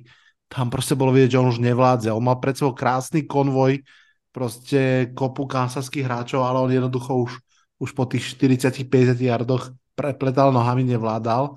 tam 0.46 0.70
proste 0.70 0.94
bolo 0.94 1.10
vidieť, 1.10 1.36
že 1.36 1.40
on 1.42 1.50
už 1.50 1.60
nevládze. 1.62 2.14
On 2.14 2.22
mal 2.22 2.38
pred 2.38 2.54
sebou 2.54 2.72
krásny 2.72 3.26
konvoj, 3.26 3.82
proste 4.30 5.10
kopu 5.16 5.48
kansaských 5.48 6.06
hráčov, 6.06 6.44
ale 6.44 6.58
on 6.60 6.70
jednoducho 6.70 7.12
už, 7.16 7.32
už 7.80 7.90
po 7.96 8.04
tých 8.04 8.36
40-50 8.36 9.16
yardoch 9.16 9.72
prepletal 9.96 10.52
nohami, 10.52 10.84
nevládal. 10.84 11.56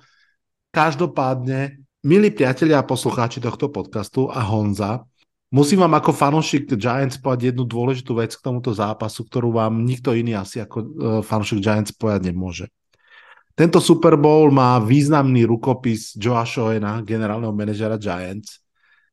Každopádne, 0.71 1.83
milí 2.07 2.31
priatelia 2.31 2.79
a 2.79 2.87
poslucháči 2.87 3.43
tohto 3.43 3.67
podcastu 3.67 4.31
a 4.31 4.39
Honza, 4.47 5.03
musím 5.51 5.83
vám 5.83 5.99
ako 5.99 6.15
fanúšik 6.15 6.71
Giants 6.79 7.19
povedať 7.19 7.51
jednu 7.51 7.67
dôležitú 7.67 8.15
vec 8.15 8.31
k 8.31 8.41
tomuto 8.41 8.71
zápasu, 8.71 9.27
ktorú 9.27 9.59
vám 9.59 9.83
nikto 9.83 10.15
iný 10.15 10.39
asi 10.39 10.63
ako 10.63 10.77
uh, 10.79 10.87
fanúšik 11.19 11.59
Giants 11.59 11.91
povedať 11.91 12.31
nemôže. 12.31 12.65
Tento 13.59 13.83
Super 13.83 14.15
Bowl 14.15 14.55
má 14.55 14.79
významný 14.79 15.43
rukopis 15.43 16.15
Joa 16.15 16.47
Shoena, 16.47 17.03
generálneho 17.03 17.51
manažera 17.51 17.99
Giants, 17.99 18.63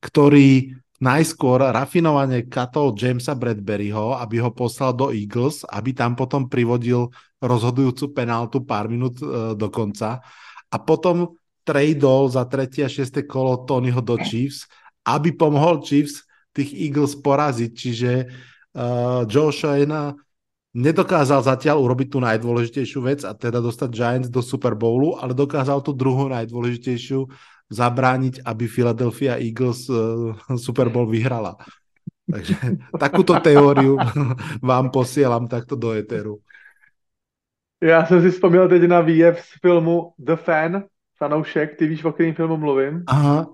ktorý 0.07 0.79
najskôr 1.03 1.61
rafinovane 1.75 2.47
katol 2.47 2.95
Jamesa 2.95 3.35
Bradburyho, 3.35 4.17
aby 4.17 4.41
ho 4.41 4.55
poslal 4.55 4.95
do 4.95 5.11
Eagles, 5.13 5.67
aby 5.69 5.93
tam 5.93 6.15
potom 6.15 6.47
privodil 6.47 7.11
rozhodujúcu 7.43 8.17
penáltu 8.17 8.65
pár 8.65 8.89
minút 8.89 9.21
e, 9.21 9.53
do 9.53 9.69
konca. 9.69 10.25
A 10.73 10.77
potom 10.81 11.37
tradeol 11.67 12.31
za 12.31 12.47
tretie 12.47 12.87
a 12.87 12.89
šieste 12.89 13.27
kolo 13.27 13.67
Tonyho 13.67 13.99
do 14.01 14.17
Chiefs, 14.23 14.71
aby 15.03 15.35
pomohol 15.35 15.83
Chiefs 15.83 16.23
tých 16.55 16.73
Eagles 16.73 17.19
poraziť, 17.19 17.71
čiže 17.75 18.13
uh, 18.25 19.27
Joe 19.29 19.53
Shane 19.53 20.17
nedokázal 20.73 21.43
zatiaľ 21.45 21.83
urobiť 21.83 22.09
tú 22.17 22.19
najdôležitejšiu 22.23 23.01
vec 23.05 23.21
a 23.27 23.35
teda 23.37 23.59
dostať 23.61 23.89
Giants 23.93 24.31
do 24.31 24.41
Super 24.41 24.73
Bowlu, 24.73 25.19
ale 25.19 25.37
dokázal 25.37 25.83
tú 25.83 25.93
druhú 25.93 26.31
najdôležitejšiu 26.33 27.29
zabrániť, 27.71 28.47
aby 28.47 28.69
Philadelphia 28.71 29.35
Eagles 29.43 29.91
uh, 29.91 30.35
Super 30.55 30.89
Bowl 30.89 31.11
vyhrala. 31.11 31.59
Takže 32.31 32.55
takúto 33.03 33.39
teóriu 33.43 33.99
vám 34.63 34.91
posielam 34.91 35.51
takto 35.51 35.77
do 35.77 35.93
Eteru. 35.93 36.39
Já 37.83 38.07
jsem 38.07 38.23
si 38.23 38.31
vzpomněl 38.31 38.69
teď 38.69 38.83
na 38.83 39.01
výjev 39.01 39.41
z 39.41 39.61
filmu 39.61 40.13
The 40.19 40.37
Fan, 40.37 40.85
fanoušek, 41.19 41.77
ty 41.77 41.87
víš, 41.87 42.05
o 42.05 42.13
kterým 42.13 42.35
filmu 42.35 42.57
mluvím? 42.57 43.03
Aha. 43.07 43.47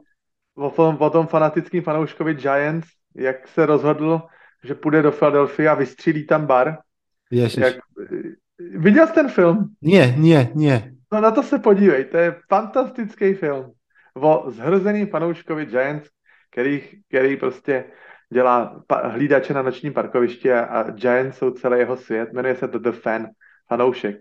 O 0.55 0.71
tom, 0.71 0.97
o 1.01 1.11
tom 1.11 1.27
fanatickým 1.27 1.83
fanouškovi 1.83 2.35
Giants, 2.35 2.89
jak 3.17 3.49
se 3.49 3.67
rozhodl, 3.67 4.23
že 4.65 4.75
půjde 4.75 5.03
do 5.03 5.13
Philadelphia 5.13 5.73
a 5.73 5.75
vystřílí 5.75 6.27
tam 6.27 6.47
bar. 6.47 6.79
Ježiš. 7.31 7.57
Jak, 7.57 7.75
viděl 8.77 9.07
jsi 9.07 9.13
ten 9.13 9.29
film? 9.29 9.75
Nie, 9.83 10.15
nie, 10.17 10.51
nie. 10.55 10.93
No 11.13 11.21
na 11.21 11.31
to 11.31 11.43
se 11.43 11.59
podívej, 11.59 12.05
to 12.05 12.17
je 12.17 12.37
fantastický 12.49 13.35
film 13.35 13.73
o 14.15 14.45
zhrzeným 14.51 15.07
fanouškovi 15.07 15.67
Giants, 15.67 16.09
který, 16.51 16.83
který 17.09 17.37
prostě 17.37 17.85
dělá 18.33 18.83
hlídače 19.05 19.55
na 19.55 19.63
nočním 19.63 19.93
parkovišti 19.93 20.53
a, 20.53 20.61
a 20.61 20.91
Giants 20.91 21.39
jsou 21.39 21.51
celý 21.51 21.79
jeho 21.79 21.97
svět, 21.97 22.33
jmenuje 22.33 22.57
se 22.57 22.69
to 22.69 22.79
The 22.79 22.93
Fan, 22.93 23.27
fanoušek. 23.69 24.17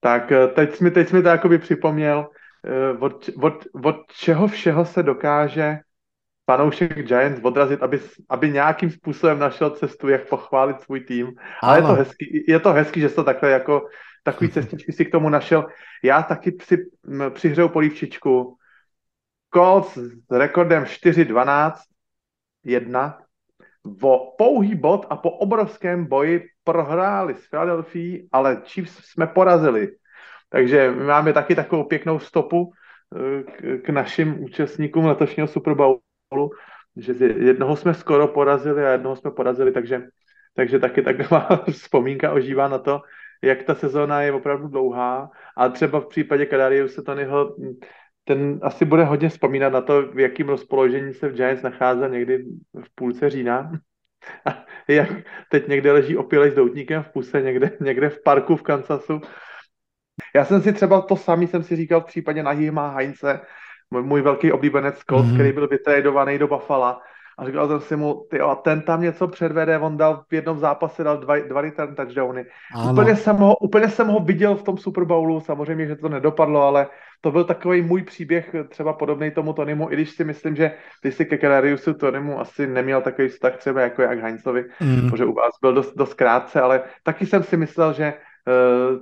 Tak 0.00 0.32
eh, 0.32 0.46
teď 0.48 0.80
mi, 0.80 0.90
teď 0.90 1.12
mi 1.12 1.22
to 1.22 1.28
jakoby 1.28 1.58
připomněl, 1.58 2.28
eh, 2.64 2.98
od, 2.98 3.30
od, 3.42 3.64
od 3.84 3.96
čeho 4.12 4.48
všeho 4.48 4.84
se 4.84 5.02
dokáže 5.02 5.78
fanoušek 6.50 7.06
Giants 7.06 7.40
odrazit, 7.42 7.82
aby, 7.82 8.00
aby 8.28 8.50
nějakým 8.50 8.90
způsobem 8.90 9.38
našel 9.38 9.70
cestu, 9.70 10.08
jak 10.08 10.28
pochválit 10.28 10.80
svůj 10.80 11.00
tým. 11.00 11.32
Ale 11.62 11.78
je 11.78 11.82
to, 11.82 11.92
hezký, 11.92 12.44
je 12.48 12.60
to 12.60 12.72
hezký, 12.72 13.00
že 13.00 13.08
to 13.08 13.24
takhle 13.24 13.50
jako 13.50 13.88
takový 14.22 14.50
cestičky 14.56 14.92
si 14.92 15.04
k 15.04 15.12
tomu 15.12 15.28
našel. 15.28 15.66
Já 16.02 16.22
taky 16.22 16.56
si 16.62 16.78
přihřeju 17.34 17.68
polívčičku. 17.68 18.55
Colts 19.54 19.96
s 19.96 20.30
rekordem 20.30 20.84
4-12, 20.84 21.72
1, 22.64 23.18
o 24.02 24.34
pouhý 24.38 24.74
bod 24.74 25.06
a 25.10 25.16
po 25.16 25.30
obrovském 25.30 26.06
boji 26.06 26.48
prohráli 26.64 27.34
s 27.34 27.48
Philadelphia, 27.48 28.22
ale 28.32 28.62
Chiefs 28.64 29.04
jsme 29.04 29.26
porazili. 29.26 29.88
Takže 30.48 30.90
my 30.90 31.04
máme 31.04 31.32
taky 31.32 31.54
takovou 31.54 31.84
pěknou 31.84 32.18
stopu 32.18 32.72
eh, 32.72 33.42
k, 33.42 33.82
k 33.82 33.88
našim 33.88 34.44
účastníkům 34.44 35.06
letošního 35.06 35.48
Super 35.48 35.74
Bowlu, 35.74 36.50
že 36.96 37.12
jednoho 37.24 37.76
jsme 37.76 37.94
skoro 37.94 38.28
porazili 38.28 38.86
a 38.86 38.90
jednoho 38.90 39.16
jsme 39.16 39.30
porazili, 39.30 39.72
takže, 39.72 40.02
takže 40.54 40.78
taky 40.78 41.02
taková 41.02 41.48
vzpomínka 41.70 42.32
ožívá 42.32 42.68
na 42.68 42.78
to, 42.78 43.00
jak 43.42 43.62
ta 43.62 43.74
sezóna 43.74 44.22
je 44.22 44.32
opravdu 44.32 44.68
dlouhá 44.68 45.30
a 45.56 45.68
třeba 45.68 46.00
v 46.00 46.06
případě 46.06 46.46
Kadariuse 46.46 47.02
Tonyho 47.02 47.56
ten 48.28 48.58
asi 48.62 48.84
bude 48.84 49.04
hodně 49.04 49.28
vzpomínat 49.28 49.72
na 49.72 49.80
to, 49.80 50.02
v 50.02 50.18
jakém 50.18 50.48
rozpoložení 50.48 51.14
se 51.14 51.28
v 51.28 51.34
Giants 51.34 51.62
nacházel 51.62 52.08
někdy 52.08 52.44
v 52.74 52.94
půlce 52.94 53.30
října. 53.30 53.72
A 54.46 54.64
jak 54.88 55.08
teď 55.50 55.68
někde 55.68 55.92
leží 55.92 56.16
opilej 56.16 56.50
s 56.50 56.54
doutníkem 56.54 57.02
v 57.02 57.08
puse, 57.08 57.42
někde, 57.42 57.70
někde 57.80 58.08
v 58.08 58.22
parku 58.22 58.56
v 58.56 58.62
Kansasu. 58.62 59.20
Já 60.34 60.44
jsem 60.44 60.62
si 60.62 60.72
třeba 60.72 61.00
to 61.00 61.16
samý 61.16 61.46
jsem 61.46 61.62
si 61.62 61.76
říkal 61.76 62.00
v 62.00 62.06
případě 62.06 62.42
Nahima 62.42 62.88
Heinze, 62.88 63.40
můj, 63.90 64.02
můj 64.02 64.22
velký 64.22 64.52
oblíbenec 64.52 65.00
Colts, 65.10 65.28
mm-hmm. 65.28 65.34
který 65.34 65.52
byl 65.52 65.68
vytradovaný 65.68 66.38
do 66.38 66.48
Buffalo. 66.48 66.98
A 67.38 67.46
říkal 67.46 67.68
jsem 67.68 67.80
si 67.80 67.96
mu, 67.96 68.26
ty 68.30 68.40
a 68.40 68.54
ten 68.54 68.82
tam 68.82 69.02
něco 69.02 69.28
předvede, 69.28 69.78
on 69.78 69.96
dal 69.96 70.24
v 70.28 70.34
jednom 70.34 70.58
zápase 70.58 71.04
dal 71.04 71.16
dva, 71.16 71.38
dva 71.38 71.60
return 71.60 71.94
touchdowny. 71.94 72.46
Úplně 72.90 73.16
jsem, 73.16 73.36
ho, 73.36 73.56
úplně 73.56 73.88
jsem 73.88 74.08
ho 74.08 74.20
viděl 74.20 74.54
v 74.54 74.62
tom 74.62 74.78
Super 74.78 75.04
Bowlu, 75.04 75.40
samozřejmě, 75.40 75.86
že 75.86 75.96
to 75.96 76.08
nedopadlo, 76.08 76.62
ale 76.62 76.86
to 77.20 77.30
byl 77.30 77.44
takový 77.44 77.82
můj 77.82 78.02
příběh, 78.02 78.54
třeba 78.68 78.92
podobný 78.92 79.30
tomu 79.30 79.52
Tonymu, 79.52 79.90
i 79.90 79.94
když 79.94 80.10
si 80.10 80.24
myslím, 80.24 80.56
že 80.56 80.72
ty 81.02 81.12
si 81.12 81.24
ke 81.24 81.38
Kalariusu 81.38 81.94
Tonymu 81.94 82.40
asi 82.40 82.66
neměl 82.66 83.02
takový 83.02 83.28
vztah 83.28 83.56
třeba 83.56 83.80
jako 83.80 84.02
jak 84.02 84.18
Heinzovi, 84.18 84.64
mm. 84.80 85.00
protože 85.00 85.24
u 85.24 85.32
vás 85.32 85.52
byl 85.60 85.72
dost, 85.72 85.94
dost 85.96 86.14
krátce, 86.14 86.60
ale 86.60 86.82
taky 87.02 87.26
jsem 87.26 87.42
si 87.42 87.56
myslel, 87.56 87.92
že 87.92 88.14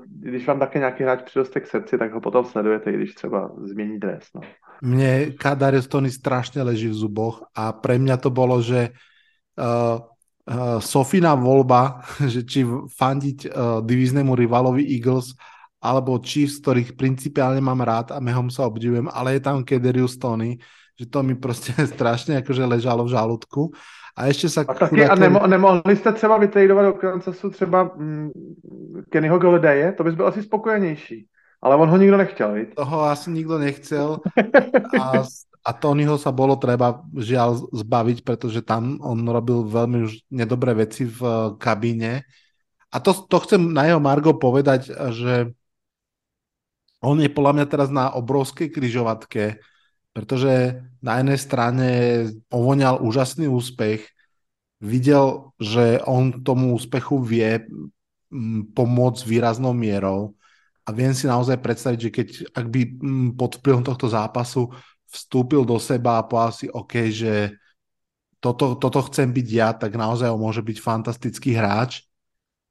když 0.07 0.47
vám 0.47 0.59
také 0.59 0.79
nějaký 0.79 1.03
hráč 1.03 1.23
přiroste 1.23 1.61
k 1.61 1.67
srdci, 1.67 1.99
tak 1.99 2.13
ho 2.13 2.21
potom 2.21 2.45
sledujete, 2.45 2.91
i 2.91 2.97
když 2.97 3.15
třeba 3.15 3.51
změní 3.65 3.99
dres. 3.99 4.25
No. 4.35 4.41
Mne 4.83 5.37
Kadarius 5.37 5.87
Tony 5.87 6.11
strašne 6.11 6.65
leží 6.65 6.89
v 6.89 6.97
zuboch 6.97 7.45
a 7.55 7.73
pre 7.73 8.01
mňa 8.01 8.17
to 8.19 8.31
bolo, 8.33 8.59
že 8.59 8.91
uh, 8.91 9.97
uh, 9.97 10.81
Sofina 10.81 11.37
voľba, 11.37 12.03
že 12.33 12.43
či 12.43 12.65
fandiť 12.89 13.39
uh, 13.49 13.81
divíznemu 13.85 14.33
rivalovi 14.35 14.83
Eagles 14.83 15.37
alebo 15.85 16.17
Chiefs, 16.25 16.65
ktorých 16.65 16.97
principiálne 16.97 17.61
mám 17.61 17.85
rád 17.85 18.17
a 18.17 18.19
mehom 18.19 18.49
sa 18.49 18.65
obdivujem, 18.65 19.13
ale 19.13 19.37
je 19.37 19.41
tam 19.45 19.61
Kederius 19.61 20.17
Tony, 20.17 20.57
že 20.97 21.07
to 21.07 21.23
mi 21.23 21.35
prostě 21.35 21.87
strašně 21.95 22.35
jakože 22.35 22.65
ležalo 22.65 23.05
v 23.05 23.13
žaludku. 23.13 23.73
A 24.17 24.27
ještě 24.27 24.49
sa... 24.49 24.65
A, 24.69 24.75
taky, 24.75 25.05
a 25.05 25.15
nemo, 25.15 25.47
nemohli 25.47 25.97
jste 25.97 26.13
třeba 26.13 26.39
vytradovat 26.39 26.87
do 26.87 26.93
Kansasu 26.93 27.51
třeba 27.51 27.91
mm, 27.97 28.31
Kennyho 29.11 29.39
Golledaye? 29.39 29.93
To 29.93 30.05
bys 30.05 30.15
byl 30.15 30.27
asi 30.27 30.43
spokojenější. 30.43 31.27
Ale 31.63 31.77
on 31.77 31.89
ho 31.89 31.97
nikdo 31.97 32.17
nechtěl, 32.17 32.53
viď? 32.53 32.75
Toho 32.75 33.03
asi 33.03 33.31
nikdo 33.31 33.59
nechcel. 33.59 34.21
A, 35.01 35.25
a 35.65 35.71
Tonyho 35.73 36.21
sa 36.21 36.29
bolo 36.29 36.61
treba 36.61 37.01
žiaľ 37.17 37.73
zbaviť, 37.73 38.21
pretože 38.21 38.61
tam 38.61 39.01
on 39.01 39.25
robil 39.25 39.65
veľmi 39.65 40.05
už 40.05 40.29
nedobré 40.29 40.77
veci 40.77 41.09
v 41.09 41.25
kabíne. 41.57 42.29
A 42.93 43.01
to, 43.01 43.17
to 43.17 43.41
chcem 43.49 43.73
na 43.73 43.89
jeho 43.89 43.97
Margo 43.97 44.37
povedať, 44.37 44.93
že 44.93 45.57
on 47.01 47.17
je 47.17 47.33
podľa 47.33 47.53
mňa 47.57 47.67
teraz 47.67 47.89
na 47.89 48.13
obrovskej 48.13 48.69
kryžovatke, 48.69 49.57
pretože 50.15 50.79
na 51.03 51.19
jednej 51.19 51.39
strane 51.43 51.89
ovoňal 52.49 53.03
úžasný 53.03 53.51
úspech, 53.51 54.07
videl, 54.79 55.51
že 55.59 55.99
on 56.07 56.41
tomu 56.47 56.79
úspechu 56.79 57.19
vie 57.19 57.67
pomôcť 58.73 59.23
výraznou 59.27 59.75
mierou 59.75 60.39
a 60.87 60.95
viem 60.95 61.11
si 61.17 61.27
naozaj 61.27 61.59
predstaviť, 61.59 61.99
že 61.99 62.11
keď 62.15 62.29
ak 62.55 62.67
by 62.71 62.81
pod 63.35 63.59
vplyvom 63.59 63.83
tohto 63.83 64.07
zápasu 64.07 64.71
vstúpil 65.11 65.67
do 65.67 65.81
seba 65.83 66.21
a 66.21 66.27
povedal 66.27 66.53
si, 66.55 66.67
OK, 66.71 67.11
že 67.11 67.57
toto, 68.39 68.77
toto 68.77 69.01
chcem 69.09 69.33
byť 69.33 69.49
ja, 69.49 69.73
tak 69.73 69.97
naozaj 69.97 70.29
on 70.29 70.39
môže 70.39 70.61
byť 70.61 70.79
fantastický 70.79 71.57
hráč, 71.57 72.05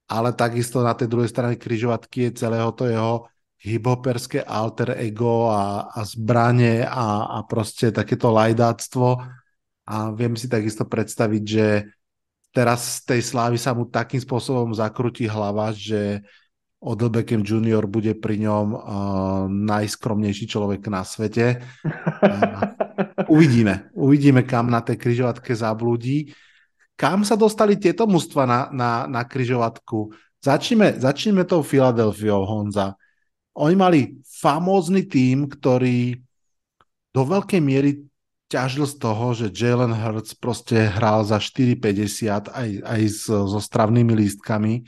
ale 0.06 0.36
takisto 0.36 0.86
na 0.86 0.94
tej 0.94 1.10
druhej 1.10 1.32
strane 1.32 1.58
kryžovatky 1.58 2.30
je 2.30 2.46
celého 2.46 2.70
to 2.76 2.86
jeho 2.86 3.26
hiphoperské 3.64 4.44
alter 4.44 5.00
ego 5.00 5.48
a, 5.48 5.88
a 5.88 6.04
zbranie 6.04 6.84
a, 6.84 7.40
a 7.40 7.48
proste 7.48 7.96
takéto 7.96 8.28
lajdáctvo 8.28 9.24
a 9.88 9.96
viem 10.12 10.36
si 10.36 10.52
takisto 10.52 10.84
predstaviť, 10.84 11.44
že 11.44 11.68
teraz 12.52 13.04
z 13.04 13.16
tej 13.16 13.22
slávy 13.24 13.56
sa 13.56 13.72
mu 13.72 13.88
takým 13.88 14.20
spôsobom 14.20 14.76
zakrutí 14.76 15.28
hlava, 15.28 15.72
že 15.72 16.24
Beckham 16.84 17.48
Jr. 17.48 17.88
bude 17.88 18.12
pri 18.12 18.44
ňom 18.44 18.68
uh, 18.76 18.82
najskromnejší 19.48 20.52
človek 20.52 20.84
na 20.92 21.08
svete. 21.08 21.64
Uh, 22.20 22.76
uvidíme. 23.32 23.88
Uvidíme, 23.96 24.44
kam 24.44 24.68
na 24.68 24.84
tej 24.84 25.00
kryžovatke 25.00 25.56
zablúdi. 25.56 26.36
Kam 27.00 27.24
sa 27.24 27.40
dostali 27.40 27.80
tieto 27.80 28.04
mužstva 28.04 28.44
na, 28.44 28.60
na, 28.76 28.92
na 29.08 29.24
kryžovatku? 29.24 30.12
Začneme, 30.44 31.00
začneme 31.00 31.48
tou 31.48 31.64
Filadelfiou, 31.64 32.44
Honza. 32.44 33.00
Oni 33.54 33.76
mali 33.78 34.18
famózny 34.26 35.06
tým, 35.06 35.46
ktorý 35.46 36.18
do 37.14 37.22
veľkej 37.22 37.62
miery 37.62 38.02
ťažil 38.50 38.86
z 38.86 38.96
toho, 38.98 39.26
že 39.34 39.54
Jalen 39.54 39.94
Hurts 39.94 40.34
proste 40.38 40.90
hral 40.90 41.26
za 41.26 41.38
4,50 41.38 42.50
aj, 42.50 42.70
aj 42.82 43.02
so, 43.14 43.46
so 43.46 43.60
stravnými 43.62 44.14
lístkami. 44.14 44.86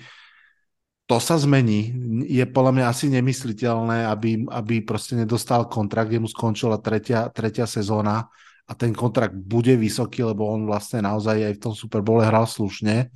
To 1.06 1.22
sa 1.22 1.38
zmení. 1.38 1.94
Je 2.26 2.42
podľa 2.50 2.74
mňa 2.74 2.86
asi 2.90 3.14
nemysliteľné, 3.14 4.10
aby, 4.10 4.50
aby 4.50 4.82
proste 4.82 5.14
nedostal 5.14 5.70
kontrakt, 5.70 6.10
kde 6.10 6.26
mu 6.26 6.30
skončila 6.30 6.82
tretia, 6.82 7.30
tretia 7.30 7.70
sezóna 7.70 8.26
a 8.66 8.72
ten 8.74 8.90
kontrakt 8.90 9.38
bude 9.38 9.78
vysoký, 9.78 10.26
lebo 10.26 10.50
on 10.50 10.66
vlastne 10.66 11.06
naozaj 11.06 11.38
aj 11.46 11.54
v 11.58 11.62
tom 11.62 11.74
Super 11.78 12.02
Bowle 12.02 12.26
hral 12.26 12.50
slušne. 12.50 13.14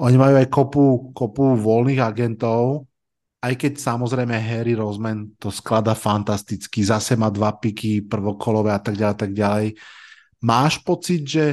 Oni 0.00 0.16
majú 0.16 0.40
aj 0.40 0.48
kopu, 0.48 0.84
kopu 1.12 1.60
voľných 1.60 2.00
agentov, 2.00 2.87
aj 3.38 3.54
keď 3.54 3.72
samozrejme 3.78 4.34
Harry 4.34 4.74
Roseman 4.74 5.38
to 5.38 5.54
sklada 5.54 5.94
fantasticky, 5.94 6.82
zase 6.82 7.14
má 7.14 7.30
dva 7.30 7.54
piky 7.54 8.02
prvokolové 8.02 8.74
a 8.74 8.82
tak 8.82 8.98
ďalej, 8.98 9.16
tak 9.16 9.32
ďalej. 9.32 9.66
Máš 10.42 10.82
pocit, 10.82 11.22
že, 11.22 11.46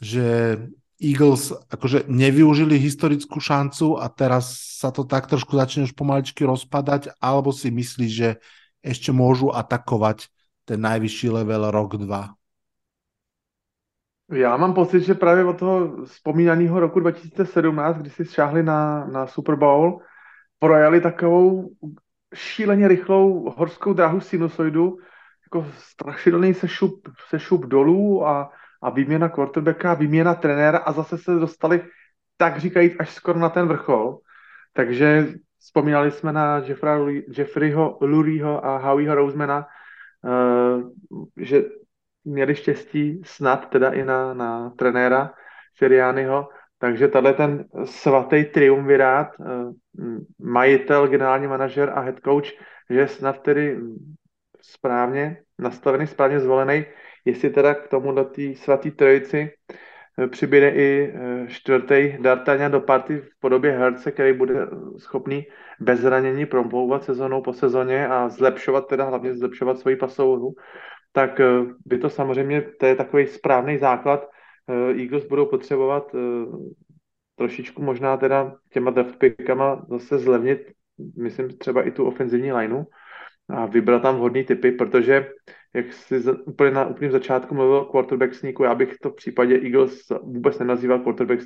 že 0.00 0.56
Eagles 0.96 1.52
akože 1.68 2.08
nevyužili 2.08 2.80
historickú 2.80 3.40
šancu 3.40 4.00
a 4.00 4.08
teraz 4.08 4.76
sa 4.80 4.88
to 4.88 5.04
tak 5.04 5.28
trošku 5.28 5.52
začne 5.52 5.84
už 5.84 5.92
pomaličky 5.92 6.44
rozpadať, 6.48 7.12
alebo 7.20 7.52
si 7.52 7.68
myslíš, 7.68 8.12
že 8.12 8.30
ešte 8.80 9.12
môžu 9.12 9.52
atakovať 9.52 10.32
ten 10.64 10.80
najvyšší 10.80 11.28
level 11.28 11.68
rok, 11.68 12.00
dva? 12.00 12.32
Já 14.30 14.56
mám 14.56 14.74
pocit, 14.74 15.02
že 15.02 15.14
právě 15.14 15.44
od 15.44 15.58
toho 15.58 16.06
vzpomínaného 16.06 16.80
roku 16.80 17.00
2017, 17.00 17.96
kdy 17.96 18.10
si 18.10 18.24
šáhli 18.24 18.62
na, 18.62 19.04
na 19.06 19.26
Super 19.26 19.56
Bowl, 19.56 20.00
projeli 20.60 21.00
takovou 21.00 21.70
šíleně 22.34 22.88
rychlou 22.88 23.54
horskou 23.56 23.92
dráhu 23.92 24.20
sinusoidu, 24.20 24.98
jako 25.46 25.66
strašidelný 25.78 26.54
sešup, 26.54 27.08
sešup 27.28 27.66
dolů 27.66 28.26
a, 28.26 28.50
a 28.82 28.90
výměna 28.90 29.28
quarterbacka, 29.28 29.94
výměna 29.94 30.34
trenéra 30.34 30.78
a 30.78 30.92
zase 30.92 31.18
se 31.18 31.34
dostali 31.34 31.82
tak 32.36 32.58
říkajíc 32.58 32.92
až 32.98 33.14
skoro 33.14 33.38
na 33.38 33.48
ten 33.48 33.68
vrchol. 33.68 34.18
Takže 34.72 35.28
vzpomínali 35.58 36.10
jsme 36.10 36.32
na 36.32 36.58
Jeffrey, 36.58 37.26
Jeffreyho 37.36 37.98
Lurieho 38.00 38.66
a 38.66 38.78
Howieho 38.78 39.14
Rosemana, 39.14 39.66
uh, 40.24 40.90
že 41.36 41.64
měli 42.24 42.54
štěstí 42.54 43.22
snad 43.24 43.70
teda 43.70 43.90
i 43.90 44.04
na, 44.04 44.34
na 44.34 44.70
trenéra 44.70 45.34
Siriányho, 45.76 46.48
takže 46.80 47.08
tady 47.08 47.32
ten 47.32 47.64
svatý 47.84 48.44
triumvirát, 48.44 49.28
uh, 49.38 49.74
majitel, 50.38 51.08
generální 51.08 51.46
manažer 51.46 51.92
a 51.94 52.00
head 52.00 52.20
coach, 52.24 52.48
že 52.90 53.08
snad 53.08 53.42
tedy 53.42 53.78
správně 54.60 55.42
nastavený, 55.58 56.06
správně 56.06 56.40
zvolený, 56.40 56.84
jestli 57.24 57.50
teda 57.50 57.74
k 57.74 57.88
tomu 57.88 58.12
do 58.12 58.24
té 58.24 58.54
svatý 58.54 58.90
trojici 58.90 59.50
Eh, 60.18 60.26
přibyde 60.28 60.70
i 60.70 61.12
eh, 61.14 61.46
čtvrtý 61.48 62.16
D'Artagnan 62.20 62.72
do 62.72 62.80
party 62.80 63.18
v 63.18 63.40
podobě 63.40 63.70
herce, 63.70 64.12
který 64.12 64.32
bude 64.32 64.54
schopný 64.98 65.46
bez 65.80 66.00
zranění 66.00 66.46
promlouvat 66.46 67.04
sezónou 67.04 67.42
po 67.42 67.52
sezóně 67.52 68.08
a 68.08 68.28
zlepšovat, 68.28 68.88
teda 68.88 69.04
hlavně 69.04 69.34
zlepšovat 69.34 69.78
svoji 69.78 69.96
pasovou 69.96 70.36
hru, 70.36 70.54
tak 71.12 71.40
eh, 71.40 71.46
by 71.86 71.98
to 71.98 72.10
samozřejmě, 72.10 72.62
to 72.80 72.86
je 72.86 72.96
takový 72.96 73.26
správný 73.26 73.78
základ. 73.78 74.28
Eagles 74.96 75.24
budou 75.24 75.46
potřebovat 75.46 76.14
trošičku 77.36 77.82
možná 77.82 78.16
teda 78.16 78.56
těma 78.72 78.90
draft 78.90 79.16
pickama 79.16 79.86
zase 79.90 80.18
zlevnit, 80.18 80.72
myslím 81.16 81.48
třeba 81.48 81.82
i 81.82 81.90
tu 81.90 82.04
ofenzivní 82.04 82.52
lineu 82.52 82.84
a 83.48 83.66
vybrat 83.66 84.02
tam 84.02 84.16
vhodný 84.16 84.44
typy, 84.44 84.72
protože 84.72 85.32
jak 85.74 85.92
si 85.92 86.20
za, 86.20 86.36
úplně 86.46 86.70
na 86.70 86.86
úplném 86.86 87.12
začátku 87.12 87.54
mluvil 87.54 87.84
quarterback 87.84 88.34
sneaku, 88.34 88.62
já 88.62 88.74
bych 88.74 88.98
to 89.02 89.10
v 89.10 89.16
případě 89.16 89.60
Eagles 89.62 90.06
vůbec 90.22 90.58
nenazýval 90.58 90.98
quarterback 90.98 91.40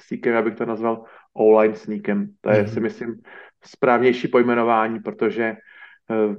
sneakem, 0.00 0.32
já 0.32 0.42
bych 0.42 0.54
to 0.54 0.66
nazval 0.66 1.04
all-line 1.36 1.74
sneakem. 1.74 2.28
To 2.40 2.50
je 2.50 2.62
mm. 2.62 2.68
si 2.68 2.80
myslím 2.80 3.20
správnější 3.64 4.28
pojmenování, 4.28 5.00
protože 5.00 5.56
uh, 6.10 6.34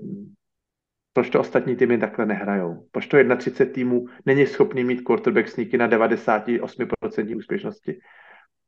proč 1.19 1.29
to 1.29 1.39
ostatní 1.39 1.75
týmy 1.75 1.97
takhle 1.97 2.25
nehrajou? 2.25 2.87
Proč 2.91 3.07
to 3.07 3.17
31 3.37 3.73
týmů 3.73 4.05
není 4.25 4.47
schopný 4.47 4.83
mít 4.83 5.01
quarterback 5.01 5.47
sneaky 5.47 5.77
na 5.77 5.87
98% 5.87 7.37
úspěšnosti? 7.37 7.99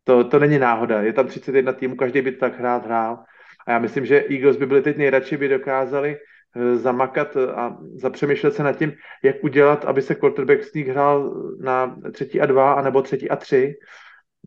To, 0.03 0.23
to 0.23 0.39
není 0.39 0.59
náhoda. 0.59 1.01
Je 1.01 1.13
tam 1.13 1.27
31 1.27 1.73
týmů, 1.73 1.95
každý 1.95 2.21
by 2.21 2.31
tak 2.31 2.59
hrát 2.59 2.85
hrál. 2.85 3.23
A 3.67 3.71
já 3.71 3.79
myslím, 3.79 4.05
že 4.05 4.25
Eagles 4.29 4.57
by 4.57 4.65
byli 4.65 4.81
teď 4.81 4.97
nejradši, 4.97 5.37
by 5.37 5.47
dokázali 5.47 6.17
Eh, 6.55 6.75
zamakat 6.75 7.37
a 7.37 7.77
zapřemýšlet 7.95 8.53
se 8.55 8.63
nad 8.63 8.73
tím, 8.73 8.93
jak 9.23 9.43
udělat, 9.43 9.85
aby 9.85 10.01
se 10.01 10.15
quarterback 10.15 10.63
sneak 10.63 10.87
hrál 10.87 11.33
na 11.59 11.95
třetí 12.11 12.41
a 12.41 12.45
dva, 12.45 12.73
anebo 12.73 13.01
třetí 13.01 13.29
a 13.29 13.35
tři, 13.35 13.75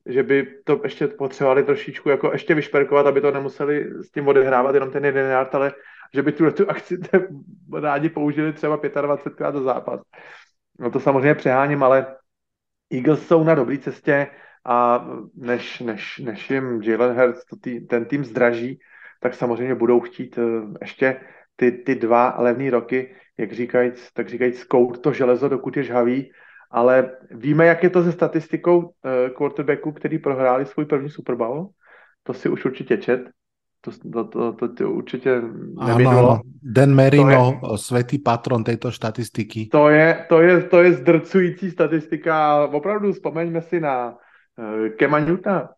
že 0.07 0.23
by 0.23 0.47
to 0.65 0.81
ještě 0.85 1.07
potřebovali 1.07 1.63
trošičku 1.63 2.09
jako 2.09 2.33
ještě 2.33 2.55
vyšperkovat, 2.55 3.07
aby 3.07 3.21
to 3.21 3.31
nemuseli 3.31 3.87
s 4.03 4.11
tím 4.11 4.29
odehrávat 4.29 4.75
jenom 4.75 4.91
ten 4.91 5.05
jeden 5.05 5.31
yard, 5.31 5.55
ale 5.55 5.73
že 6.15 6.23
by 6.23 6.33
tu, 6.33 6.51
tu 6.51 6.71
akci 6.71 6.99
rádi 7.73 8.09
použili 8.09 8.53
třeba 8.53 8.79
25krát 8.79 9.53
do 9.53 9.63
zápas. 9.63 10.01
No 10.79 10.91
to 10.91 11.01
samozřejmě 11.01 11.35
přeháním, 11.35 11.83
ale 11.83 12.17
Eagles 12.93 13.27
jsou 13.27 13.45
na 13.45 13.55
dobré 13.55 13.79
cestě 13.79 14.27
a 14.65 15.07
než, 15.35 15.81
než, 15.81 16.19
než 16.19 16.51
jim 16.51 16.83
Jalen 16.83 17.17
Hurts 17.17 17.45
tý, 17.61 17.87
ten 17.87 18.05
tým 18.05 18.25
zdraží, 18.25 18.79
tak 19.21 19.35
samozřejmě 19.35 19.75
budou 19.75 20.01
chtít 20.01 20.39
eh, 20.39 20.43
ještě 20.81 21.21
ty, 21.57 21.73
ty 21.73 21.95
dva 21.95 22.35
levné 22.39 22.71
roky, 22.71 23.15
jak 23.39 23.53
říkajíc, 23.53 24.13
tak 24.13 24.29
říkajíc, 24.29 24.59
skout 24.59 25.03
to 25.03 25.13
železo, 25.13 25.49
dokud 25.49 25.77
je 25.77 25.83
žhavý, 25.83 26.31
ale 26.71 27.17
víme, 27.31 27.67
jak 27.67 27.83
je 27.83 27.91
to 27.91 28.03
se 28.03 28.13
statistikou 28.13 28.79
uh, 28.79 28.91
quarterbacků, 29.37 29.93
který 29.93 30.19
prohráli 30.19 30.67
svůj 30.67 30.85
první 30.85 31.11
Super 31.11 31.35
Bowl. 31.35 31.69
To 32.23 32.35
si 32.35 32.49
už 32.49 32.65
určitě 32.65 32.97
čet. 32.97 33.21
To, 33.85 33.91
to, 34.13 34.25
to, 34.25 34.53
to, 34.53 34.75
to 34.75 34.91
určitě 34.91 35.43
nevinulo. 35.87 36.41
Dan 36.63 36.95
Merino, 36.95 37.61
je, 37.73 37.79
světý 37.79 38.19
patron 38.19 38.65
této 38.65 38.93
statistiky. 38.93 39.69
To 39.73 39.89
je, 39.89 40.27
to, 40.29 40.41
je, 40.41 40.63
to 40.63 40.83
je 40.83 40.93
zdrcující 40.93 41.71
statistika 41.71 42.65
opravdu 42.67 43.13
vzpomeňme 43.13 43.61
si 43.61 43.81
na 43.81 44.11
uh, 44.11 44.89
Kema 44.97 45.19
Newtona. 45.19 45.69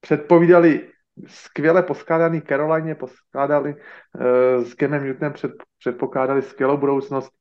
Předpovídali 0.00 0.80
skvěle 1.26 1.82
poskládaný 1.82 2.42
Caroline, 2.42 2.94
poskládali 2.94 3.74
uh, 3.74 4.64
s 4.64 4.74
Kenem 4.74 5.04
Newtonem, 5.04 5.32
před, 5.32 5.52
předpokládali 5.78 6.42
skvělou 6.42 6.76
budoucnost 6.76 7.32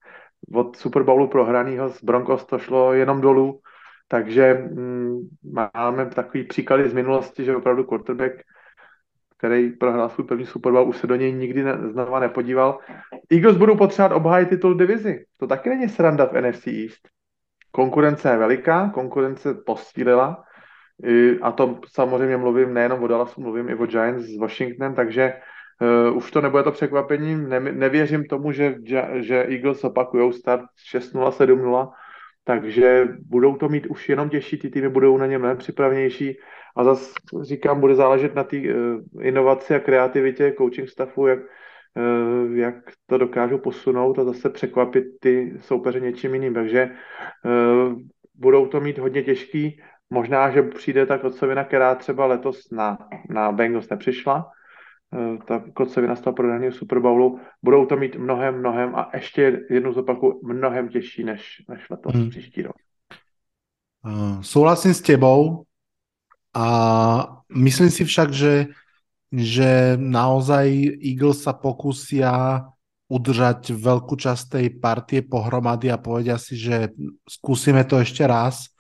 od 0.53 0.75
Super 0.75 1.03
Bowlu 1.03 1.27
prohraného 1.27 1.89
z 1.89 2.03
Broncos 2.03 2.45
to 2.45 2.59
šlo 2.59 2.93
jenom 2.93 3.21
dolů, 3.21 3.59
takže 4.07 4.53
mm, 4.53 5.19
máme 5.53 6.05
takový 6.05 6.43
příklady 6.43 6.89
z 6.89 6.93
minulosti, 6.93 7.45
že 7.45 7.55
opravdu 7.55 7.83
quarterback, 7.83 8.33
který 9.43 9.69
prohrál 9.69 10.09
svůj 10.09 10.27
první 10.27 10.45
Super 10.45 10.71
Bowl, 10.71 10.89
už 10.89 10.97
se 10.97 11.07
do 11.07 11.15
něj 11.15 11.33
nikdy 11.33 11.63
ne, 11.63 11.77
znova 11.91 12.19
nepodíval. 12.19 12.79
Eagles 13.31 13.57
budou 13.57 13.77
potřebovat 13.77 14.15
obhájit 14.15 14.49
titul 14.49 14.75
divizi. 14.75 15.25
To 15.37 15.47
taky 15.47 15.69
není 15.69 15.89
sranda 15.89 16.25
v 16.25 16.41
NFC 16.41 16.67
East. 16.67 17.07
Konkurence 17.71 18.29
je 18.29 18.37
veliká, 18.37 18.89
konkurence 18.89 19.53
posílila, 19.53 20.43
a 21.41 21.51
to 21.51 21.79
samozřejmě 21.87 22.37
mluvím 22.37 22.73
nejenom 22.73 23.03
o 23.03 23.07
Dallasu, 23.07 23.41
mluvím 23.41 23.69
i 23.69 23.75
o 23.75 23.85
Giants 23.85 24.25
s 24.25 24.37
Washingtonem, 24.37 24.95
takže 24.95 25.33
uh, 26.09 26.17
už 26.17 26.31
to 26.31 26.41
nebude 26.41 26.63
to 26.63 26.71
překvapení. 26.71 27.35
Ne, 27.35 27.59
nevěřím 27.59 28.25
tomu, 28.25 28.51
že, 28.51 28.75
že 29.13 29.43
Eagles 29.43 29.83
opakujou 29.83 30.31
start 30.31 30.63
6-0, 30.95 31.31
7-0, 31.31 31.91
takže 32.43 33.07
budou 33.29 33.55
to 33.55 33.69
mít 33.69 33.85
už 33.85 34.09
jenom 34.09 34.29
těžší, 34.29 34.57
ty 34.57 34.69
týmy 34.69 34.89
budou 34.89 35.17
na 35.17 35.25
ně 35.25 35.37
mnohem 35.37 35.57
připravenější. 35.57 36.37
A 36.75 36.83
zase 36.83 37.11
říkám, 37.41 37.79
bude 37.79 37.95
záležet 37.95 38.35
na 38.35 38.43
té 38.43 38.57
uh, 38.57 39.25
inovaci 39.25 39.75
a 39.75 39.79
kreativitě 39.79 40.53
coaching 40.57 40.89
staffu, 40.89 41.27
jak, 41.27 41.39
uh, 41.39 42.57
jak 42.57 42.75
to 43.05 43.17
dokážou 43.17 43.57
posunout 43.57 44.19
a 44.19 44.23
zase 44.23 44.49
překvapit 44.49 45.03
ty 45.19 45.53
soupeře 45.59 45.99
něčím 45.99 46.33
jiným. 46.33 46.53
Takže 46.53 46.89
uh, 47.45 47.99
budou 48.35 48.67
to 48.67 48.81
mít 48.81 48.97
hodně 48.97 49.23
těžký. 49.23 49.81
Možná, 50.09 50.49
že 50.49 50.61
přijde 50.61 51.05
ta 51.05 51.17
kocovina, 51.17 51.63
která 51.63 51.95
třeba 51.95 52.25
letos 52.25 52.71
na, 52.71 52.97
na 53.29 53.51
Bengals 53.51 53.89
nepřišla, 53.89 54.51
ta 55.47 55.63
kocovina 55.73 56.15
z 56.15 56.21
toho 56.21 56.33
prodaného 56.33 56.71
Super 56.71 56.99
Bowlu, 56.99 57.39
budou 57.63 57.85
to 57.85 57.95
mít 57.97 58.15
mnohem, 58.15 58.59
mnohem 58.59 58.95
a 58.95 59.09
ještě 59.13 59.61
jednu 59.69 59.93
zopaku 59.93 60.41
mnohem 60.43 60.89
těžší 60.89 61.23
než, 61.23 61.63
než 61.69 61.89
letos 61.89 62.13
hmm. 62.13 62.29
příští 62.29 62.61
rok. 62.61 62.75
Uh, 64.05 64.41
souhlasím 64.41 64.93
s 64.93 65.01
tebou 65.01 65.63
a 66.53 67.43
myslím 67.55 67.89
si 67.89 68.05
však, 68.05 68.33
že, 68.33 68.67
že 69.31 69.95
naozaj 69.95 70.99
Eagles 70.99 71.43
sa 71.43 71.53
pokusia 71.53 72.67
udržať 73.07 73.71
veľkú 73.71 74.15
časť 74.19 74.43
tej 74.49 74.67
partie 74.81 75.21
pohromady 75.21 75.87
a 75.87 76.01
povedia 76.01 76.35
si, 76.35 76.59
že 76.59 76.91
skúsime 77.29 77.85
to 77.87 78.01
ešte 78.01 78.27
raz 78.27 78.73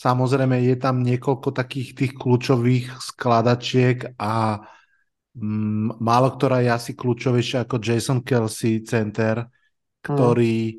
Samozrejme 0.00 0.64
je 0.64 0.76
tam 0.80 1.04
niekoľko 1.04 1.52
takých 1.52 1.92
tých 1.92 2.12
kľúčových 2.16 3.04
skladačiek 3.04 4.16
a 4.16 4.56
mm, 4.56 4.79
málo 6.00 6.34
ktorá 6.34 6.62
je 6.64 6.70
asi 6.74 6.92
kľúčovejšia 6.98 7.62
ako 7.64 7.76
Jason 7.78 8.20
Kelsey, 8.26 8.82
center, 8.82 9.46
ktorý 10.02 10.74
mm. 10.74 10.78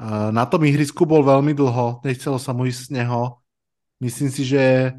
uh, 0.00 0.30
na 0.32 0.48
tom 0.48 0.64
ihrisku 0.64 1.04
bol 1.04 1.20
veľmi 1.20 1.52
dlho, 1.52 2.00
nechcelo 2.00 2.40
sa 2.40 2.56
mu 2.56 2.64
ísť 2.64 2.88
z 2.88 2.90
neho. 3.02 3.42
Myslím 4.00 4.32
si, 4.32 4.48
že 4.48 4.96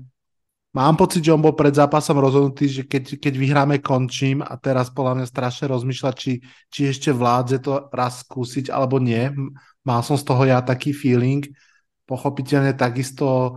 mám 0.77 0.93
pocit, 0.93 1.25
že 1.25 1.33
on 1.33 1.41
bol 1.41 1.57
pred 1.57 1.73
zápasom 1.73 2.21
rozhodnutý, 2.21 2.69
že 2.69 2.83
keď, 2.85 3.17
keď 3.17 3.33
vyhráme, 3.33 3.81
končím 3.81 4.45
a 4.45 4.53
teraz 4.61 4.93
podľa 4.93 5.23
mňa 5.23 5.25
strašne 5.25 5.65
rozmýšľať, 5.73 6.13
či, 6.13 6.33
či 6.69 6.81
ešte 6.85 7.09
vládze 7.09 7.65
to 7.65 7.89
raz 7.89 8.21
skúsiť 8.21 8.69
alebo 8.69 9.01
nie. 9.01 9.33
Mal 9.81 10.05
som 10.05 10.13
z 10.13 10.23
toho 10.29 10.45
ja 10.45 10.61
taký 10.61 10.93
feeling, 10.93 11.41
Pochopiteľne 12.11 12.75
takisto 12.75 13.55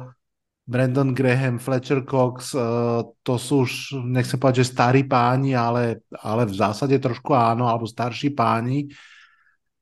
Brandon 0.64 1.12
Graham, 1.12 1.60
Fletcher 1.60 2.08
Cox, 2.08 2.56
uh, 2.56 3.04
to 3.20 3.36
sú 3.36 3.68
už, 3.68 4.00
nechcem 4.00 4.40
povedať, 4.40 4.64
že 4.64 4.72
starí 4.72 5.04
páni, 5.04 5.52
ale, 5.52 6.00
ale 6.24 6.48
v 6.48 6.56
zásade 6.56 6.96
trošku 6.96 7.36
áno, 7.36 7.68
alebo 7.68 7.84
starší 7.84 8.32
páni. 8.32 8.88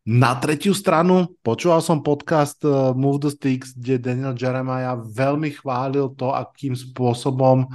Na 0.02 0.34
tretiu 0.34 0.74
stranu 0.74 1.38
počúval 1.46 1.78
som 1.78 2.02
podcast 2.02 2.58
uh, 2.66 2.90
Move 2.90 3.22
the 3.22 3.30
Sticks, 3.30 3.78
kde 3.78 4.02
Daniel 4.02 4.34
Jeremiah 4.34 4.98
veľmi 4.98 5.54
chválil 5.54 6.10
to, 6.18 6.34
akým 6.34 6.74
spôsobom 6.74 7.70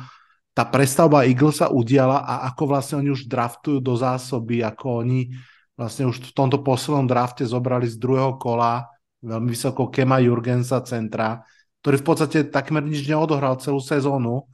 tá 0.51 0.67
prestavba 0.67 1.23
Eagles 1.23 1.63
sa 1.63 1.71
udiala 1.71 2.25
a 2.25 2.49
ako 2.51 2.75
vlastne 2.75 2.99
oni 2.99 3.13
už 3.13 3.29
draftujú 3.29 3.77
do 3.79 3.93
zásoby, 3.93 4.65
ako 4.65 5.05
oni 5.05 5.31
vlastne 5.77 6.09
už 6.09 6.19
v 6.19 6.33
tomto 6.33 6.65
poslednom 6.65 7.05
drafte 7.05 7.45
zobrali 7.45 7.85
z 7.85 7.95
druhého 8.01 8.35
kola 8.41 8.89
veľmi 9.21 9.53
vysoko 9.53 9.93
Kema 9.93 10.17
Jurgensa 10.17 10.81
centra, 10.81 11.45
ktorý 11.81 11.95
v 12.01 12.05
podstate 12.05 12.39
takmer 12.47 12.83
nič 12.83 13.05
neodohral 13.07 13.59
celú 13.61 13.81
sezónu, 13.81 14.45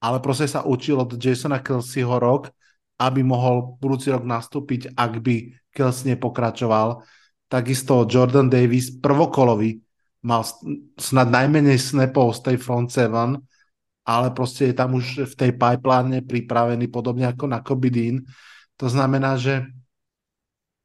ale 0.00 0.20
proste 0.20 0.46
sa 0.46 0.62
učil 0.62 1.00
od 1.00 1.16
Jasona 1.16 1.60
Kelseyho 1.60 2.20
rok, 2.20 2.52
aby 3.00 3.20
mohol 3.20 3.76
budúci 3.80 4.12
rok 4.12 4.24
nastúpiť, 4.24 4.96
ak 4.96 5.12
by 5.20 5.34
Kelsey 5.72 6.16
nepokračoval. 6.16 7.04
Takisto 7.46 8.08
Jordan 8.08 8.48
Davis 8.48 8.92
prvokolovi 8.92 9.78
mal 10.26 10.42
snad 10.98 11.28
najmenej 11.30 11.78
snapov 11.78 12.40
z 12.40 12.52
tej 12.52 12.56
front 12.58 12.88
seven 12.90 13.40
ale 14.06 14.30
proste 14.30 14.70
je 14.70 14.74
tam 14.78 14.94
už 14.94 15.26
v 15.26 15.34
tej 15.34 15.50
pipeline 15.58 16.22
pripravený 16.22 16.86
podobne 16.86 17.26
ako 17.26 17.50
na 17.50 17.58
Kobidín. 17.58 18.22
To 18.78 18.86
znamená, 18.86 19.34
že 19.34 19.66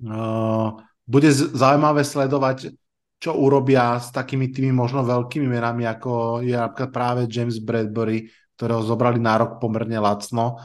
uh, 0.02 0.74
bude 1.06 1.30
zaujímavé 1.30 2.02
sledovať, 2.02 2.74
čo 3.22 3.38
urobia 3.38 4.02
s 4.02 4.10
takými 4.10 4.50
tými 4.50 4.74
možno 4.74 5.06
veľkými 5.06 5.46
menami, 5.46 5.86
ako 5.86 6.42
je 6.42 6.58
napríklad 6.58 6.90
práve 6.90 7.22
James 7.30 7.62
Bradbury, 7.62 8.26
ktorého 8.58 8.82
zobrali 8.82 9.22
na 9.22 9.38
rok 9.38 9.62
pomerne 9.62 10.02
lacno, 10.02 10.58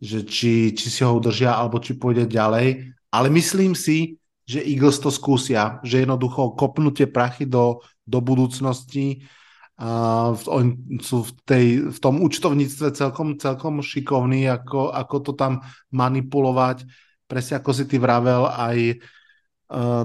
že 0.00 0.24
či, 0.24 0.72
či 0.72 0.86
si 0.88 1.04
ho 1.04 1.12
udržia, 1.12 1.60
alebo 1.60 1.76
či 1.76 2.00
pôjde 2.00 2.24
ďalej. 2.24 2.96
Ale 3.12 3.28
myslím 3.28 3.76
si, 3.76 4.16
že 4.48 4.64
Eagles 4.64 4.96
to 4.96 5.12
skúsia, 5.12 5.76
že 5.84 6.00
jednoducho 6.00 6.56
kopnutie 6.56 7.04
prachy 7.04 7.44
do, 7.44 7.84
do 8.08 8.18
budúcnosti 8.24 9.28
Uh, 9.80 10.36
oni 10.52 11.00
sú 11.00 11.24
v, 11.24 11.32
tej, 11.48 11.66
v 11.88 11.98
tom 12.04 12.20
účtovníctve 12.20 12.92
celkom, 12.92 13.40
celkom 13.40 13.80
šikovní, 13.80 14.44
ako, 14.44 14.92
ako 14.92 15.16
to 15.24 15.32
tam 15.32 15.64
manipulovať. 15.88 16.84
Presne 17.24 17.64
ako 17.64 17.72
si 17.72 17.88
ty 17.88 17.96
vravel, 17.96 18.44
aj 18.44 18.76
uh, 18.76 19.19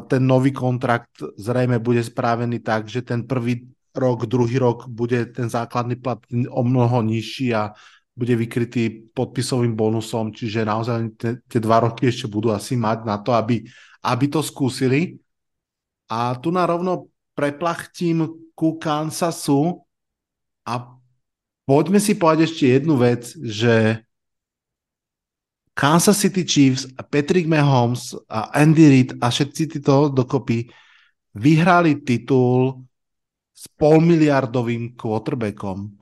ten 0.06 0.22
nový 0.22 0.54
kontrakt 0.54 1.18
zrejme 1.42 1.82
bude 1.82 2.06
správený 2.06 2.62
tak, 2.62 2.86
že 2.86 3.02
ten 3.02 3.26
prvý 3.26 3.66
rok, 3.98 4.30
druhý 4.30 4.62
rok 4.62 4.86
bude 4.86 5.26
ten 5.34 5.50
základný 5.50 5.98
plat 5.98 6.22
o 6.54 6.62
mnoho 6.62 7.02
nižší 7.02 7.56
a 7.56 7.74
bude 8.16 8.32
vykrytý 8.38 9.12
podpisovým 9.12 9.76
bonusom, 9.76 10.32
čiže 10.32 10.64
naozaj 10.64 11.20
tie 11.52 11.60
dva 11.60 11.84
roky 11.84 12.08
ešte 12.08 12.32
budú 12.32 12.54
asi 12.54 12.80
mať 12.80 13.04
na 13.04 13.20
to, 13.20 13.36
aby, 13.36 13.66
aby 14.08 14.26
to 14.32 14.40
skúsili. 14.40 15.20
A 16.08 16.38
tu 16.38 16.54
na 16.54 16.64
rovno 16.64 17.12
preplachtím 17.36 18.24
ku 18.56 18.80
Kansasu 18.80 19.84
a 20.64 20.96
poďme 21.68 22.00
si 22.00 22.16
povedať 22.16 22.48
ešte 22.48 22.66
jednu 22.72 22.96
vec, 22.96 23.36
že 23.36 24.05
Kansas 25.76 26.16
City 26.16 26.48
Chiefs 26.48 26.88
Patrick 27.12 27.52
Mahomes 27.52 28.16
a 28.32 28.48
Andy 28.56 28.88
Reid 28.88 29.10
a 29.20 29.28
všetci 29.28 29.76
títo 29.76 30.08
dokopy 30.08 30.72
vyhrali 31.36 32.00
titul 32.00 32.80
s 33.52 33.68
polmiliardovým 33.76 34.96
quarterbackom. 34.96 36.00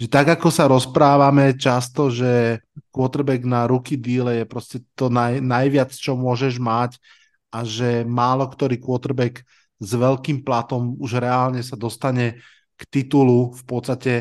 Že 0.00 0.08
tak, 0.08 0.40
ako 0.40 0.48
sa 0.48 0.64
rozprávame 0.64 1.52
často, 1.60 2.08
že 2.08 2.64
quarterback 2.88 3.44
na 3.44 3.68
ruky 3.68 4.00
deal 4.00 4.32
je 4.32 4.48
proste 4.48 4.80
to 4.96 5.12
naj, 5.12 5.44
najviac, 5.44 5.92
čo 5.92 6.16
môžeš 6.16 6.56
mať 6.56 6.96
a 7.52 7.60
že 7.60 8.08
málo 8.08 8.48
ktorý 8.48 8.80
quarterback 8.80 9.44
s 9.76 9.90
veľkým 9.92 10.40
platom 10.40 10.96
už 10.96 11.20
reálne 11.20 11.60
sa 11.60 11.76
dostane 11.76 12.40
k 12.76 12.82
titulu 12.88 13.52
v 13.52 13.62
podstate 13.68 14.14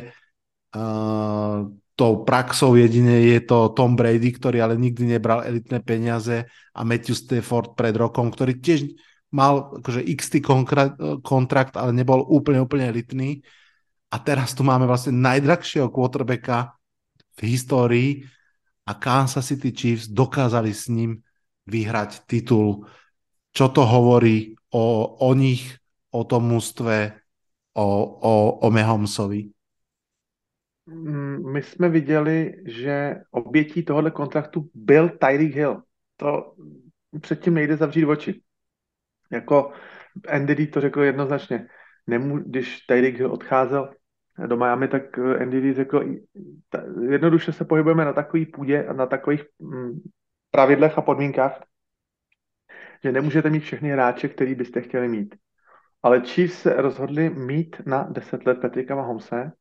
uh, 0.76 1.64
tou 2.00 2.24
praxou 2.24 2.80
jedine 2.80 3.28
je 3.36 3.44
to 3.44 3.76
Tom 3.76 4.00
Brady, 4.00 4.32
ktorý 4.32 4.64
ale 4.64 4.80
nikdy 4.80 5.20
nebral 5.20 5.44
elitné 5.44 5.84
peniaze 5.84 6.48
a 6.72 6.80
Matthew 6.88 7.20
Stafford 7.20 7.76
pred 7.76 7.92
rokom, 8.00 8.32
ktorý 8.32 8.56
tiež 8.64 8.88
mal 9.36 9.84
akože 9.84 10.08
x 10.08 10.32
kontrakt, 11.20 11.76
ale 11.76 11.92
nebol 11.92 12.24
úplne, 12.24 12.64
úplne 12.64 12.88
elitný. 12.88 13.44
A 14.10 14.18
teraz 14.18 14.56
tu 14.56 14.64
máme 14.64 14.88
vlastne 14.88 15.12
najdrahšieho 15.12 15.92
quarterbacka 15.92 16.80
v 17.36 17.40
histórii 17.52 18.10
a 18.88 18.96
Kansas 18.96 19.52
City 19.52 19.76
Chiefs 19.76 20.08
dokázali 20.08 20.72
s 20.72 20.88
ním 20.88 21.20
vyhrať 21.68 22.26
titul. 22.26 22.88
Čo 23.52 23.76
to 23.76 23.84
hovorí 23.86 24.56
o, 24.72 25.20
o 25.20 25.30
nich, 25.36 25.78
o 26.10 26.26
tom 26.26 26.50
mústve, 26.50 27.12
o, 27.76 27.86
o, 28.18 28.34
o 28.66 28.68
Mahomsovi? 28.72 29.59
Mm, 30.90 31.52
my 31.52 31.64
jsme 31.64 31.90
viděli, 31.90 32.54
že 32.66 33.16
obětí 33.32 33.86
tohohle 33.86 34.12
kontraktu 34.12 34.70
byl 34.74 35.10
Tyreek 35.10 35.56
Hill. 35.56 35.84
To 36.18 36.54
předtím 37.22 37.54
nejde 37.54 37.78
zavřít 37.78 38.06
oči. 38.06 38.42
Jako 39.32 39.72
Andy 40.30 40.68
to 40.68 40.82
řekl 40.82 41.02
jednoznačně. 41.02 41.68
Nemů, 42.08 42.38
když 42.38 42.80
Tyreek 42.80 43.16
Hill 43.16 43.32
odcházel 43.32 43.94
do 44.48 44.58
Miami, 44.58 44.88
tak 44.88 45.20
Andy 45.20 45.74
řekl, 45.74 46.04
jednoduše 47.10 47.54
se 47.54 47.66
pohybujeme 47.66 48.06
na 48.06 48.14
takové 48.14 48.46
půdě 48.46 48.86
a 48.86 48.94
na 48.94 49.06
takových 49.06 49.44
mm, 49.60 50.00
pravidlech 50.52 50.98
a 50.98 51.02
podmínkách, 51.02 51.64
že 53.04 53.12
nemůžete 53.12 53.50
mít 53.50 53.60
všechny 53.60 53.90
hráče, 53.90 54.30
který 54.30 54.56
byste 54.56 54.82
chtěli 54.82 55.08
mít. 55.08 55.36
Ale 56.04 56.22
Chiefs 56.22 56.62
se 56.62 56.74
rozhodli 56.74 57.30
mít 57.30 57.82
na 57.86 58.04
10 58.04 58.46
let 58.46 58.62
Petrika 58.62 58.96
Mahomse 58.96 59.52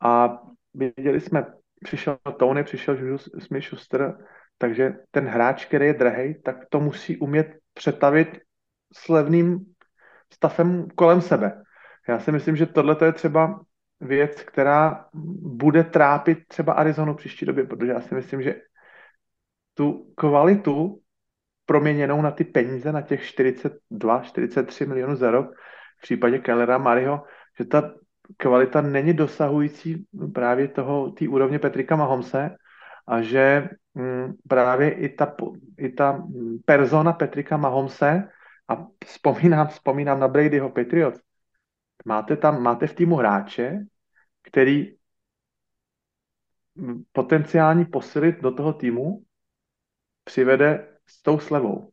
a 0.00 0.38
viděli 0.76 1.20
jsme, 1.20 1.46
přišel 1.84 2.18
Tony, 2.38 2.64
přišel 2.64 3.18
Smith 3.18 3.64
Schuster, 3.64 4.16
takže 4.58 4.94
ten 5.10 5.26
hráč, 5.26 5.64
který 5.64 5.86
je 5.86 5.94
drahý, 5.94 6.42
tak 6.42 6.56
to 6.70 6.80
musí 6.80 7.16
umět 7.16 7.56
přetavit 7.74 8.38
s 8.92 9.08
levným 9.08 9.58
stavem 10.32 10.88
kolem 10.94 11.20
sebe. 11.20 11.62
Já 12.08 12.18
si 12.18 12.32
myslím, 12.32 12.56
že 12.56 12.66
tohle 12.66 12.96
je 13.04 13.12
třeba 13.12 13.60
věc, 14.00 14.42
která 14.42 15.04
bude 15.42 15.84
trápit 15.84 16.38
třeba 16.48 16.72
Arizonu 16.72 17.14
příští 17.14 17.46
době, 17.46 17.64
protože 17.64 17.92
já 17.92 18.00
si 18.00 18.14
myslím, 18.14 18.42
že 18.42 18.60
tu 19.74 20.12
kvalitu 20.16 21.00
proměněnou 21.66 22.22
na 22.22 22.30
ty 22.30 22.44
peníze, 22.44 22.92
na 22.92 23.02
těch 23.02 23.24
42, 23.24 24.22
43 24.22 24.86
milionů 24.86 25.16
za 25.16 25.30
rok, 25.30 25.46
v 25.98 26.02
případě 26.02 26.38
Kellera 26.38 26.78
Mariho, 26.78 27.22
že 27.58 27.64
ta 27.64 27.94
kvalita 28.36 28.80
není 28.80 29.12
dosahující 29.12 30.06
právě 30.34 30.68
toho, 30.68 31.10
té 31.10 31.28
úrovně 31.28 31.58
Petrika 31.58 31.96
Mahomse 31.96 32.56
a 33.06 33.22
že 33.22 33.68
m, 33.94 34.02
mm, 34.02 34.34
právě 34.48 34.90
i 34.92 35.08
ta, 35.08 35.34
i 35.78 35.88
ta 35.88 36.26
persona 36.64 37.12
Petrika 37.12 37.56
Mahomse 37.56 38.28
a 38.68 38.86
vzpomínám, 39.04 39.68
vzpomínám 39.68 40.20
na 40.20 40.28
Bradyho 40.28 40.70
Patriots, 40.70 41.20
máte 42.04 42.36
tam, 42.36 42.62
máte 42.62 42.86
v 42.86 42.94
týmu 42.94 43.16
hráče, 43.16 43.78
který 44.42 44.96
potenciální 47.12 47.84
posilit 47.84 48.40
do 48.40 48.50
toho 48.50 48.72
týmu 48.72 49.24
přivede 50.24 50.88
s 51.06 51.22
tou 51.22 51.38
slevou. 51.38 51.92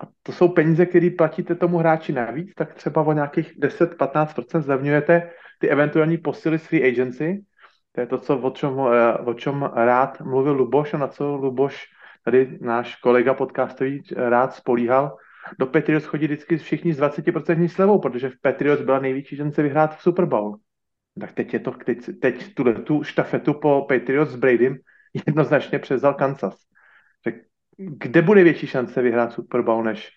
A 0.00 0.06
to 0.22 0.32
jsou 0.32 0.48
peníze, 0.48 0.86
které 0.86 1.10
platíte 1.10 1.54
tomu 1.54 1.78
hráči 1.78 2.12
navíc, 2.12 2.54
tak 2.54 2.74
třeba 2.74 3.02
o 3.02 3.12
nějakých 3.12 3.58
10-15% 3.58 4.60
zlevňujete 4.60 5.30
ty 5.58 5.68
eventuální 5.68 6.18
posily 6.18 6.58
z 6.58 6.66
free 6.66 6.88
agency. 6.88 7.44
To 7.92 8.00
je 8.00 8.06
to, 8.06 8.18
co, 8.18 8.38
o, 8.38 8.50
čem, 8.50 8.78
o 9.24 9.34
čem 9.34 9.62
rád 9.62 10.20
mluvil 10.20 10.52
Luboš 10.52 10.94
a 10.94 10.98
na 10.98 11.08
co 11.08 11.36
Luboš, 11.36 11.86
tady 12.24 12.58
náš 12.60 12.96
kolega 12.96 13.34
podcastový, 13.34 14.02
rád 14.16 14.54
spolíhal. 14.54 15.16
Do 15.58 15.66
Patriots 15.66 16.06
chodí 16.06 16.24
vždycky 16.24 16.56
všichni 16.56 16.94
s 16.94 17.00
20% 17.00 17.68
slevou, 17.68 17.98
protože 17.98 18.28
v 18.28 18.40
Patriots 18.42 18.82
byla 18.82 18.98
největší 18.98 19.36
šance 19.36 19.62
vyhrát 19.62 19.96
v 19.96 20.02
Super 20.02 20.24
Bowl. 20.24 20.56
Tak 21.20 21.32
teď 21.32 21.54
je 21.54 21.60
to, 21.60 21.70
teď, 21.70 21.98
teď 22.20 22.54
tuhle 22.54 22.74
tu 22.74 23.02
štafetu 23.02 23.54
po 23.54 23.86
Patriots 23.88 24.32
s 24.32 24.36
Bradym 24.36 24.76
jednoznačně 25.26 25.78
přezal 25.78 26.14
Kansas. 26.14 26.67
Kde 27.78 28.22
bude 28.22 28.44
větší 28.44 28.66
šance 28.66 29.02
vyhrát 29.02 29.32
Super 29.32 29.62
Bowl 29.62 29.84
než, 29.84 30.10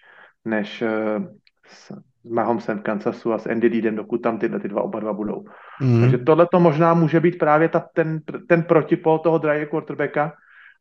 než 0.45 0.81
uh, 0.81 1.25
s 1.67 1.93
Mahomesem 2.29 2.79
v 2.79 2.81
Kansasu 2.81 3.33
a 3.33 3.37
s 3.37 3.47
Andy 3.47 3.69
Reidem, 3.69 3.95
dokud 3.95 4.17
tam 4.17 4.39
tyhle 4.39 4.59
ty 4.59 4.67
dva 4.67 4.81
oba 4.81 4.99
dva 4.99 5.13
budou. 5.13 5.45
Mm. 5.81 6.01
Takže 6.01 6.17
tohle 6.17 6.47
to 6.51 6.59
možná 6.59 6.93
může 6.93 7.19
být 7.19 7.37
právě 7.37 7.69
ta, 7.69 7.79
ten, 7.93 8.19
ten 8.49 8.63
protipol 8.63 9.19
toho 9.19 9.37
drahého 9.37 9.69
quarterbacka 9.69 10.33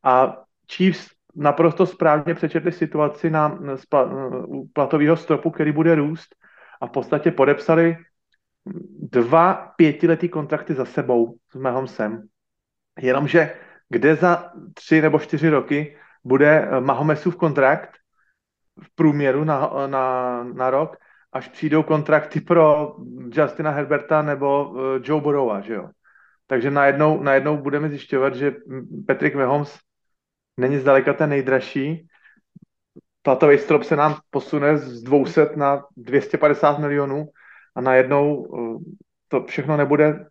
a 0.03 0.37
Chiefs 0.71 1.09
naprosto 1.35 1.85
správně 1.85 2.33
přečetli 2.33 2.71
situaci 2.71 3.29
na, 3.29 3.47
na 3.47 3.75
u 4.47 4.67
platového 4.73 5.17
stropu, 5.17 5.49
který 5.49 5.71
bude 5.71 5.95
růst 5.95 6.35
a 6.81 6.87
v 6.87 6.91
podstatě 6.91 7.31
podepsali 7.31 7.97
dva 9.11 9.53
pětiletý 9.75 10.29
kontrakty 10.29 10.73
za 10.73 10.85
sebou 10.85 11.37
s 11.51 11.55
Mahomesem. 11.55 12.23
Jenomže 12.99 13.53
kde 13.89 14.15
za 14.15 14.51
tři 14.73 15.01
nebo 15.01 15.19
čtyři 15.19 15.49
roky 15.49 15.97
bude 16.23 16.61
eh, 16.61 16.81
Mahomesův 16.81 17.35
kontrakt 17.35 17.89
v 18.81 18.95
průměru 18.95 19.43
na, 19.43 19.71
na, 19.87 20.43
na 20.43 20.69
rok, 20.69 20.97
až 21.33 21.47
přijdou 21.47 21.83
kontrakty 21.83 22.41
pro 22.41 22.95
Justina 23.31 23.71
Herberta 23.71 24.21
nebo 24.21 24.69
uh, 24.69 24.79
Joe 25.03 25.21
Burrowa, 25.21 25.61
že 25.61 25.73
jo. 25.73 25.89
Takže 26.47 26.71
najednou, 26.71 27.23
najednou 27.23 27.57
budeme 27.57 27.89
zjišťovat, 27.89 28.35
že 28.35 28.55
Patrick 29.07 29.35
Mahomes 29.35 29.79
není 30.57 30.77
zdaleka 30.77 31.13
ten 31.13 31.29
nejdražší. 31.29 32.07
Platový 33.21 33.57
strop 33.57 33.83
se 33.83 33.95
nám 33.95 34.19
posune 34.29 34.77
z 34.77 35.03
200 35.03 35.49
na 35.55 35.85
250 35.97 36.79
milionů 36.79 37.25
a 37.75 37.81
najednou 37.81 38.47
to 39.27 39.43
všechno 39.43 39.77
nebude 39.77 40.25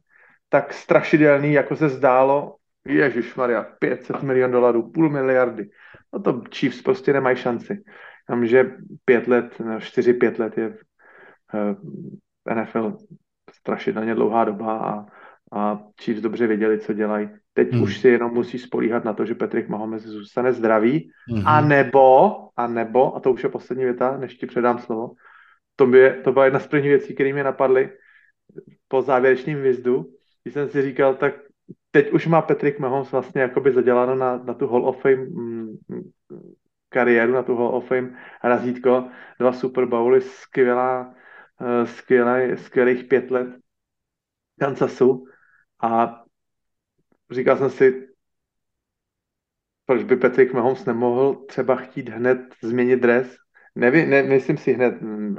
tak 0.49 0.73
strašidelný, 0.73 1.53
jako 1.53 1.77
se 1.77 1.89
zdálo 1.89 2.57
Ježíš 2.87 3.35
Maria, 3.35 3.67
500 3.79 4.23
milion 4.23 4.51
dolarů, 4.51 4.91
půl 4.91 5.11
miliardy. 5.11 5.71
No 6.13 6.21
to 6.21 6.43
Chiefs 6.55 6.83
prostě 6.83 7.13
nemají 7.13 7.37
šanci. 7.37 7.83
Tam, 8.29 8.47
že 8.47 8.71
pět 9.05 9.29
let, 9.29 9.59
čtyři, 9.79 10.13
pět 10.15 10.39
let 10.39 10.59
je 10.59 10.69
v 10.71 10.81
eh, 12.51 12.55
NFL 12.55 12.97
strašidelně 13.53 14.15
dlouhá 14.15 14.45
doba 14.45 14.79
a 14.79 15.05
a 15.53 15.81
Chiefs 16.03 16.21
dobře 16.23 16.47
věděli, 16.47 16.79
co 16.79 16.93
dělají. 16.93 17.29
Teď 17.53 17.73
Hmm. 17.73 17.83
už 17.83 17.99
si 17.99 18.09
jenom 18.09 18.35
musí 18.35 18.59
spolíhat 18.59 19.05
na 19.05 19.13
to, 19.13 19.27
že 19.27 19.35
Patrick 19.35 19.69
Mahomes 19.69 20.03
zůstane 20.03 20.53
zdravý, 20.53 21.11
Mhm. 21.31 21.43
a 21.47 21.61
nebo, 21.61 22.37
a 22.57 22.67
nebo, 22.67 23.17
a 23.17 23.21
to 23.21 23.33
už 23.33 23.43
je 23.43 23.49
poslední 23.49 23.85
věta, 23.85 24.17
než 24.17 24.35
ti 24.35 24.47
předám 24.47 24.79
slovo, 24.79 25.11
to, 25.77 25.87
by, 25.87 26.15
to 26.25 26.33
byla 26.33 26.45
jedna 26.45 26.61
z 26.61 26.67
prvních 26.67 26.91
věcí, 26.91 27.15
které 27.15 27.33
mě 27.33 27.45
napadly 27.45 27.91
po 28.89 29.03
závěrečném 29.03 29.63
výzdu, 29.63 30.07
když 30.43 30.55
jsem 30.55 30.69
si 30.69 30.83
říkal, 30.83 31.15
tak 31.15 31.35
teď 31.91 32.13
už 32.13 32.27
má 32.27 32.43
Patrick 32.43 32.79
Mahomes 32.79 33.13
vlastně 33.13 33.43
jakoby 33.43 33.73
zaděláno 33.73 34.15
na, 34.15 34.37
na 34.37 34.55
tu 34.55 34.67
Hall 34.67 34.89
of 34.89 35.03
Fame 35.03 35.17
mm, 35.17 35.79
kariéru, 36.89 37.33
na 37.33 37.43
tu 37.43 37.57
Hall 37.57 37.75
of 37.77 37.89
Fame 37.89 38.19
razítko, 38.45 39.09
dva 39.39 39.53
Super 39.53 39.87
Bowly, 39.87 40.21
skvělá, 40.21 41.15
eh, 41.61 41.87
skvělá, 41.87 42.57
skvělých 42.57 43.05
pět 43.05 43.31
let 43.31 43.49
Kansasu 44.61 45.25
a 45.83 46.23
říkal 47.31 47.57
jsem 47.57 47.71
si, 47.71 48.09
proč 49.87 50.03
by 50.03 50.17
Patrick 50.17 50.53
Mahomes 50.53 50.85
nemohl 50.85 51.35
třeba 51.35 51.77
chtít 51.77 52.09
hned 52.09 52.39
změnit 52.63 52.97
dres? 52.97 53.37
Neví, 53.75 54.07
ne, 54.07 54.23
myslím 54.23 54.57
si 54.57 54.73
hned 54.73 55.03
mm, 55.03 55.37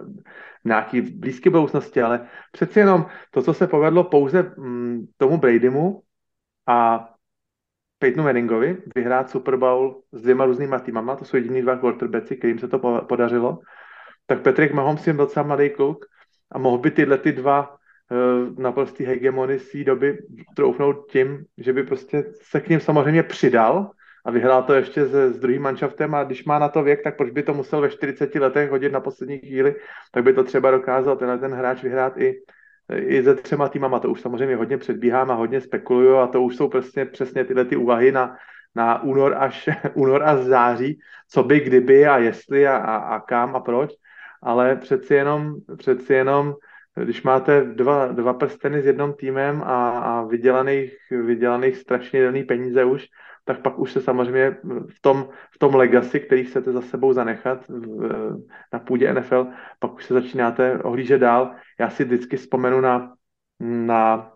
nějaký 0.66 1.02
blízké 1.02 1.50
budoucnosti, 1.50 2.02
ale 2.02 2.28
přeci 2.52 2.80
jenom 2.80 3.06
to, 3.32 3.42
co 3.42 3.54
se 3.54 3.68
povedlo 3.68 4.04
pouze 4.04 4.54
mm, 4.58 5.06
tomu 5.18 5.38
Bradymu 5.38 6.02
a 6.68 7.10
Peytonu 8.00 8.24
Manningovi 8.24 8.78
vyhrát 8.96 9.30
Super 9.30 9.56
Bowl 9.58 10.02
s 10.12 10.22
dvěma 10.22 10.46
různýma 10.46 10.80
týmama, 10.80 11.16
to 11.16 11.26
jsou 11.26 11.38
jediný 11.38 11.62
dva 11.62 11.76
quarterbacki, 11.76 12.36
kterým 12.36 12.60
se 12.60 12.68
to 12.68 12.80
po- 12.80 13.02
podařilo, 13.02 13.60
tak 14.26 14.42
Patrick 14.42 14.74
Mahomes 14.74 15.08
je 15.08 15.14
docela 15.14 15.46
mladý 15.46 15.70
kluk 15.70 16.06
a 16.52 16.60
mohl 16.60 16.78
by 16.78 16.92
tyhle 16.92 17.18
ty 17.18 17.32
dva 17.32 17.70
uh, 17.70 18.60
naprostý 18.60 19.04
hegemony 19.04 19.60
z 19.60 19.84
doby 19.84 20.18
troufnout 20.56 21.12
tím, 21.12 21.46
že 21.58 21.74
by 21.74 21.84
prostě 21.84 22.24
se 22.42 22.62
k 22.62 22.70
ním 22.70 22.80
samozřejmě 22.80 23.24
přidal 23.24 23.92
a 24.26 24.32
vyhrál 24.32 24.64
to 24.64 24.74
ještě 24.74 25.08
se, 25.08 25.34
s 25.34 25.40
druhým 25.40 25.62
manšaftem. 25.62 26.16
A 26.16 26.24
když 26.24 26.46
má 26.46 26.60
na 26.60 26.70
to 26.70 26.84
věk, 26.84 27.04
tak 27.04 27.18
proč 27.18 27.32
by 27.32 27.44
to 27.44 27.54
musel 27.54 27.82
ve 27.82 27.90
40 27.90 28.36
letech 28.36 28.70
hodit 28.70 28.92
na 28.92 29.00
poslední 29.00 29.40
chvíli, 29.40 29.76
tak 30.12 30.24
by 30.24 30.34
to 30.34 30.44
třeba 30.44 30.72
dokázal 30.72 31.18
tenhle 31.18 31.38
ten 31.38 31.54
hráč 31.54 31.84
vyhrát 31.84 32.18
i, 32.18 32.42
i 32.96 33.24
ze 33.24 33.36
třema 33.36 33.70
týmama. 33.70 34.00
To 34.00 34.10
už 34.10 34.22
samozřejmě 34.22 34.56
hodně 34.56 34.78
předbíhám 34.78 35.32
a 35.32 35.36
hodně 35.36 35.62
spekuluju 35.62 36.16
a 36.16 36.28
to 36.28 36.42
už 36.42 36.56
jsou 36.56 36.70
prostě 36.70 37.06
přesně 37.06 37.46
tyhle 37.46 37.66
ty 37.66 37.76
úvahy 37.76 38.12
na, 38.12 38.38
na 38.76 39.04
únor 39.04 39.36
až 39.38 39.70
únor 39.94 40.24
a 40.24 40.38
září, 40.38 41.00
co 41.30 41.44
by, 41.44 41.60
kdyby 41.60 42.08
a 42.08 42.18
jestli 42.18 42.68
a, 42.68 42.78
a, 42.78 42.96
a 42.96 43.20
kam 43.20 43.56
a 43.56 43.60
proč, 43.60 43.92
ale 44.42 44.76
přeci 44.76 45.14
jenom, 45.14 45.56
přeci 45.78 46.14
jenom 46.14 46.56
když 46.96 47.24
máte 47.24 47.64
dva, 47.64 48.08
dva 48.08 48.34
prsteny 48.34 48.82
s 48.82 48.86
jedním 48.86 49.14
týmem 49.14 49.64
a, 49.64 50.00
a 50.00 50.24
vydělaných, 50.24 50.98
vydělaných 51.12 51.78
strašně 51.78 52.20
dělný 52.20 52.44
peníze 52.44 52.84
už, 52.84 53.08
tak 53.44 53.62
pak 53.62 53.80
už 53.80 53.92
se 53.92 54.02
samozřejmě 54.02 54.58
v 54.90 55.02
tom, 55.02 55.30
v 55.52 55.60
tom 55.60 55.76
legacy, 55.76 56.20
který 56.20 56.44
chcete 56.44 56.72
za 56.72 56.82
sebou 56.82 57.14
zanechat 57.14 57.68
v, 57.68 58.38
na 58.74 58.80
půdě 58.80 59.14
NFL, 59.14 59.48
pak 59.80 59.94
už 59.94 60.06
se 60.06 60.14
začínáte 60.14 60.80
ohlížet 60.84 61.22
dál. 61.22 61.56
Já 61.80 61.90
si 61.90 62.04
vždycky 62.04 62.38
vzpomenu 62.38 62.82
na, 62.82 63.14
na 63.60 64.32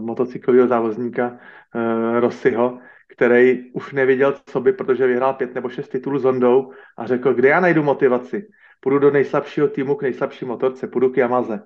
motocyklového 0.00 0.66
závozníka 0.66 1.28
uh, 1.28 2.20
Rossiho, 2.20 2.78
který 3.16 3.72
už 3.72 3.92
nevěděl, 3.92 4.34
co 4.46 4.60
by, 4.60 4.72
protože 4.72 5.06
vyhrál 5.06 5.34
pět 5.34 5.54
nebo 5.54 5.68
šest 5.68 5.88
titulů 5.88 6.18
s 6.18 6.24
Hondou 6.24 6.72
a 6.98 7.06
řekl, 7.06 7.34
kde 7.34 7.48
já 7.48 7.60
najdu 7.60 7.82
motivaci. 7.82 8.48
Půjdu 8.80 8.98
do 8.98 9.10
nejslabšího 9.10 9.68
týmu 9.68 9.94
k 9.94 10.02
nejslabší 10.02 10.44
motorce, 10.44 10.88
půjdu 10.88 11.10
k 11.10 11.16
Yamaze. 11.16 11.60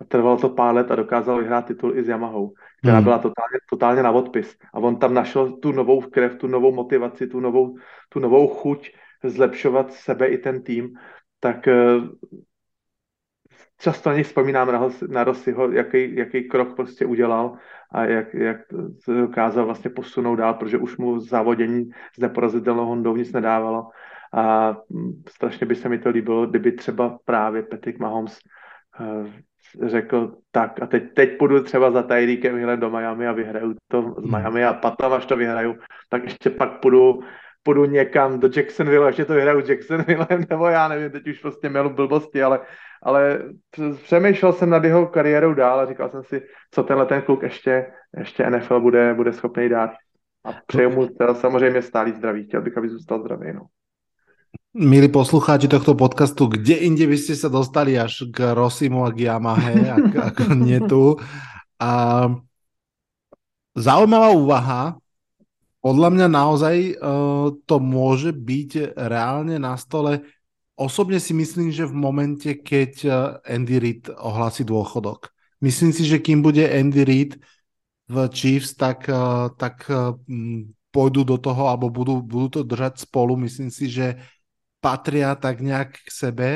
A 0.00 0.04
trvalo 0.04 0.36
to 0.36 0.48
pár 0.48 0.74
let 0.74 0.90
a 0.90 0.94
dokázal 0.94 1.38
vyhrát 1.38 1.66
titul 1.66 1.98
i 1.98 2.04
s 2.04 2.08
Yamahou, 2.08 2.52
která 2.78 2.94
Hmm. 2.94 3.04
byla 3.04 3.18
totálně, 3.18 3.58
totálně 3.70 4.02
na 4.02 4.10
odpis. 4.10 4.56
A 4.74 4.78
on 4.78 4.96
tam 4.98 5.14
našel 5.14 5.52
tu 5.52 5.72
novou 5.72 6.00
krev, 6.00 6.36
tu 6.36 6.46
novou 6.46 6.74
motivaci, 6.74 7.26
tu 7.26 7.40
novou, 7.40 7.76
tu 8.08 8.20
novou 8.20 8.48
chuť 8.48 8.90
zlepšovat 9.24 9.92
sebe 9.92 10.26
i 10.26 10.38
ten 10.38 10.62
tým. 10.62 10.94
Tak 11.40 11.68
eh, 11.68 11.74
často 13.78 14.08
na 14.08 14.14
něj 14.14 14.24
vzpomínám 14.24 14.72
na, 14.72 14.88
na 15.08 15.24
Rossiho, 15.24 15.72
jaký, 15.72 16.16
jaký 16.16 16.48
krok 16.48 16.76
prostě 16.76 17.06
udělal 17.06 17.56
a 17.92 18.04
jak, 18.04 18.34
jak 18.34 18.56
se 19.00 19.14
dokázal 19.14 19.64
vlastně 19.64 19.90
posunout 19.90 20.36
dál, 20.36 20.54
protože 20.54 20.78
už 20.78 20.96
mu 20.96 21.20
závodění 21.20 21.90
s 22.16 22.18
neporazitelnou 22.18 22.86
Hondou 22.86 23.16
nic 23.16 23.32
nedávalo. 23.32 23.88
A 24.32 24.70
mm, 24.90 25.22
strašně 25.28 25.66
by 25.66 25.74
se 25.74 25.88
mi 25.88 25.98
to 25.98 26.10
líbilo, 26.10 26.46
kdyby 26.46 26.72
třeba 26.72 27.18
právě 27.24 27.62
Patrick 27.62 27.98
Mahomes 27.98 28.38
eh, 29.00 29.44
řekl 29.82 30.36
tak 30.50 30.82
a 30.82 30.86
teď, 30.86 31.14
teď 31.14 31.38
půjdu 31.38 31.62
třeba 31.62 31.90
za 31.90 32.02
Tyreekem 32.02 32.56
Hillem 32.56 32.80
do 32.80 32.90
Miami 32.90 33.26
a 33.26 33.32
vyhraju 33.32 33.74
to 33.88 34.14
z 34.18 34.30
Miami 34.30 34.64
a 34.64 34.72
potom, 34.72 35.12
až 35.12 35.26
to 35.26 35.36
vyhraju, 35.36 35.76
tak 36.08 36.24
ještě 36.24 36.50
pak 36.50 36.80
půjdu, 36.80 37.20
půjdu 37.62 37.84
někam 37.84 38.40
do 38.40 38.48
Jacksonville, 38.56 39.08
ještě 39.08 39.24
to 39.24 39.34
vyhraju 39.34 39.60
s 39.60 39.68
Jacksonvillem, 39.68 40.44
nebo 40.50 40.66
já 40.66 40.88
nevím, 40.88 41.10
teď 41.10 41.28
už 41.28 41.38
prostě 41.38 41.68
mělu 41.68 41.90
blbosti, 41.90 42.42
ale, 42.42 42.60
ale 43.02 43.42
přemýšlel 44.02 44.52
jsem 44.52 44.70
nad 44.70 44.84
jeho 44.84 45.06
kariérou 45.06 45.54
dál 45.54 45.80
a 45.80 45.86
říkal 45.86 46.10
jsem 46.10 46.22
si, 46.22 46.42
co 46.70 46.82
tenhle 46.82 47.06
ten 47.06 47.22
kluk 47.22 47.42
ještě, 47.42 47.86
ještě 48.18 48.50
NFL 48.50 48.80
bude, 48.80 49.14
bude 49.14 49.32
schopný 49.32 49.68
dát. 49.68 49.90
A 50.44 50.52
přeju 50.66 50.90
mu 50.90 51.06
teda 51.06 51.34
samozřejmě 51.34 51.82
stálý 51.82 52.12
zdraví, 52.12 52.44
chtěl 52.44 52.62
bych, 52.62 52.78
aby 52.78 52.88
zůstal 52.88 53.20
zdravý. 53.20 53.52
No. 53.52 53.60
Milí 54.74 55.06
poslucháči 55.06 55.70
tohto 55.70 55.94
podcastu, 55.94 56.50
kde 56.50 56.74
inde 56.74 57.06
by 57.06 57.14
ste 57.14 57.38
sa 57.38 57.46
dostali 57.46 57.94
až 57.94 58.26
k 58.34 58.58
Rosimu 58.58 59.06
a 59.06 59.14
k 59.14 59.30
Yamahe, 59.30 59.86
ako, 59.86 60.16
ako 60.18 60.42
nie 60.58 60.82
tu. 60.90 61.14
A 61.78 62.26
zaujímavá 63.78 64.34
úvaha. 64.34 64.82
Podľa 65.78 66.08
mňa 66.10 66.26
naozaj 66.26 66.76
uh, 66.98 67.54
to 67.54 67.76
môže 67.78 68.34
byť 68.34 68.98
reálne 68.98 69.62
na 69.62 69.78
stole. 69.78 70.26
Osobne 70.74 71.22
si 71.22 71.38
myslím, 71.38 71.70
že 71.70 71.86
v 71.86 71.94
momente, 71.94 72.50
keď 72.58 72.92
uh, 73.06 73.14
Andy 73.46 73.78
Reid 73.78 74.10
ohlási 74.10 74.66
dôchodok. 74.66 75.30
Myslím 75.62 75.94
si, 75.94 76.02
že 76.02 76.18
kým 76.18 76.42
bude 76.42 76.66
Andy 76.66 77.06
Reid 77.06 77.38
v 78.10 78.26
Chiefs, 78.34 78.74
tak, 78.74 79.06
uh, 79.06 79.54
tak 79.54 79.86
uh, 79.86 80.18
pôjdu 80.90 81.22
do 81.22 81.38
toho, 81.38 81.70
alebo 81.70 81.94
budú, 81.94 82.18
budú 82.26 82.58
to 82.58 82.60
držať 82.66 83.06
spolu. 83.06 83.38
Myslím 83.38 83.70
si, 83.70 83.86
že 83.86 84.18
patria 84.84 85.32
tak 85.32 85.64
nejak 85.64 85.96
k 86.04 86.10
sebe, 86.12 86.48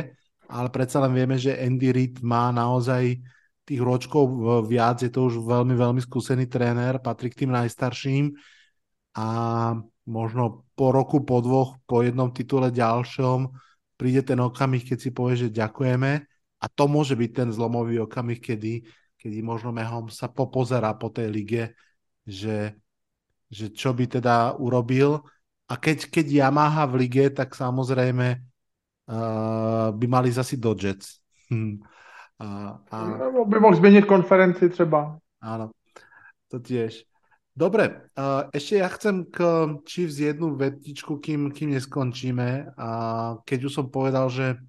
ale 0.52 0.68
predsa 0.68 1.00
len 1.00 1.16
vieme, 1.16 1.40
že 1.40 1.56
Andy 1.56 1.88
Reid 1.88 2.20
má 2.20 2.52
naozaj 2.52 3.16
tých 3.64 3.80
ročkov 3.80 4.28
viac, 4.68 5.00
je 5.00 5.08
to 5.08 5.32
už 5.32 5.40
veľmi, 5.40 5.72
veľmi 5.72 6.00
skúsený 6.04 6.44
tréner, 6.48 7.00
patrí 7.00 7.32
k 7.32 7.44
tým 7.44 7.52
najstarším. 7.56 8.36
A 9.16 9.26
možno 10.08 10.68
po 10.72 10.92
roku, 10.92 11.24
po 11.24 11.40
dvoch, 11.40 11.76
po 11.84 12.00
jednom 12.00 12.32
titule 12.32 12.72
ďalšom 12.72 13.48
príde 13.96 14.24
ten 14.24 14.40
okamih, 14.40 14.84
keď 14.84 14.98
si 15.00 15.10
povie, 15.12 15.48
že 15.48 15.48
ďakujeme. 15.52 16.12
A 16.58 16.66
to 16.68 16.84
môže 16.88 17.12
byť 17.12 17.30
ten 17.44 17.48
zlomový 17.52 18.00
okamih, 18.00 18.40
kedy, 18.40 18.88
kedy 19.20 19.38
možno 19.44 19.68
Mehom 19.74 20.08
sa 20.08 20.32
popozerá 20.32 20.96
po 20.96 21.12
tej 21.12 21.28
lige, 21.28 21.64
že, 22.24 22.72
že 23.52 23.68
čo 23.68 23.92
by 23.92 24.20
teda 24.20 24.56
urobil 24.56 25.20
a 25.68 25.74
keď, 25.76 26.08
keď 26.08 26.26
Yamaha 26.48 26.88
v 26.88 26.94
lige, 27.04 27.24
tak 27.30 27.52
samozrejme 27.52 28.40
uh, 28.40 29.92
by 29.92 30.06
mali 30.08 30.32
zasi 30.32 30.56
do 30.56 30.74
Jets. 30.74 31.20
Hm. 31.48 31.80
A, 32.38 32.76
a, 32.90 32.96
By 33.48 33.60
mohl 33.60 33.76
změnit 33.76 34.04
konferenci 34.04 34.68
třeba. 34.68 35.18
áno, 35.40 35.70
to 36.48 36.60
tiež. 36.60 37.08
Dobre, 37.56 38.10
uh, 38.14 38.46
ešte 38.54 38.78
ja 38.78 38.88
chcem 38.92 39.26
k 39.26 39.42
Chiefs 39.82 40.22
jednu 40.22 40.54
vetičku, 40.54 41.18
kým, 41.18 41.50
kým 41.50 41.74
neskončíme. 41.74 42.76
A 42.78 42.88
keď 43.42 43.64
už 43.66 43.72
som 43.74 43.86
povedal, 43.90 44.30
že 44.30 44.60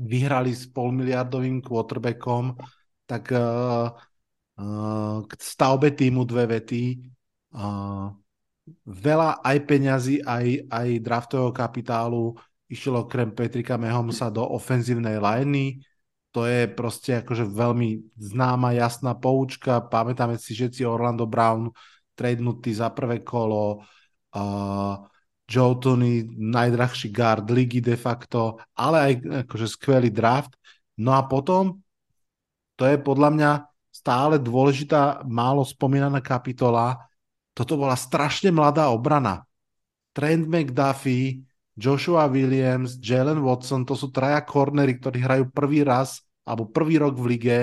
vyhrali 0.00 0.50
s 0.50 0.66
polmiliardovým 0.66 1.62
quarterbackom, 1.62 2.58
tak 3.06 3.30
uh, 3.30 3.94
uh, 4.58 5.22
k 5.22 5.30
stavbe 5.38 5.94
týmu 5.94 6.26
dve 6.26 6.58
vety. 6.58 6.82
Uh, 7.54 8.10
veľa 8.84 9.40
aj 9.44 9.56
peňazí, 9.64 10.16
aj, 10.24 10.68
aj 10.68 10.88
draftového 11.02 11.52
kapitálu 11.52 12.36
išlo 12.68 13.08
krem 13.08 13.32
Petrika 13.32 13.80
Mahomesa 13.80 14.28
do 14.28 14.44
ofenzívnej 14.44 15.16
liney. 15.16 15.80
To 16.36 16.44
je 16.44 16.68
proste 16.68 17.24
akože 17.24 17.48
veľmi 17.48 18.14
známa, 18.20 18.76
jasná 18.76 19.16
poučka. 19.16 19.80
Pamätáme 19.80 20.36
si 20.36 20.52
všetci 20.52 20.84
Orlando 20.84 21.24
Brown 21.24 21.72
tradenutý 22.12 22.76
za 22.76 22.92
prvé 22.92 23.24
kolo, 23.24 23.80
uh, 24.36 24.94
Joe 25.48 25.80
Tony, 25.80 26.28
najdrahší 26.28 27.08
guard 27.08 27.48
ligy 27.48 27.80
de 27.80 27.96
facto, 27.96 28.60
ale 28.76 28.96
aj 29.00 29.12
akože 29.48 29.66
skvelý 29.70 30.12
draft. 30.12 30.52
No 31.00 31.16
a 31.16 31.24
potom, 31.24 31.80
to 32.76 32.84
je 32.84 33.00
podľa 33.00 33.30
mňa 33.32 33.50
stále 33.88 34.36
dôležitá, 34.36 35.24
málo 35.24 35.64
spomínaná 35.64 36.20
kapitola, 36.20 37.07
toto 37.58 37.74
bola 37.74 37.98
strašne 37.98 38.54
mladá 38.54 38.94
obrana. 38.94 39.42
Trent 40.14 40.46
McDuffie, 40.46 41.42
Joshua 41.74 42.30
Williams, 42.30 43.02
Jalen 43.02 43.42
Watson, 43.42 43.82
to 43.82 43.98
sú 43.98 44.14
traja 44.14 44.46
cornery, 44.46 44.94
ktorí 45.02 45.18
hrajú 45.18 45.50
prvý 45.50 45.82
raz 45.82 46.22
alebo 46.46 46.70
prvý 46.70 47.02
rok 47.02 47.18
v 47.18 47.26
lige 47.34 47.58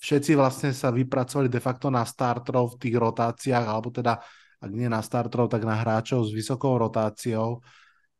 všetci 0.00 0.36
vlastne 0.36 0.70
sa 0.76 0.92
vypracovali 0.92 1.48
de 1.48 1.60
facto 1.60 1.88
na 1.88 2.04
starterov 2.04 2.76
v 2.76 2.80
tých 2.80 2.96
rotáciách, 2.96 3.66
alebo 3.66 3.88
teda 3.88 4.20
ak 4.60 4.70
nie 4.72 4.88
na 4.88 5.00
starterov, 5.04 5.52
tak 5.52 5.64
na 5.64 5.76
hráčov 5.76 6.24
s 6.24 6.32
vysokou 6.32 6.76
rotáciou. 6.80 7.60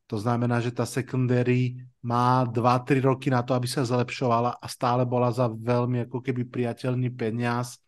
To 0.06 0.16
znamená, 0.20 0.62
že 0.62 0.70
tá 0.70 0.86
secondary 0.86 1.82
má 2.04 2.46
2-3 2.46 3.02
roky 3.02 3.26
na 3.26 3.42
to, 3.42 3.58
aby 3.58 3.66
sa 3.66 3.82
zlepšovala 3.82 4.62
a 4.62 4.66
stále 4.70 5.02
bola 5.02 5.34
za 5.34 5.50
veľmi 5.50 6.06
ako 6.06 6.22
keby 6.22 6.46
priateľný 6.46 7.10
peniaz. 7.10 7.82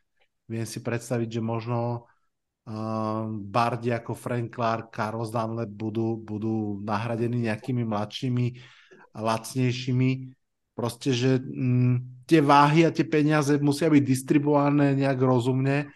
Viem 0.50 0.66
si 0.66 0.82
predstaviť, 0.82 1.38
že 1.38 1.42
možno 1.44 2.07
bardi 3.48 3.90
ako 3.96 4.12
Frank 4.12 4.52
Clark, 4.52 4.92
Carlos 4.92 5.32
Dunlap 5.32 5.72
budú, 5.72 6.20
budú 6.20 6.84
nahradení 6.84 7.48
nejakými 7.48 7.82
mladšími 7.88 8.46
lacnejšími. 9.16 10.10
Proste, 10.76 11.10
že 11.10 11.40
mm, 11.42 12.28
tie 12.28 12.44
váhy 12.44 12.86
a 12.86 12.94
tie 12.94 13.08
peniaze 13.08 13.56
musia 13.58 13.90
byť 13.90 14.04
distribuované 14.04 14.94
nejak 14.94 15.18
rozumne 15.18 15.90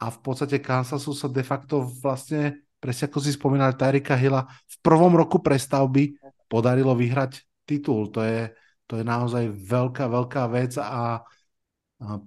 a 0.00 0.06
v 0.10 0.18
podstate 0.24 0.58
Kansasu 0.58 1.14
sa 1.14 1.30
de 1.30 1.44
facto 1.46 1.86
vlastne 2.02 2.64
presne 2.84 3.08
ako 3.08 3.18
si 3.24 3.32
spomínal 3.32 3.72
Tyrika 3.80 4.12
Hilla, 4.12 4.44
v 4.44 4.76
prvom 4.84 5.16
roku 5.16 5.40
prestavby 5.40 6.20
podarilo 6.52 6.92
vyhrať 6.92 7.64
titul. 7.64 8.12
To 8.12 8.20
je, 8.20 8.52
to 8.84 9.00
je 9.00 9.04
naozaj 9.08 9.48
veľká, 9.48 10.04
veľká 10.04 10.44
vec 10.52 10.76
a 10.76 11.24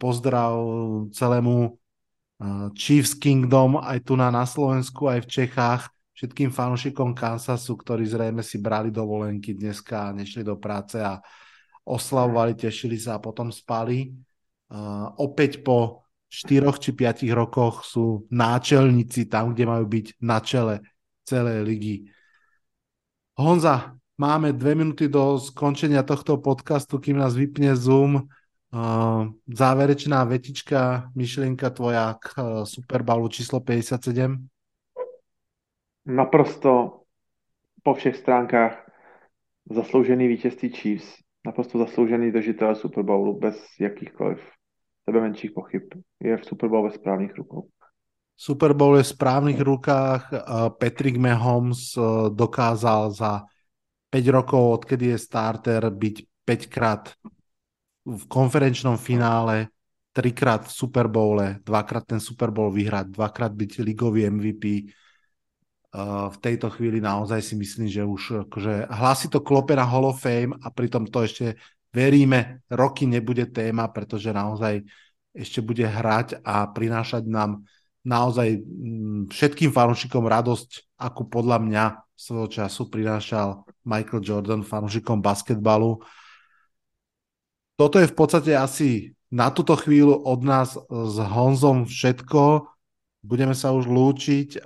pozdrav 0.01 0.57
celému 1.13 1.77
Chiefs 2.77 3.17
Kingdom 3.17 3.81
aj 3.81 4.05
tu 4.05 4.13
na, 4.13 4.29
na 4.29 4.45
Slovensku, 4.45 5.09
aj 5.09 5.25
v 5.25 5.31
Čechách, 5.41 5.89
všetkým 6.13 6.53
fanúšikom 6.53 7.17
Kansasu, 7.17 7.73
ktorí 7.77 8.05
zrejme 8.05 8.45
si 8.45 8.61
brali 8.61 8.93
dovolenky 8.93 9.57
dneska 9.57 10.09
a 10.09 10.15
nešli 10.17 10.45
do 10.45 10.57
práce 10.57 11.01
a 11.01 11.17
oslavovali, 11.85 12.53
tešili 12.53 12.97
sa 12.97 13.17
a 13.17 13.23
potom 13.23 13.49
spali. 13.49 14.13
Uh, 14.67 15.09
opäť 15.17 15.63
po 15.63 16.05
4 16.27 16.75
či 16.83 16.91
5 16.91 17.23
rokoch 17.31 17.87
sú 17.87 18.27
náčelníci 18.27 19.31
tam, 19.31 19.55
kde 19.55 19.63
majú 19.63 19.85
byť 19.87 20.05
na 20.19 20.37
čele 20.43 20.83
celej 21.23 21.63
ligy. 21.63 21.95
Honza, 23.39 23.95
máme 24.19 24.51
dve 24.51 24.75
minúty 24.75 25.07
do 25.07 25.39
skončenia 25.39 26.03
tohto 26.03 26.41
podcastu, 26.41 26.99
kým 26.99 27.21
nás 27.21 27.37
vypne 27.37 27.71
Zoom. 27.77 28.27
Uh, 28.67 29.31
záverečná 29.47 30.23
vetička, 30.23 31.07
myšlienka 31.15 31.69
tvoja 31.69 32.19
k 32.19 32.25
uh, 32.37 32.45
Super 32.67 33.03
Bowlu 33.03 33.27
číslo 33.27 33.59
57? 33.59 34.47
Naprosto 36.05 37.03
po 37.83 37.93
všech 37.93 38.15
stránkách 38.15 38.91
zasloužený 39.71 40.27
vítězství 40.27 40.69
Chiefs, 40.69 41.15
naprosto 41.45 41.79
zasloužený 41.79 42.31
držitel 42.31 42.75
Super 42.75 43.03
Bowlu 43.03 43.39
bez 43.39 43.55
jakýchkoliv 43.79 44.39
sebe 45.09 45.21
menších 45.21 45.51
pochyb. 45.51 45.83
Je 46.19 46.37
v 46.37 46.45
Super 46.45 46.69
Bowl 46.69 46.83
ve 46.83 46.91
správnych 46.91 47.35
rukou. 47.35 47.67
Super 48.37 48.73
Bowl 48.73 48.97
je 48.97 49.03
v 49.03 49.07
správnych 49.07 49.59
rukách. 49.59 50.33
Patrick 50.79 51.17
Mahomes 51.17 51.97
e, 51.97 52.01
dokázal 52.29 53.11
za 53.11 53.41
5 54.09 54.27
rokov, 54.27 54.71
odkedy 54.71 55.05
je 55.05 55.17
starter, 55.17 55.89
byť 55.89 56.15
5 56.45 56.65
krát 56.67 57.13
v 58.07 58.23
konferenčnom 58.31 58.95
finále, 58.95 59.67
trikrát 60.15 60.63
v 60.63 60.71
Super 60.71 61.11
Bowle, 61.11 61.59
dvakrát 61.61 62.07
ten 62.07 62.23
Super 62.23 62.49
Bowl 62.55 62.71
vyhrať, 62.71 63.11
dvakrát 63.11 63.51
byť 63.51 63.71
ligový 63.83 64.31
MVP. 64.31 64.63
E, 64.63 64.83
v 66.31 66.37
tejto 66.39 66.71
chvíli 66.71 67.03
naozaj 67.03 67.43
si 67.43 67.53
myslím, 67.59 67.91
že 67.91 68.07
už 68.07 68.47
akože 68.47 68.87
hlasí 68.87 69.27
to 69.27 69.43
klope 69.43 69.75
na 69.75 69.83
Hall 69.83 70.07
of 70.07 70.23
Fame 70.23 70.55
a 70.63 70.71
pritom 70.71 71.05
to 71.05 71.27
ešte 71.27 71.59
veríme, 71.91 72.63
roky 72.71 73.03
nebude 73.05 73.45
téma, 73.51 73.91
pretože 73.91 74.31
naozaj 74.31 74.87
ešte 75.37 75.61
bude 75.61 75.85
hrať 75.85 76.41
a 76.41 76.65
prinášať 76.71 77.29
nám 77.29 77.61
naozaj 78.07 78.57
mm, 78.63 79.29
všetkým 79.29 79.69
fanúšikom 79.75 80.23
radosť, 80.25 80.97
ako 80.97 81.27
podľa 81.27 81.59
mňa 81.61 81.85
svojho 82.17 82.49
času 82.49 82.89
prinášal 82.89 83.67
Michael 83.85 84.25
Jordan 84.25 84.65
fanúšikom 84.65 85.21
basketbalu. 85.21 86.01
Toto 87.77 88.01
je 88.01 88.09
v 88.09 88.17
podstate 88.17 88.57
asi 88.57 89.13
na 89.29 89.53
túto 89.53 89.77
chvíľu 89.77 90.17
od 90.25 90.41
nás 90.41 90.73
s 90.89 91.17
Honzom 91.21 91.85
všetko. 91.85 92.65
Budeme 93.21 93.53
sa 93.53 93.69
už 93.71 93.85
lúčiť. 93.85 94.65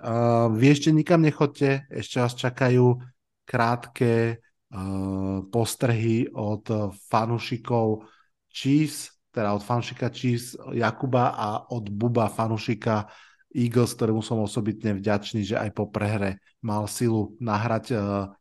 Vy 0.56 0.66
ešte 0.72 0.96
nikam 0.96 1.20
nechodte, 1.20 1.86
ešte 1.92 2.24
vás 2.24 2.34
čakajú 2.40 3.04
krátke 3.44 4.40
Eh, 4.72 5.40
postrhy 5.52 6.32
od 6.32 6.64
fanušikov 7.12 8.08
Chiefs, 8.48 9.12
teda 9.36 9.52
od 9.52 9.68
fanšika 9.68 10.08
Chiefs 10.16 10.56
Jakuba 10.72 11.36
a 11.36 11.68
od 11.76 11.92
Buba 11.92 12.32
fanušika 12.32 13.12
Eagles, 13.52 13.92
ktorému 14.00 14.24
som 14.24 14.40
osobitne 14.40 14.96
vďačný, 14.96 15.44
že 15.44 15.60
aj 15.60 15.76
po 15.76 15.92
prehre 15.92 16.40
mal 16.64 16.88
silu 16.88 17.36
nahrať 17.44 17.92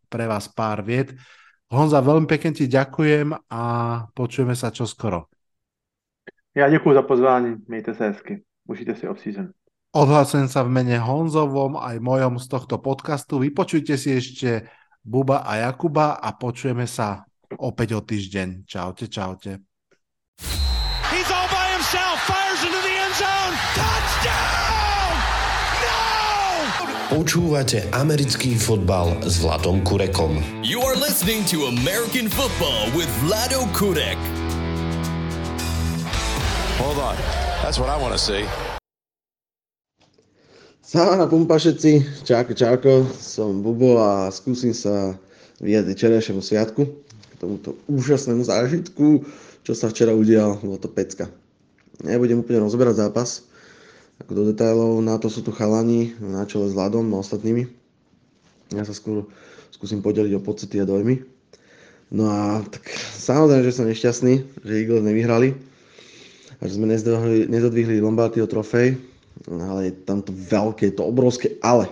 pre 0.06 0.30
vás 0.30 0.46
pár 0.46 0.86
viet. 0.86 1.18
Honza, 1.70 2.02
veľmi 2.02 2.26
pekne 2.26 2.50
ti 2.50 2.66
ďakujem 2.66 3.30
a 3.46 3.62
počujeme 4.10 4.58
sa 4.58 4.74
čoskoro. 4.74 5.30
Ja 6.50 6.66
ďakujem 6.66 6.94
za 6.98 7.04
pozvání, 7.06 7.50
Majte 7.70 7.94
sa 7.94 8.10
hezky. 8.10 8.42
Užite 8.66 8.98
si 8.98 9.06
off-season. 9.06 9.54
Odhlasujem 9.94 10.50
sa 10.50 10.66
v 10.66 10.70
mene 10.70 10.98
Honzovom 10.98 11.78
aj 11.78 12.02
mojom 12.02 12.42
z 12.42 12.46
tohto 12.46 12.78
podcastu. 12.82 13.38
Vypočujte 13.38 13.94
si 13.94 14.18
ešte 14.18 14.66
Buba 15.02 15.46
a 15.46 15.62
Jakuba 15.62 16.18
a 16.18 16.34
počujeme 16.34 16.86
sa 16.90 17.26
opäť 17.58 17.98
o 17.98 18.00
týždeň. 18.02 18.66
Čaute, 18.66 19.06
čaute. 19.06 19.50
Počúvate 27.10 27.90
americký 27.90 28.54
fotbal 28.54 29.18
s 29.26 29.42
Vladom 29.42 29.82
Kurekom. 29.82 30.62
You 30.62 30.78
are 30.86 30.94
listening 30.94 31.42
to 31.50 31.66
American 31.66 32.30
football 32.30 32.86
with 32.94 33.10
Vlado 33.26 33.66
Kurek. 33.74 34.14
Hold 36.78 37.02
on. 37.02 37.18
That's 37.66 37.82
what 37.82 37.90
I 37.90 37.98
want 37.98 38.14
to 38.14 38.22
see. 38.22 38.46
Sána 40.86 41.26
pumpa 41.26 41.58
všetci, 41.58 42.22
čauko, 42.22 42.54
čauko, 42.54 43.02
som 43.18 43.58
Bubo 43.58 43.98
a 43.98 44.30
skúsim 44.30 44.70
sa 44.70 45.18
vyjadriť 45.58 45.98
včerajšiemu 45.98 46.38
sviatku, 46.38 46.86
k 46.86 47.34
tomuto 47.42 47.74
úžasnému 47.90 48.46
zážitku, 48.46 49.26
čo 49.66 49.72
sa 49.74 49.90
včera 49.90 50.14
udial, 50.14 50.62
bolo 50.62 50.78
to 50.78 50.86
pecka. 50.86 51.26
Nebudem 52.06 52.46
úplne 52.46 52.62
rozberať 52.62 53.02
zápas, 53.02 53.49
ako 54.20 54.32
do 54.36 54.42
detailov, 54.52 55.00
na 55.00 55.16
to 55.16 55.32
sú 55.32 55.40
tu 55.40 55.50
chalani, 55.50 56.12
na 56.20 56.44
čele 56.44 56.68
s 56.68 56.76
Vladom 56.76 57.08
a 57.16 57.20
ostatnými. 57.24 57.66
Ja 58.76 58.84
sa 58.86 58.94
skôr 58.94 59.26
skúsim 59.72 60.04
podeliť 60.04 60.36
o 60.36 60.44
pocity 60.44 60.78
a 60.78 60.86
dojmy. 60.86 61.24
No 62.10 62.28
a 62.28 62.60
tak 62.66 62.84
samozrejme, 63.16 63.64
že 63.64 63.74
som 63.74 63.88
nešťastný, 63.88 64.34
že 64.66 64.78
Eagles 64.82 65.06
nevyhrali 65.06 65.56
a 66.60 66.62
že 66.68 66.76
sme 66.76 66.90
nezodvihli 67.48 68.02
Lombardyho 68.02 68.50
trofej, 68.50 68.98
ale 69.48 69.88
je 69.88 69.92
tam 70.04 70.20
to 70.20 70.34
veľké, 70.34 70.90
je 70.90 70.94
to 71.00 71.06
obrovské 71.06 71.56
ale. 71.64 71.88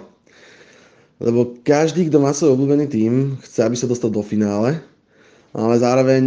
Lebo 1.19 1.59
každý, 1.67 2.07
kto 2.07 2.23
má 2.23 2.31
svoj 2.31 2.55
obľúbený 2.55 2.87
tým, 2.91 3.39
chce, 3.43 3.67
aby 3.67 3.75
sa 3.75 3.91
dostal 3.91 4.11
do 4.11 4.23
finále, 4.23 4.79
ale 5.57 5.75
zároveň 5.81 6.23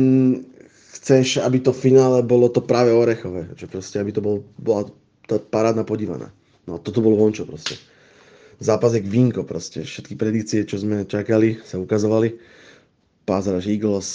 chceš, 0.99 1.39
aby 1.39 1.63
to 1.63 1.71
finále 1.71 2.19
bolo 2.23 2.51
to 2.51 2.59
práve 2.59 2.91
orechové. 2.91 3.47
Že 3.55 3.65
proste, 3.71 3.95
aby 3.99 4.11
to 4.11 4.19
bol, 4.23 4.43
bola 4.59 4.87
tá 5.31 5.39
parádna 5.39 5.87
podívaná. 5.87 6.27
No 6.67 6.75
toto 6.75 6.99
bolo 6.99 7.15
vončo 7.15 7.47
proste. 7.47 7.79
Zápas 8.59 8.93
je 8.93 9.01
vínko 9.01 9.47
proste. 9.47 9.87
Všetky 9.87 10.19
predikcie, 10.19 10.67
čo 10.67 10.75
sme 10.75 11.07
čakali, 11.07 11.63
sa 11.63 11.79
ukazovali. 11.79 12.35
Pázraž 13.23 13.71
Eagles, 13.71 14.07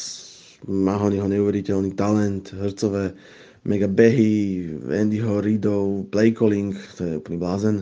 Mahonyho 0.69 1.25
neuveriteľný 1.25 1.97
talent, 1.97 2.53
hercové, 2.53 3.17
mega 3.65 3.91
behy, 3.91 4.67
Andyho, 4.87 5.41
Reedov, 5.43 6.13
play 6.13 6.31
calling, 6.31 6.77
to 6.95 7.03
je 7.03 7.13
úplný 7.19 7.37
blázen. 7.41 7.77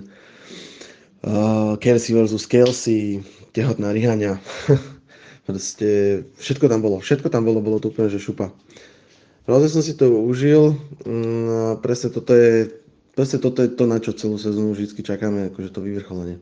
Uh, 1.24 1.76
Kelsey 1.80 2.16
versus 2.16 2.48
Kelsey, 2.48 3.20
tehotná 3.52 3.92
Rihania. 3.92 4.40
Proste 5.48 6.24
všetko 6.40 6.72
tam 6.72 6.80
bolo, 6.80 7.00
všetko 7.04 7.28
tam 7.28 7.44
bolo, 7.44 7.60
bolo 7.60 7.76
to 7.80 7.92
úplne, 7.92 8.08
že 8.08 8.20
šupa. 8.20 8.48
Naozaj 9.44 9.68
som 9.68 9.82
si 9.84 9.92
to 9.92 10.08
užil, 10.08 10.72
no, 11.04 11.76
presne 11.84 12.08
toto 12.08 12.32
je, 12.32 12.72
presne 13.14 13.38
toto 13.38 13.62
je 13.62 13.70
to, 13.72 13.86
na 13.86 14.02
čo 14.02 14.12
celú 14.14 14.36
sezónu 14.36 14.74
vždy 14.74 15.00
čakáme, 15.00 15.50
akože 15.50 15.70
to 15.70 15.80
vyvrcholenie. 15.80 16.38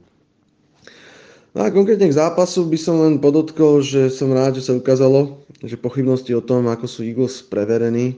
No 1.52 1.68
a 1.68 1.68
konkrétne 1.68 2.08
k 2.08 2.16
zápasu 2.16 2.64
by 2.64 2.78
som 2.80 2.96
len 3.04 3.20
podotkol, 3.20 3.84
že 3.84 4.08
som 4.08 4.32
rád, 4.32 4.56
že 4.56 4.64
sa 4.64 4.72
ukázalo, 4.72 5.44
že 5.60 5.76
pochybnosti 5.76 6.32
o 6.32 6.40
tom, 6.40 6.64
ako 6.64 6.88
sú 6.88 7.04
Eagles 7.04 7.44
preverení, 7.44 8.16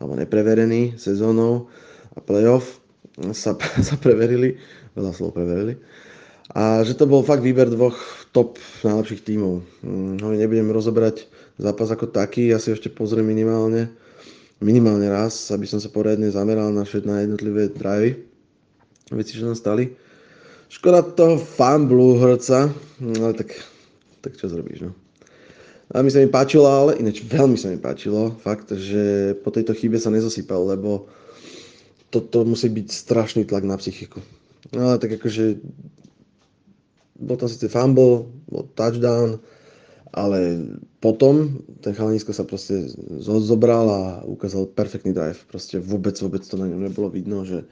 alebo 0.00 0.16
nepreverený 0.16 0.96
sezónou 0.96 1.68
a 2.16 2.24
playoff 2.24 2.80
sa, 3.36 3.52
sa 3.88 3.94
preverili, 4.00 4.56
veľa 4.96 5.12
slov 5.12 5.36
preverili. 5.36 5.76
A 6.56 6.82
že 6.82 6.96
to 6.96 7.06
bol 7.06 7.22
fakt 7.22 7.44
výber 7.44 7.68
dvoch 7.68 7.94
top 8.32 8.58
najlepších 8.82 9.22
tímov. 9.22 9.62
No, 9.86 10.34
nebudem 10.34 10.72
rozoberať 10.72 11.28
zápas 11.60 11.92
ako 11.92 12.10
taký, 12.10 12.50
ja 12.50 12.58
si 12.58 12.72
ešte 12.72 12.90
pozriem 12.90 13.28
minimálne 13.28 13.92
minimálne 14.60 15.08
raz, 15.08 15.48
aby 15.50 15.64
som 15.64 15.80
sa 15.80 15.88
poriadne 15.88 16.28
zameral 16.28 16.68
na, 16.70 16.84
na 16.84 17.16
jednotlivé 17.24 17.72
drivey, 17.72 18.20
veci, 19.10 19.40
čo 19.40 19.48
tam 19.48 19.56
stali. 19.56 19.92
Škoda 20.70 21.02
toho 21.02 21.40
famblu 21.40 22.20
hrca, 22.20 22.70
no 23.02 23.18
ale 23.26 23.34
tak, 23.34 23.56
tak 24.22 24.38
čo 24.38 24.46
zrobíš, 24.46 24.86
no. 24.86 24.92
A 25.90 26.06
mi 26.06 26.14
sa 26.14 26.22
mi 26.22 26.30
páčilo, 26.30 26.70
ale 26.70 27.02
ináč 27.02 27.26
veľmi 27.26 27.58
sa 27.58 27.66
mi 27.66 27.80
páčilo, 27.82 28.38
fakt, 28.38 28.70
že 28.70 29.34
po 29.42 29.50
tejto 29.50 29.74
chybe 29.74 29.98
sa 29.98 30.14
nezosypal, 30.14 30.62
lebo 30.62 31.10
toto 32.14 32.46
musí 32.46 32.70
byť 32.70 32.86
strašný 32.86 33.42
tlak 33.50 33.66
na 33.66 33.74
psychiku. 33.74 34.22
No 34.70 34.94
ale 34.94 35.02
tak 35.02 35.18
akože 35.18 35.58
bol 37.18 37.34
tam 37.34 37.50
síce 37.50 37.66
fumble, 37.66 38.30
bol 38.46 38.70
touchdown, 38.78 39.42
ale 40.10 40.58
potom 40.98 41.62
ten 41.78 41.94
chalanisko 41.94 42.34
sa 42.34 42.42
proste 42.42 42.90
zobral 43.22 43.86
a 43.86 44.02
ukázal 44.26 44.66
perfektný 44.74 45.14
drive. 45.14 45.38
Proste 45.46 45.78
vôbec, 45.78 46.18
vôbec 46.18 46.42
to 46.42 46.58
na 46.58 46.66
ňom 46.66 46.82
nebolo 46.82 47.06
vidno, 47.06 47.46
že, 47.46 47.62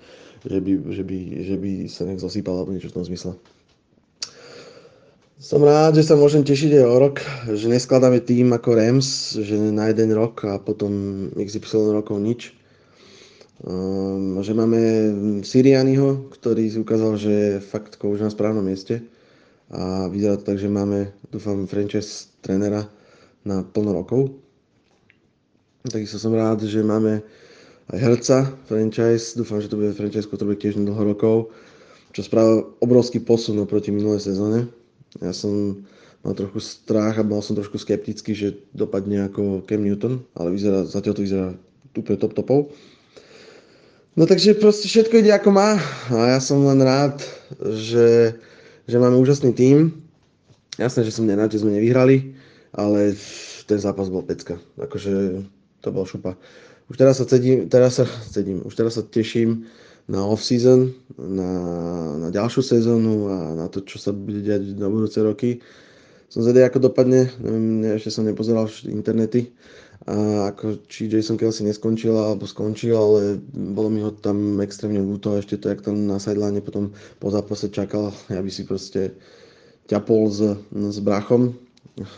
že, 0.46 0.62
by, 0.62 0.72
že, 0.94 1.02
by, 1.02 1.18
že 1.42 1.56
by 1.58 1.70
sa 1.90 2.06
nejak 2.06 2.22
zosýpal 2.22 2.54
alebo 2.54 2.70
niečo 2.70 2.94
v 2.94 2.96
tom 3.02 3.06
zmysle. 3.06 3.34
Som 5.38 5.62
rád, 5.62 5.94
že 5.94 6.02
sa 6.02 6.18
môžem 6.18 6.42
tešiť 6.42 6.82
aj 6.82 6.86
o 6.86 6.96
rok, 6.98 7.16
že 7.54 7.70
neskladáme 7.70 8.18
tým 8.18 8.50
ako 8.50 8.74
Rams, 8.74 9.38
že 9.38 9.54
na 9.54 9.86
jeden 9.90 10.10
rok 10.10 10.42
a 10.42 10.58
potom 10.58 10.90
XY 11.38 11.94
rokov 11.94 12.18
nič. 12.18 12.54
Um, 13.58 14.38
že 14.42 14.54
máme 14.54 14.78
Sirianiho, 15.42 16.30
ktorý 16.30 16.70
si 16.70 16.78
ukázal, 16.78 17.18
že 17.18 17.30
je 17.30 17.52
fakt 17.58 17.98
už 17.98 18.22
na 18.22 18.30
správnom 18.30 18.62
mieste 18.62 19.02
a 19.68 20.08
vyzerá 20.08 20.40
to 20.40 20.48
tak, 20.48 20.58
že 20.58 20.68
máme, 20.68 21.12
dúfam, 21.28 21.68
franchise 21.68 22.32
trénera 22.40 22.88
na 23.44 23.60
plno 23.60 23.92
rokov. 23.92 24.32
Takisto 25.88 26.16
som 26.16 26.32
rád, 26.32 26.64
že 26.64 26.80
máme 26.80 27.20
aj 27.92 27.98
herca 28.00 28.38
franchise, 28.68 29.36
dúfam, 29.36 29.60
že 29.60 29.68
to 29.68 29.80
bude 29.80 29.96
franchise, 29.96 30.28
ktorý 30.28 30.52
bude 30.52 30.60
tiež 30.60 30.80
na 30.80 30.88
dlho 30.88 31.16
rokov, 31.16 31.36
čo 32.12 32.24
spravil 32.24 32.76
obrovský 32.80 33.20
posun 33.20 33.60
oproti 33.60 33.92
minulej 33.92 34.24
sezóne 34.24 34.68
ja 35.16 35.32
som 35.32 35.84
mal 36.20 36.36
trochu 36.36 36.60
strach 36.60 37.16
a 37.16 37.24
bol 37.24 37.40
som 37.40 37.56
trošku 37.56 37.80
skeptický, 37.80 38.36
že 38.36 38.48
dopadne 38.76 39.24
ako 39.30 39.64
Cam 39.64 39.80
Newton, 39.80 40.20
ale 40.36 40.52
vyzerá, 40.52 40.84
zatiaľ 40.84 41.14
to 41.16 41.24
vyzerá 41.24 41.48
úplne 41.96 42.18
top 42.20 42.36
topov. 42.36 42.60
No 44.18 44.26
takže 44.26 44.58
proste 44.58 44.90
všetko 44.90 45.22
ide 45.22 45.30
ako 45.30 45.54
má 45.54 45.78
a 46.10 46.36
ja 46.36 46.38
som 46.42 46.58
len 46.66 46.82
rád, 46.82 47.22
že, 47.78 48.34
že 48.88 48.96
máme 48.96 49.20
úžasný 49.20 49.52
tím. 49.52 50.00
Jasné, 50.80 51.04
že 51.04 51.12
som 51.12 51.28
nerád, 51.28 51.52
že 51.52 51.60
sme 51.60 51.76
nevyhrali, 51.76 52.32
ale 52.72 53.12
ten 53.68 53.78
zápas 53.78 54.08
bol 54.08 54.24
pecka. 54.24 54.56
Akože 54.80 55.44
to 55.84 55.88
bol 55.92 56.08
šupa. 56.08 56.40
Už 56.88 56.96
teraz 56.96 57.20
sa 57.20 57.28
cedím, 57.28 57.68
teraz 57.68 58.00
sa 58.00 58.08
cedím, 58.32 58.64
už 58.64 58.72
teraz 58.72 58.96
sa 58.96 59.04
teším 59.04 59.68
na 60.08 60.24
off-season, 60.24 60.96
na, 61.20 61.50
na 62.16 62.28
ďalšiu 62.32 62.64
sezónu 62.64 63.28
a 63.28 63.36
na 63.52 63.66
to, 63.68 63.84
čo 63.84 64.00
sa 64.00 64.16
bude 64.16 64.40
diať 64.40 64.72
na 64.80 64.88
budúce 64.88 65.20
roky. 65.20 65.60
Som 66.32 66.40
zvedý, 66.40 66.64
ako 66.64 66.88
dopadne, 66.88 67.28
neviem, 67.44 67.92
ešte 67.92 68.08
som 68.08 68.24
nepozeral 68.24 68.72
internety, 68.88 69.52
a 70.06 70.48
ako, 70.54 70.86
či 70.86 71.10
Jason 71.10 71.34
Kelsey 71.34 71.66
neskončil 71.66 72.14
alebo 72.14 72.46
skončil, 72.46 72.94
ale 72.94 73.42
bolo 73.50 73.90
mi 73.90 74.00
ho 74.04 74.14
tam 74.14 74.62
extrémne 74.62 75.02
ľúto, 75.02 75.34
ešte 75.34 75.58
to, 75.58 75.74
jak 75.74 75.82
tam 75.82 76.06
na 76.06 76.22
sideline 76.22 76.62
potom 76.62 76.94
po 77.18 77.28
zápase 77.34 77.66
čakal, 77.72 78.14
ja 78.30 78.38
by 78.38 78.50
si 78.52 78.62
proste 78.62 79.18
ťapol 79.90 80.30
s, 80.30 80.40
s 80.70 80.98
brachom. 81.02 81.58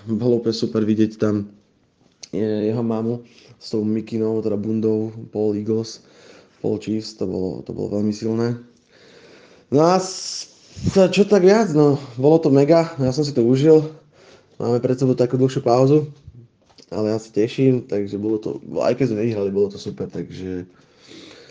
Bolo 0.04 0.44
úplne 0.44 0.54
super 0.54 0.84
vidieť 0.84 1.12
tam 1.16 1.48
jeho 2.36 2.84
mamu 2.84 3.24
s 3.56 3.72
tou 3.72 3.82
mikinou, 3.82 4.44
teda 4.44 4.60
bundou 4.60 5.10
Paul 5.32 5.56
Eagles 5.56 6.04
Paul 6.60 6.76
Chiefs, 6.78 7.16
to 7.16 7.24
bolo, 7.24 7.64
to 7.64 7.72
bolo 7.72 8.00
veľmi 8.00 8.12
silné. 8.12 8.60
No 9.72 9.80
a 9.88 9.96
čo 11.08 11.22
tak 11.24 11.42
viac, 11.42 11.72
no, 11.72 11.96
bolo 12.20 12.36
to 12.36 12.52
mega, 12.52 12.92
ja 13.00 13.10
som 13.16 13.24
si 13.24 13.32
to 13.32 13.40
užil. 13.40 13.88
Máme 14.60 14.76
pred 14.84 14.96
sebou 15.00 15.16
takú 15.16 15.40
dlhšiu 15.40 15.64
pauzu, 15.64 16.12
ale 16.90 17.14
ja 17.14 17.18
sa 17.22 17.30
teším, 17.30 17.86
takže 17.86 18.18
bolo 18.18 18.36
to, 18.42 18.58
aj 18.82 18.98
keď 18.98 19.06
sme 19.14 19.26
vyhrali, 19.26 19.50
bolo 19.54 19.70
to 19.70 19.78
super, 19.78 20.10
takže 20.10 20.66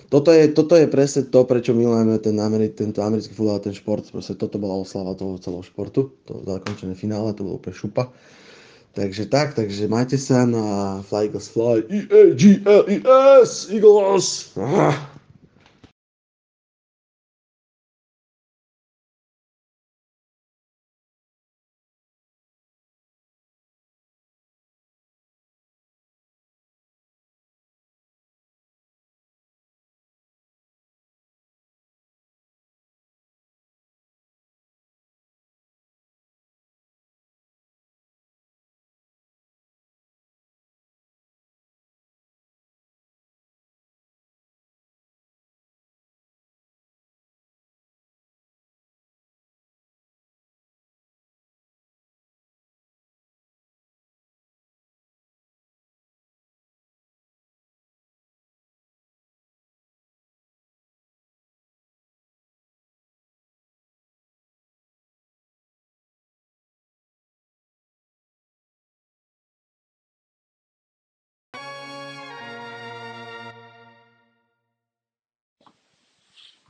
toto 0.10 0.34
je, 0.34 0.50
toto 0.50 0.74
je 0.74 0.90
presne 0.90 1.30
to, 1.30 1.46
prečo 1.46 1.72
milujeme 1.78 2.18
ten 2.18 2.34
Ameri- 2.42 2.74
tento 2.74 3.06
americký 3.06 3.38
futbal 3.38 3.62
a 3.62 3.66
ten 3.66 3.78
šport. 3.78 4.10
Proste 4.10 4.34
toto 4.34 4.58
bola 4.58 4.82
oslava 4.82 5.14
toho 5.14 5.38
celého 5.38 5.62
športu, 5.62 6.10
to 6.26 6.42
zakončené 6.50 6.98
finále, 6.98 7.30
to 7.38 7.46
bolo 7.46 7.62
úplne 7.62 7.78
šupa. 7.78 8.10
Takže 8.98 9.30
tak, 9.30 9.54
takže 9.54 9.86
majte 9.86 10.18
sa 10.18 10.50
na 10.50 10.98
Fly 11.06 11.30
Eagles 11.30 11.54
Fly. 11.54 11.86
E-A-G-L-E-S, 11.86 13.70
Eagles! 13.70 14.58
Ah. 14.58 15.09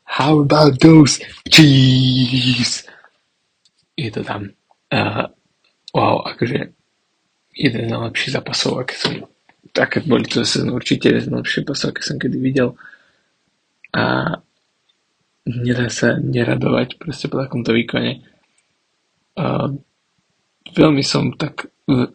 How 0.09 0.41
about 0.41 0.81
those 0.81 1.21
cheese? 1.47 2.83
Je 3.93 4.09
to 4.09 4.25
tam. 4.25 4.49
Uh, 4.89 5.29
wow, 5.93 6.25
akože 6.25 6.73
jeden 7.53 7.83
z 7.85 7.91
najlepších 7.93 8.33
zápasov, 8.33 8.81
aké 8.81 8.95
som 8.97 9.13
také 9.69 10.01
boli 10.01 10.25
to 10.25 10.41
zase 10.41 10.65
určite 10.65 11.13
jeden 11.13 11.21
z 11.21 11.29
najlepších 11.29 11.61
zápasov, 11.61 11.87
aké 11.93 12.01
som 12.01 12.17
kedy 12.17 12.37
videl. 12.41 12.73
A 13.93 14.33
nedá 15.45 15.85
sa 15.93 16.17
neradovať 16.17 16.97
proste 16.97 17.29
po 17.29 17.37
takomto 17.37 17.69
výkone. 17.69 18.25
Uh, 19.37 19.77
veľmi 20.73 21.05
som 21.05 21.37
tak 21.37 21.69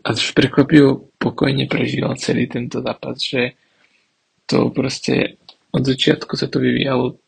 až 0.07 0.31
prekvapivo 0.39 1.11
pokojne 1.19 1.67
prežil 1.67 2.07
celý 2.15 2.47
tento 2.47 2.79
zápas, 2.79 3.19
že 3.19 3.59
to 4.47 4.71
proste 4.71 5.39
od 5.75 5.83
začiatku 5.83 6.39
sa 6.39 6.47
to 6.47 6.63
vyvíjalo 6.63 7.19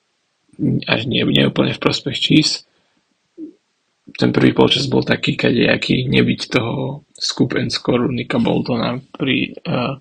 až 0.87 1.07
nie, 1.07 1.23
nie 1.25 1.49
úplne 1.49 1.77
v 1.77 1.83
prospech 1.83 2.17
Chiefs. 2.17 2.65
Ten 4.17 4.33
prvý 4.33 4.57
polčas 4.57 4.89
bol 4.89 5.05
taký 5.05 5.37
kadejaký, 5.37 6.09
nebyť 6.09 6.41
toho 6.49 7.05
scoop 7.13 7.59
and 7.61 7.69
score 7.69 8.09
Nika 8.09 8.41
Boltona 8.41 8.97
pri 9.13 9.53
uh, 9.67 10.01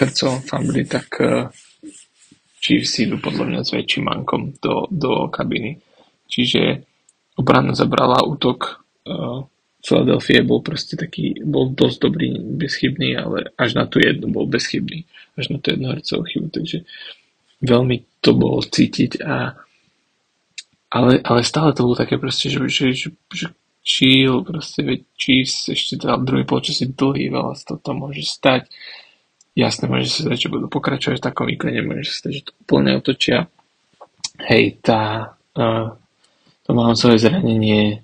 Hercovom 0.00 0.42
family, 0.42 0.82
tak 0.88 1.08
uh, 1.22 1.46
Chiefs 2.58 2.98
idú 3.00 3.22
podľa 3.22 3.44
mňa 3.46 3.60
s 3.62 3.70
väčším 3.70 4.04
mankom 4.10 4.56
do, 4.58 4.90
do 4.90 5.30
kabiny. 5.30 5.78
Čiže 6.26 6.82
obrana 7.38 7.72
zabrala 7.72 8.26
útok 8.26 8.82
uh, 9.06 9.46
Philadelphia 9.80 10.44
bol 10.44 10.60
proste 10.60 10.92
taký, 10.94 11.40
bol 11.40 11.72
dosť 11.72 11.96
dobrý, 12.04 12.36
bezchybný, 12.36 13.16
ale 13.16 13.48
až 13.56 13.80
na 13.80 13.88
tú 13.88 13.96
jednu 13.96 14.28
bol 14.28 14.44
bezchybný, 14.44 15.08
až 15.40 15.56
na 15.56 15.56
tú 15.56 15.72
jednu 15.72 15.88
hercovú 15.88 16.28
chybu, 16.28 16.48
takže 16.52 16.84
veľmi 17.60 18.20
to 18.20 18.36
bolo 18.36 18.60
cítiť 18.64 19.20
a 19.24 19.56
ale, 20.90 21.22
ale 21.22 21.40
stále 21.46 21.70
to 21.70 21.86
bolo 21.86 21.94
také 21.94 22.18
proste, 22.18 22.50
že, 22.50 22.66
že, 22.66 22.90
že, 22.90 23.08
že 23.30 23.46
chill, 23.86 24.42
proste 24.42 24.82
veď 24.82 25.00
Chiefs 25.14 25.70
ešte 25.70 26.02
teda 26.02 26.18
druhý 26.18 26.42
polčas 26.42 26.82
je 26.82 26.90
dlhý, 26.90 27.30
veľa 27.30 27.54
to 27.62 27.78
tam 27.78 28.02
môže 28.02 28.26
stať. 28.26 28.66
Jasné, 29.54 29.86
môže 29.86 30.10
sa 30.10 30.26
stať, 30.26 30.46
že 30.46 30.52
budú 30.52 30.66
pokračovať 30.66 31.22
v 31.22 31.26
takom 31.30 31.46
výkone, 31.46 31.86
môže 31.86 32.10
sa 32.10 32.26
stať, 32.26 32.32
že 32.34 32.46
to 32.50 32.52
úplne 32.66 32.98
otočia. 32.98 33.46
Hej, 34.50 34.82
tá, 34.82 35.34
uh, 35.54 35.94
to 36.66 36.70
Mahomcové 36.74 37.22
zranenie 37.22 38.02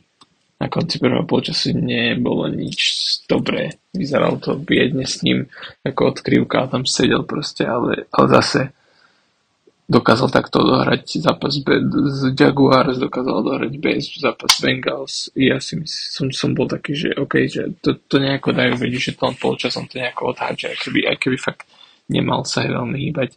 na 0.57 0.67
konci 0.73 0.97
prvého 1.03 1.27
polčasu 1.27 1.75
nebolo 1.75 2.49
nič 2.49 2.81
dobré. 3.29 3.77
Vyzeralo 3.93 4.41
to 4.41 4.57
biedne 4.57 5.05
s 5.05 5.21
ním 5.21 5.51
ako 5.83 6.17
odkrývka 6.17 6.71
tam 6.71 6.87
sedel 6.89 7.27
proste, 7.29 7.67
ale, 7.67 8.09
ale 8.15 8.27
zase 8.31 8.76
dokázal 9.87 10.35
takto 10.35 10.67
dohrať 10.67 11.23
zápas 11.23 11.55
z 11.55 12.21
Jaguars, 12.35 12.99
dokázal 12.99 13.39
dohrať 13.47 13.73
bez 13.79 14.19
zápas 14.19 14.51
Bengals. 14.59 15.31
Ja 15.39 15.63
si 15.63 15.79
myslím, 15.79 16.11
som, 16.11 16.27
som 16.35 16.51
bol 16.59 16.67
taký, 16.67 16.99
že 16.99 17.15
OK, 17.15 17.47
že 17.47 17.71
to, 17.79 17.95
to 17.95 18.19
nejako 18.19 18.51
dajú 18.51 18.75
vedieť, 18.75 19.15
že 19.15 19.15
to 19.15 19.31
len 19.31 19.39
polčas 19.39 19.79
som 19.79 19.87
to 19.87 20.03
nejako 20.03 20.35
odhádže, 20.35 20.75
aj 20.75 20.79
keby, 20.83 21.01
aj 21.07 21.17
keby 21.23 21.37
fakt 21.39 21.71
nemal 22.11 22.43
sa 22.43 22.67
aj 22.67 22.71
veľmi 22.75 22.99
hýbať. 22.99 23.31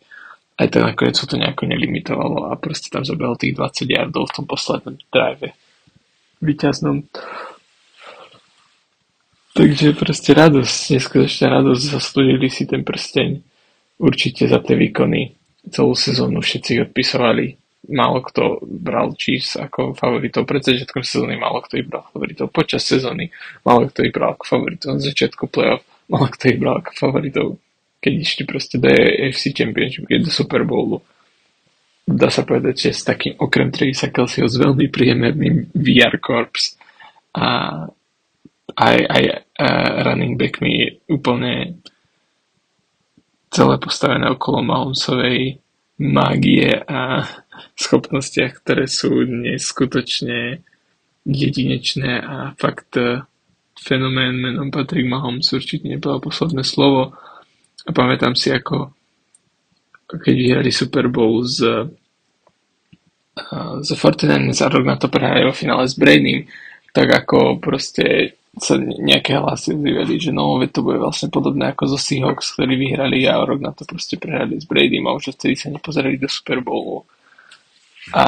Aj 0.60 0.68
tak 0.68 0.84
nakoniec 0.84 1.16
sa 1.16 1.30
to 1.30 1.40
nejako 1.40 1.64
nelimitovalo 1.70 2.52
a 2.52 2.58
proste 2.60 2.92
tam 2.92 3.06
zabehol 3.06 3.40
tých 3.40 3.56
20 3.56 3.96
yardov 3.96 4.28
v 4.28 4.36
tom 4.36 4.46
poslednom 4.50 4.96
drive 5.14 5.56
vyťaznom. 6.44 7.08
Takže 9.56 9.96
proste 9.96 10.32
radosť, 10.36 11.00
neskutočná 11.00 11.48
radosť, 11.62 11.84
zaslúžili 11.96 12.48
si 12.52 12.64
ten 12.68 12.84
prsteň. 12.84 13.44
Určite 14.00 14.48
za 14.48 14.64
tie 14.64 14.80
výkony 14.80 15.39
celú 15.70 15.94
sezónu 15.96 16.42
všetci 16.42 16.90
odpisovali. 16.90 17.58
Málo 17.90 18.22
kto 18.22 18.62
bral 18.62 19.16
Chiefs 19.18 19.58
ako 19.58 19.98
favoritov. 19.98 20.46
Pred 20.46 20.62
začiatkom 20.62 21.02
sezóny, 21.02 21.40
málo 21.40 21.64
kto 21.66 21.80
ich 21.80 21.88
bral 21.88 22.06
favoritov. 22.12 22.52
Počas 22.54 22.84
sezóny, 22.86 23.34
málo 23.66 23.90
kto 23.90 24.06
ich 24.06 24.14
bral 24.14 24.36
ako 24.36 24.46
favoritov. 24.46 24.88
Na 24.98 25.02
začiatku 25.02 25.44
playoff, 25.50 25.82
málo 26.12 26.28
kto 26.30 26.44
ich 26.54 26.60
bral 26.60 26.84
ako 26.84 26.92
favoritov, 26.94 27.48
keď 28.04 28.14
išli 28.14 28.44
proste 28.46 28.76
do 28.78 28.90
AFC 28.92 29.56
Championship, 29.56 30.06
keď 30.06 30.28
do 30.28 30.32
Super 30.32 30.68
Bowlu. 30.68 31.02
Dá 32.10 32.34
sa 32.34 32.42
povedať, 32.42 32.90
že 32.90 32.92
s 32.94 33.06
takým, 33.06 33.38
okrem 33.38 33.70
Travisa 33.70 34.10
Kelseyho, 34.10 34.50
s 34.50 34.58
veľmi 34.58 34.90
príjemným 34.90 35.70
VR 35.78 36.18
Corps 36.18 36.74
a 37.38 37.48
aj, 38.74 38.98
aj 39.06 39.24
uh, 39.62 39.90
running 40.10 40.34
back 40.38 40.58
mi 40.62 40.90
úplne 41.10 41.82
celé 43.50 43.76
postavené 43.82 44.30
okolo 44.30 44.62
Mahomesovej 44.64 45.58
mágie 46.00 46.72
a 46.88 47.28
schopnostiach, 47.76 48.64
ktoré 48.64 48.86
sú 48.88 49.28
neskutočne 49.28 50.64
jedinečné 51.28 52.24
a 52.24 52.56
fakt 52.56 52.96
e, 52.96 53.28
fenomén 53.76 54.40
menom 54.40 54.72
Patrick 54.72 55.04
Mahomes 55.04 55.52
určite 55.52 55.92
nepovedal 55.92 56.24
posledné 56.24 56.64
slovo. 56.64 57.12
A 57.84 57.90
pamätám 57.92 58.34
si 58.34 58.54
ako 58.54 58.96
keď 60.10 60.36
vyhrali 60.36 60.72
Super 60.74 61.06
Bowl 61.06 61.46
z, 61.46 61.62
z 63.86 63.90
49 63.94 64.58
a 64.58 64.68
rok 64.74 64.84
na 64.86 64.98
to 64.98 65.06
prehrali 65.06 65.46
vo 65.46 65.54
finále 65.54 65.86
s 65.86 65.94
Bradyom, 65.94 66.50
tak 66.90 67.14
ako 67.14 67.62
proste 67.62 68.34
sa 68.58 68.82
nejaké 68.82 69.38
hlasy 69.38 69.78
ozývali, 69.78 70.18
že 70.18 70.32
no, 70.34 70.58
to 70.66 70.82
bude 70.82 70.98
vlastne 70.98 71.30
podobné 71.30 71.70
ako 71.70 71.94
zo 71.94 72.00
Seahawks, 72.02 72.58
ktorí 72.58 72.74
vyhrali 72.76 73.30
a 73.30 73.46
rok 73.46 73.62
na 73.62 73.72
to 73.76 73.86
proste 73.86 74.18
prehrali 74.18 74.58
s 74.58 74.66
Bradym 74.66 75.06
a 75.06 75.14
už 75.14 75.38
vtedy 75.38 75.54
sa 75.54 75.70
nepozerali 75.70 76.18
do 76.18 76.26
Super 76.26 76.66
Bowlu. 76.66 77.06
A 78.18 78.26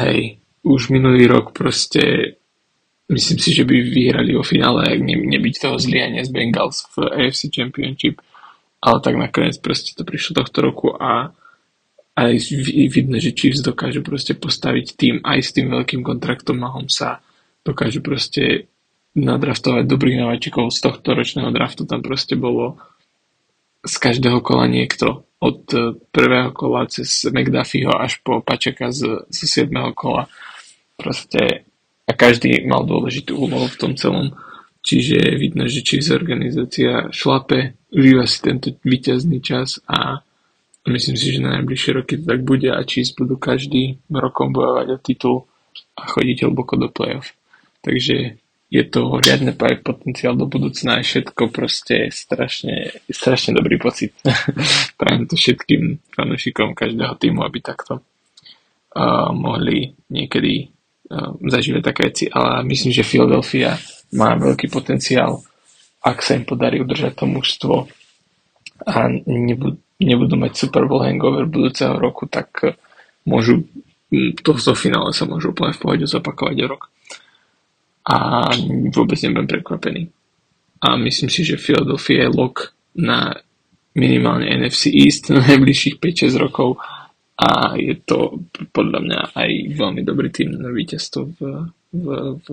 hej, 0.00 0.40
už 0.64 0.88
minulý 0.88 1.28
rok 1.28 1.52
proste 1.52 2.34
myslím 3.12 3.38
si, 3.38 3.52
že 3.52 3.68
by 3.68 3.76
vyhrali 3.84 4.32
vo 4.32 4.40
finále, 4.40 4.88
ak 4.88 5.00
ne, 5.04 5.20
nebyť 5.20 5.54
toho 5.60 5.76
zliania 5.76 6.24
z 6.24 6.32
Bengals 6.32 6.88
v 6.96 7.28
AFC 7.28 7.52
Championship 7.52 8.16
ale 8.82 8.98
tak 8.98 9.14
nakoniec 9.14 9.56
proste 9.62 9.94
to 9.94 10.02
prišlo 10.02 10.42
tohto 10.42 10.58
roku 10.58 10.90
a 10.98 11.30
aj 12.12 12.32
vidno, 12.92 13.16
že 13.16 13.32
Chiefs 13.32 13.64
dokáže 13.64 14.04
proste 14.04 14.36
postaviť 14.36 14.86
tým 14.98 15.14
aj 15.24 15.38
s 15.38 15.50
tým 15.56 15.72
veľkým 15.72 16.04
kontraktom 16.04 16.60
Mahomesa, 16.60 17.22
dokáže 17.64 18.04
proste 18.04 18.68
nadraftovať 19.12 19.84
dobrých 19.84 20.20
nováčikov 20.24 20.72
z 20.72 20.78
tohto 20.80 21.12
ročného 21.12 21.52
draftu, 21.52 21.84
tam 21.84 22.00
proste 22.00 22.36
bolo 22.38 22.80
z 23.82 23.94
každého 23.98 24.40
kola 24.40 24.70
niekto, 24.70 25.26
od 25.42 25.66
e, 25.74 25.98
prvého 26.14 26.54
kola 26.54 26.86
cez 26.86 27.26
McDuffieho 27.26 27.90
až 27.98 28.22
po 28.22 28.38
Pačeka 28.38 28.94
z, 28.94 29.26
z 29.26 29.66
7. 29.66 29.74
kola. 29.92 30.30
Proste 30.94 31.66
a 32.06 32.12
každý 32.14 32.66
mal 32.66 32.82
dôležitú 32.86 33.38
úlohu 33.38 33.66
v 33.70 33.78
tom 33.78 33.92
celom. 33.94 34.34
Čiže 34.82 35.38
vidno, 35.38 35.70
že 35.70 35.86
či 35.86 36.02
organizácia 36.10 37.06
šlape, 37.14 37.78
užíva 37.94 38.26
si 38.26 38.38
tento 38.42 38.74
vyťazný 38.82 39.38
čas 39.38 39.78
a 39.86 40.26
myslím 40.90 41.14
si, 41.14 41.38
že 41.38 41.44
na 41.44 41.62
najbližšie 41.62 41.90
roky 41.94 42.18
to 42.18 42.26
tak 42.26 42.42
bude 42.42 42.66
a 42.66 42.82
Chiefs 42.82 43.14
budú 43.14 43.38
každý 43.38 44.02
rokom 44.10 44.50
bojovať 44.50 44.86
o 44.90 44.98
titul 44.98 45.36
a 45.94 46.10
chodiť 46.10 46.50
hlboko 46.50 46.74
do 46.74 46.90
playoff. 46.90 47.30
Takže 47.86 48.41
je 48.72 48.84
to 48.88 49.20
riadne 49.20 49.52
potenciál 49.84 50.32
do 50.32 50.48
budúcna 50.48 50.96
a 50.96 51.04
všetko 51.04 51.52
proste 51.52 52.08
strašne, 52.08 53.04
strašne 53.04 53.52
dobrý 53.52 53.76
pocit. 53.76 54.16
Prajem 55.00 55.28
to 55.28 55.36
všetkým 55.36 56.00
fanúšikom 56.08 56.72
každého 56.72 57.12
týmu, 57.20 57.44
aby 57.44 57.60
takto 57.60 58.00
uh, 58.00 59.28
mohli 59.36 59.92
niekedy 60.08 60.72
uh, 61.12 61.36
zažívať 61.36 61.82
také 61.84 62.00
veci, 62.08 62.24
ale 62.32 62.64
myslím, 62.64 62.96
že 62.96 63.04
Philadelphia 63.04 63.76
má 64.16 64.40
veľký 64.40 64.72
potenciál, 64.72 65.44
ak 66.00 66.24
sa 66.24 66.40
im 66.40 66.48
podarí 66.48 66.80
udržať 66.80 67.20
to 67.20 67.28
mužstvo 67.28 67.74
a 68.88 68.96
nebudú, 69.28 69.76
nebudú 70.00 70.34
mať 70.40 70.52
Super 70.56 70.88
Bowl 70.88 71.04
hangover 71.04 71.44
budúceho 71.44 72.00
roku, 72.00 72.24
tak 72.24 72.48
eh, 72.64 72.72
môžu 73.28 73.68
tohto 74.44 74.76
finále 74.76 75.16
sa 75.16 75.24
môžu 75.24 75.56
úplne 75.56 75.72
v 75.72 75.80
pohode 75.80 76.04
zopakovať 76.04 76.56
o 76.64 76.66
rok. 76.68 76.91
A 78.02 78.50
vôbec 78.90 79.18
nebudem 79.22 79.46
prekvapený. 79.46 80.10
A 80.82 80.98
myslím 80.98 81.30
si, 81.30 81.46
že 81.46 81.60
Philadelphia 81.60 82.26
je 82.26 82.34
lock 82.34 82.74
na 82.98 83.38
minimálne 83.94 84.48
NFC 84.50 84.90
East 84.90 85.30
na 85.30 85.44
najbližších 85.44 86.00
5-6 86.02 86.42
rokov 86.42 86.80
a 87.38 87.76
je 87.76 87.94
to 88.02 88.42
podľa 88.72 88.98
mňa 89.04 89.20
aj 89.36 89.50
veľmi 89.76 90.02
dobrý 90.02 90.28
tým 90.32 90.56
na 90.56 90.72
víťazstvo 90.72 91.20
v, 91.36 91.40
v, 91.92 92.06
v 92.40 92.48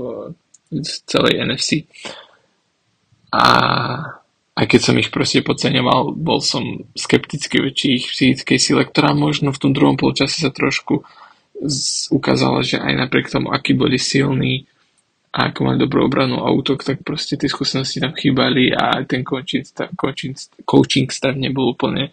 z 0.69 0.91
celej 1.09 1.41
NFC. 1.41 1.89
A 3.33 3.45
aj 4.53 4.65
keď 4.65 4.81
som 4.81 4.95
ich 5.01 5.09
proste 5.09 5.41
podceňoval, 5.41 6.13
bol 6.17 6.41
som 6.43 6.85
skeptický 6.93 7.61
väčší 7.63 7.89
ich 8.01 8.05
psychickej 8.09 8.59
sile, 8.59 8.83
ktorá 8.85 9.17
možno 9.17 9.49
v 9.49 9.61
tom 9.61 9.71
druhom 9.73 9.97
polčase 9.97 10.45
sa 10.45 10.51
trošku 10.53 11.05
ukázala, 12.13 12.63
že 12.63 12.79
aj 12.79 12.93
napriek 12.95 13.27
tomu, 13.31 13.51
akí 13.51 13.75
boli 13.75 13.99
silní 13.99 14.69
a 15.29 15.53
ako 15.53 15.59
mali 15.61 15.77
dobrú 15.77 16.09
obranu 16.09 16.41
a 16.41 16.49
útok, 16.49 16.81
tak 16.81 17.05
proste 17.05 17.37
tie 17.37 17.45
skúsenosti 17.45 18.01
tam 18.01 18.17
chýbali 18.17 18.73
a 18.73 19.05
ten 19.05 19.21
coaching 19.21 19.61
stav, 19.61 19.93
coaching, 19.93 20.33
coaching 20.65 21.05
stav 21.13 21.37
nebol 21.37 21.77
úplne 21.77 22.09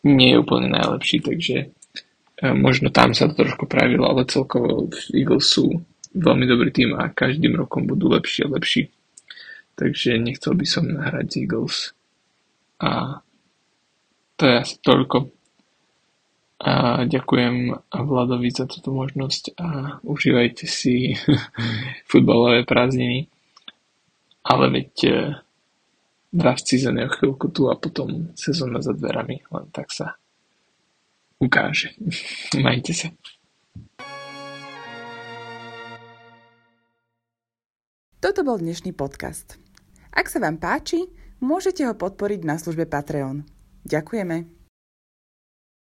nie 0.00 0.32
je 0.32 0.40
úplne 0.40 0.72
najlepší, 0.72 1.20
takže 1.20 1.56
e, 1.60 1.66
možno 2.56 2.88
tam 2.88 3.12
sa 3.12 3.28
to 3.28 3.44
trošku 3.44 3.68
pravilo, 3.68 4.08
ale 4.08 4.24
celkovo 4.24 4.88
Eagles 5.12 5.52
sú 5.52 5.84
veľmi 6.16 6.48
dobrý 6.48 6.72
tým 6.72 6.96
a 6.96 7.12
každým 7.12 7.60
rokom 7.60 7.84
budú 7.84 8.08
lepší 8.08 8.48
a 8.48 8.52
lepší. 8.56 8.88
Takže 9.76 10.16
nechcel 10.16 10.56
by 10.56 10.66
som 10.66 10.88
nahrať 10.88 11.44
Eagles. 11.44 11.92
A 12.80 13.20
to 14.40 14.42
je 14.48 14.54
asi 14.56 14.76
toľko. 14.80 15.28
A 16.60 17.08
ďakujem 17.08 17.72
Vladovi 17.88 18.52
za 18.52 18.68
túto 18.68 18.92
možnosť 18.92 19.56
a 19.56 19.96
užívajte 20.04 20.68
si 20.68 21.16
futbalové 22.10 22.68
prázdniny. 22.68 23.32
Ale 24.44 24.68
veď 24.68 24.92
e, 25.08 25.12
draft 26.28 26.68
season 26.68 27.00
je 27.00 27.08
o 27.08 27.14
chvíľku 27.16 27.48
tu 27.48 27.72
a 27.72 27.80
potom 27.80 28.36
sezóna 28.36 28.84
za 28.84 28.92
dverami. 28.92 29.40
Len 29.40 29.66
tak 29.72 29.88
sa 29.88 30.20
ukáže. 31.40 31.96
Majte 32.64 32.92
sa. 32.92 33.08
Toto 38.20 38.44
bol 38.44 38.60
dnešný 38.60 38.92
podcast. 38.92 39.56
Ak 40.12 40.28
sa 40.28 40.44
vám 40.44 40.60
páči, 40.60 41.08
môžete 41.40 41.88
ho 41.88 41.96
podporiť 41.96 42.44
na 42.44 42.60
službe 42.60 42.84
Patreon. 42.84 43.48
Ďakujeme. 43.88 44.59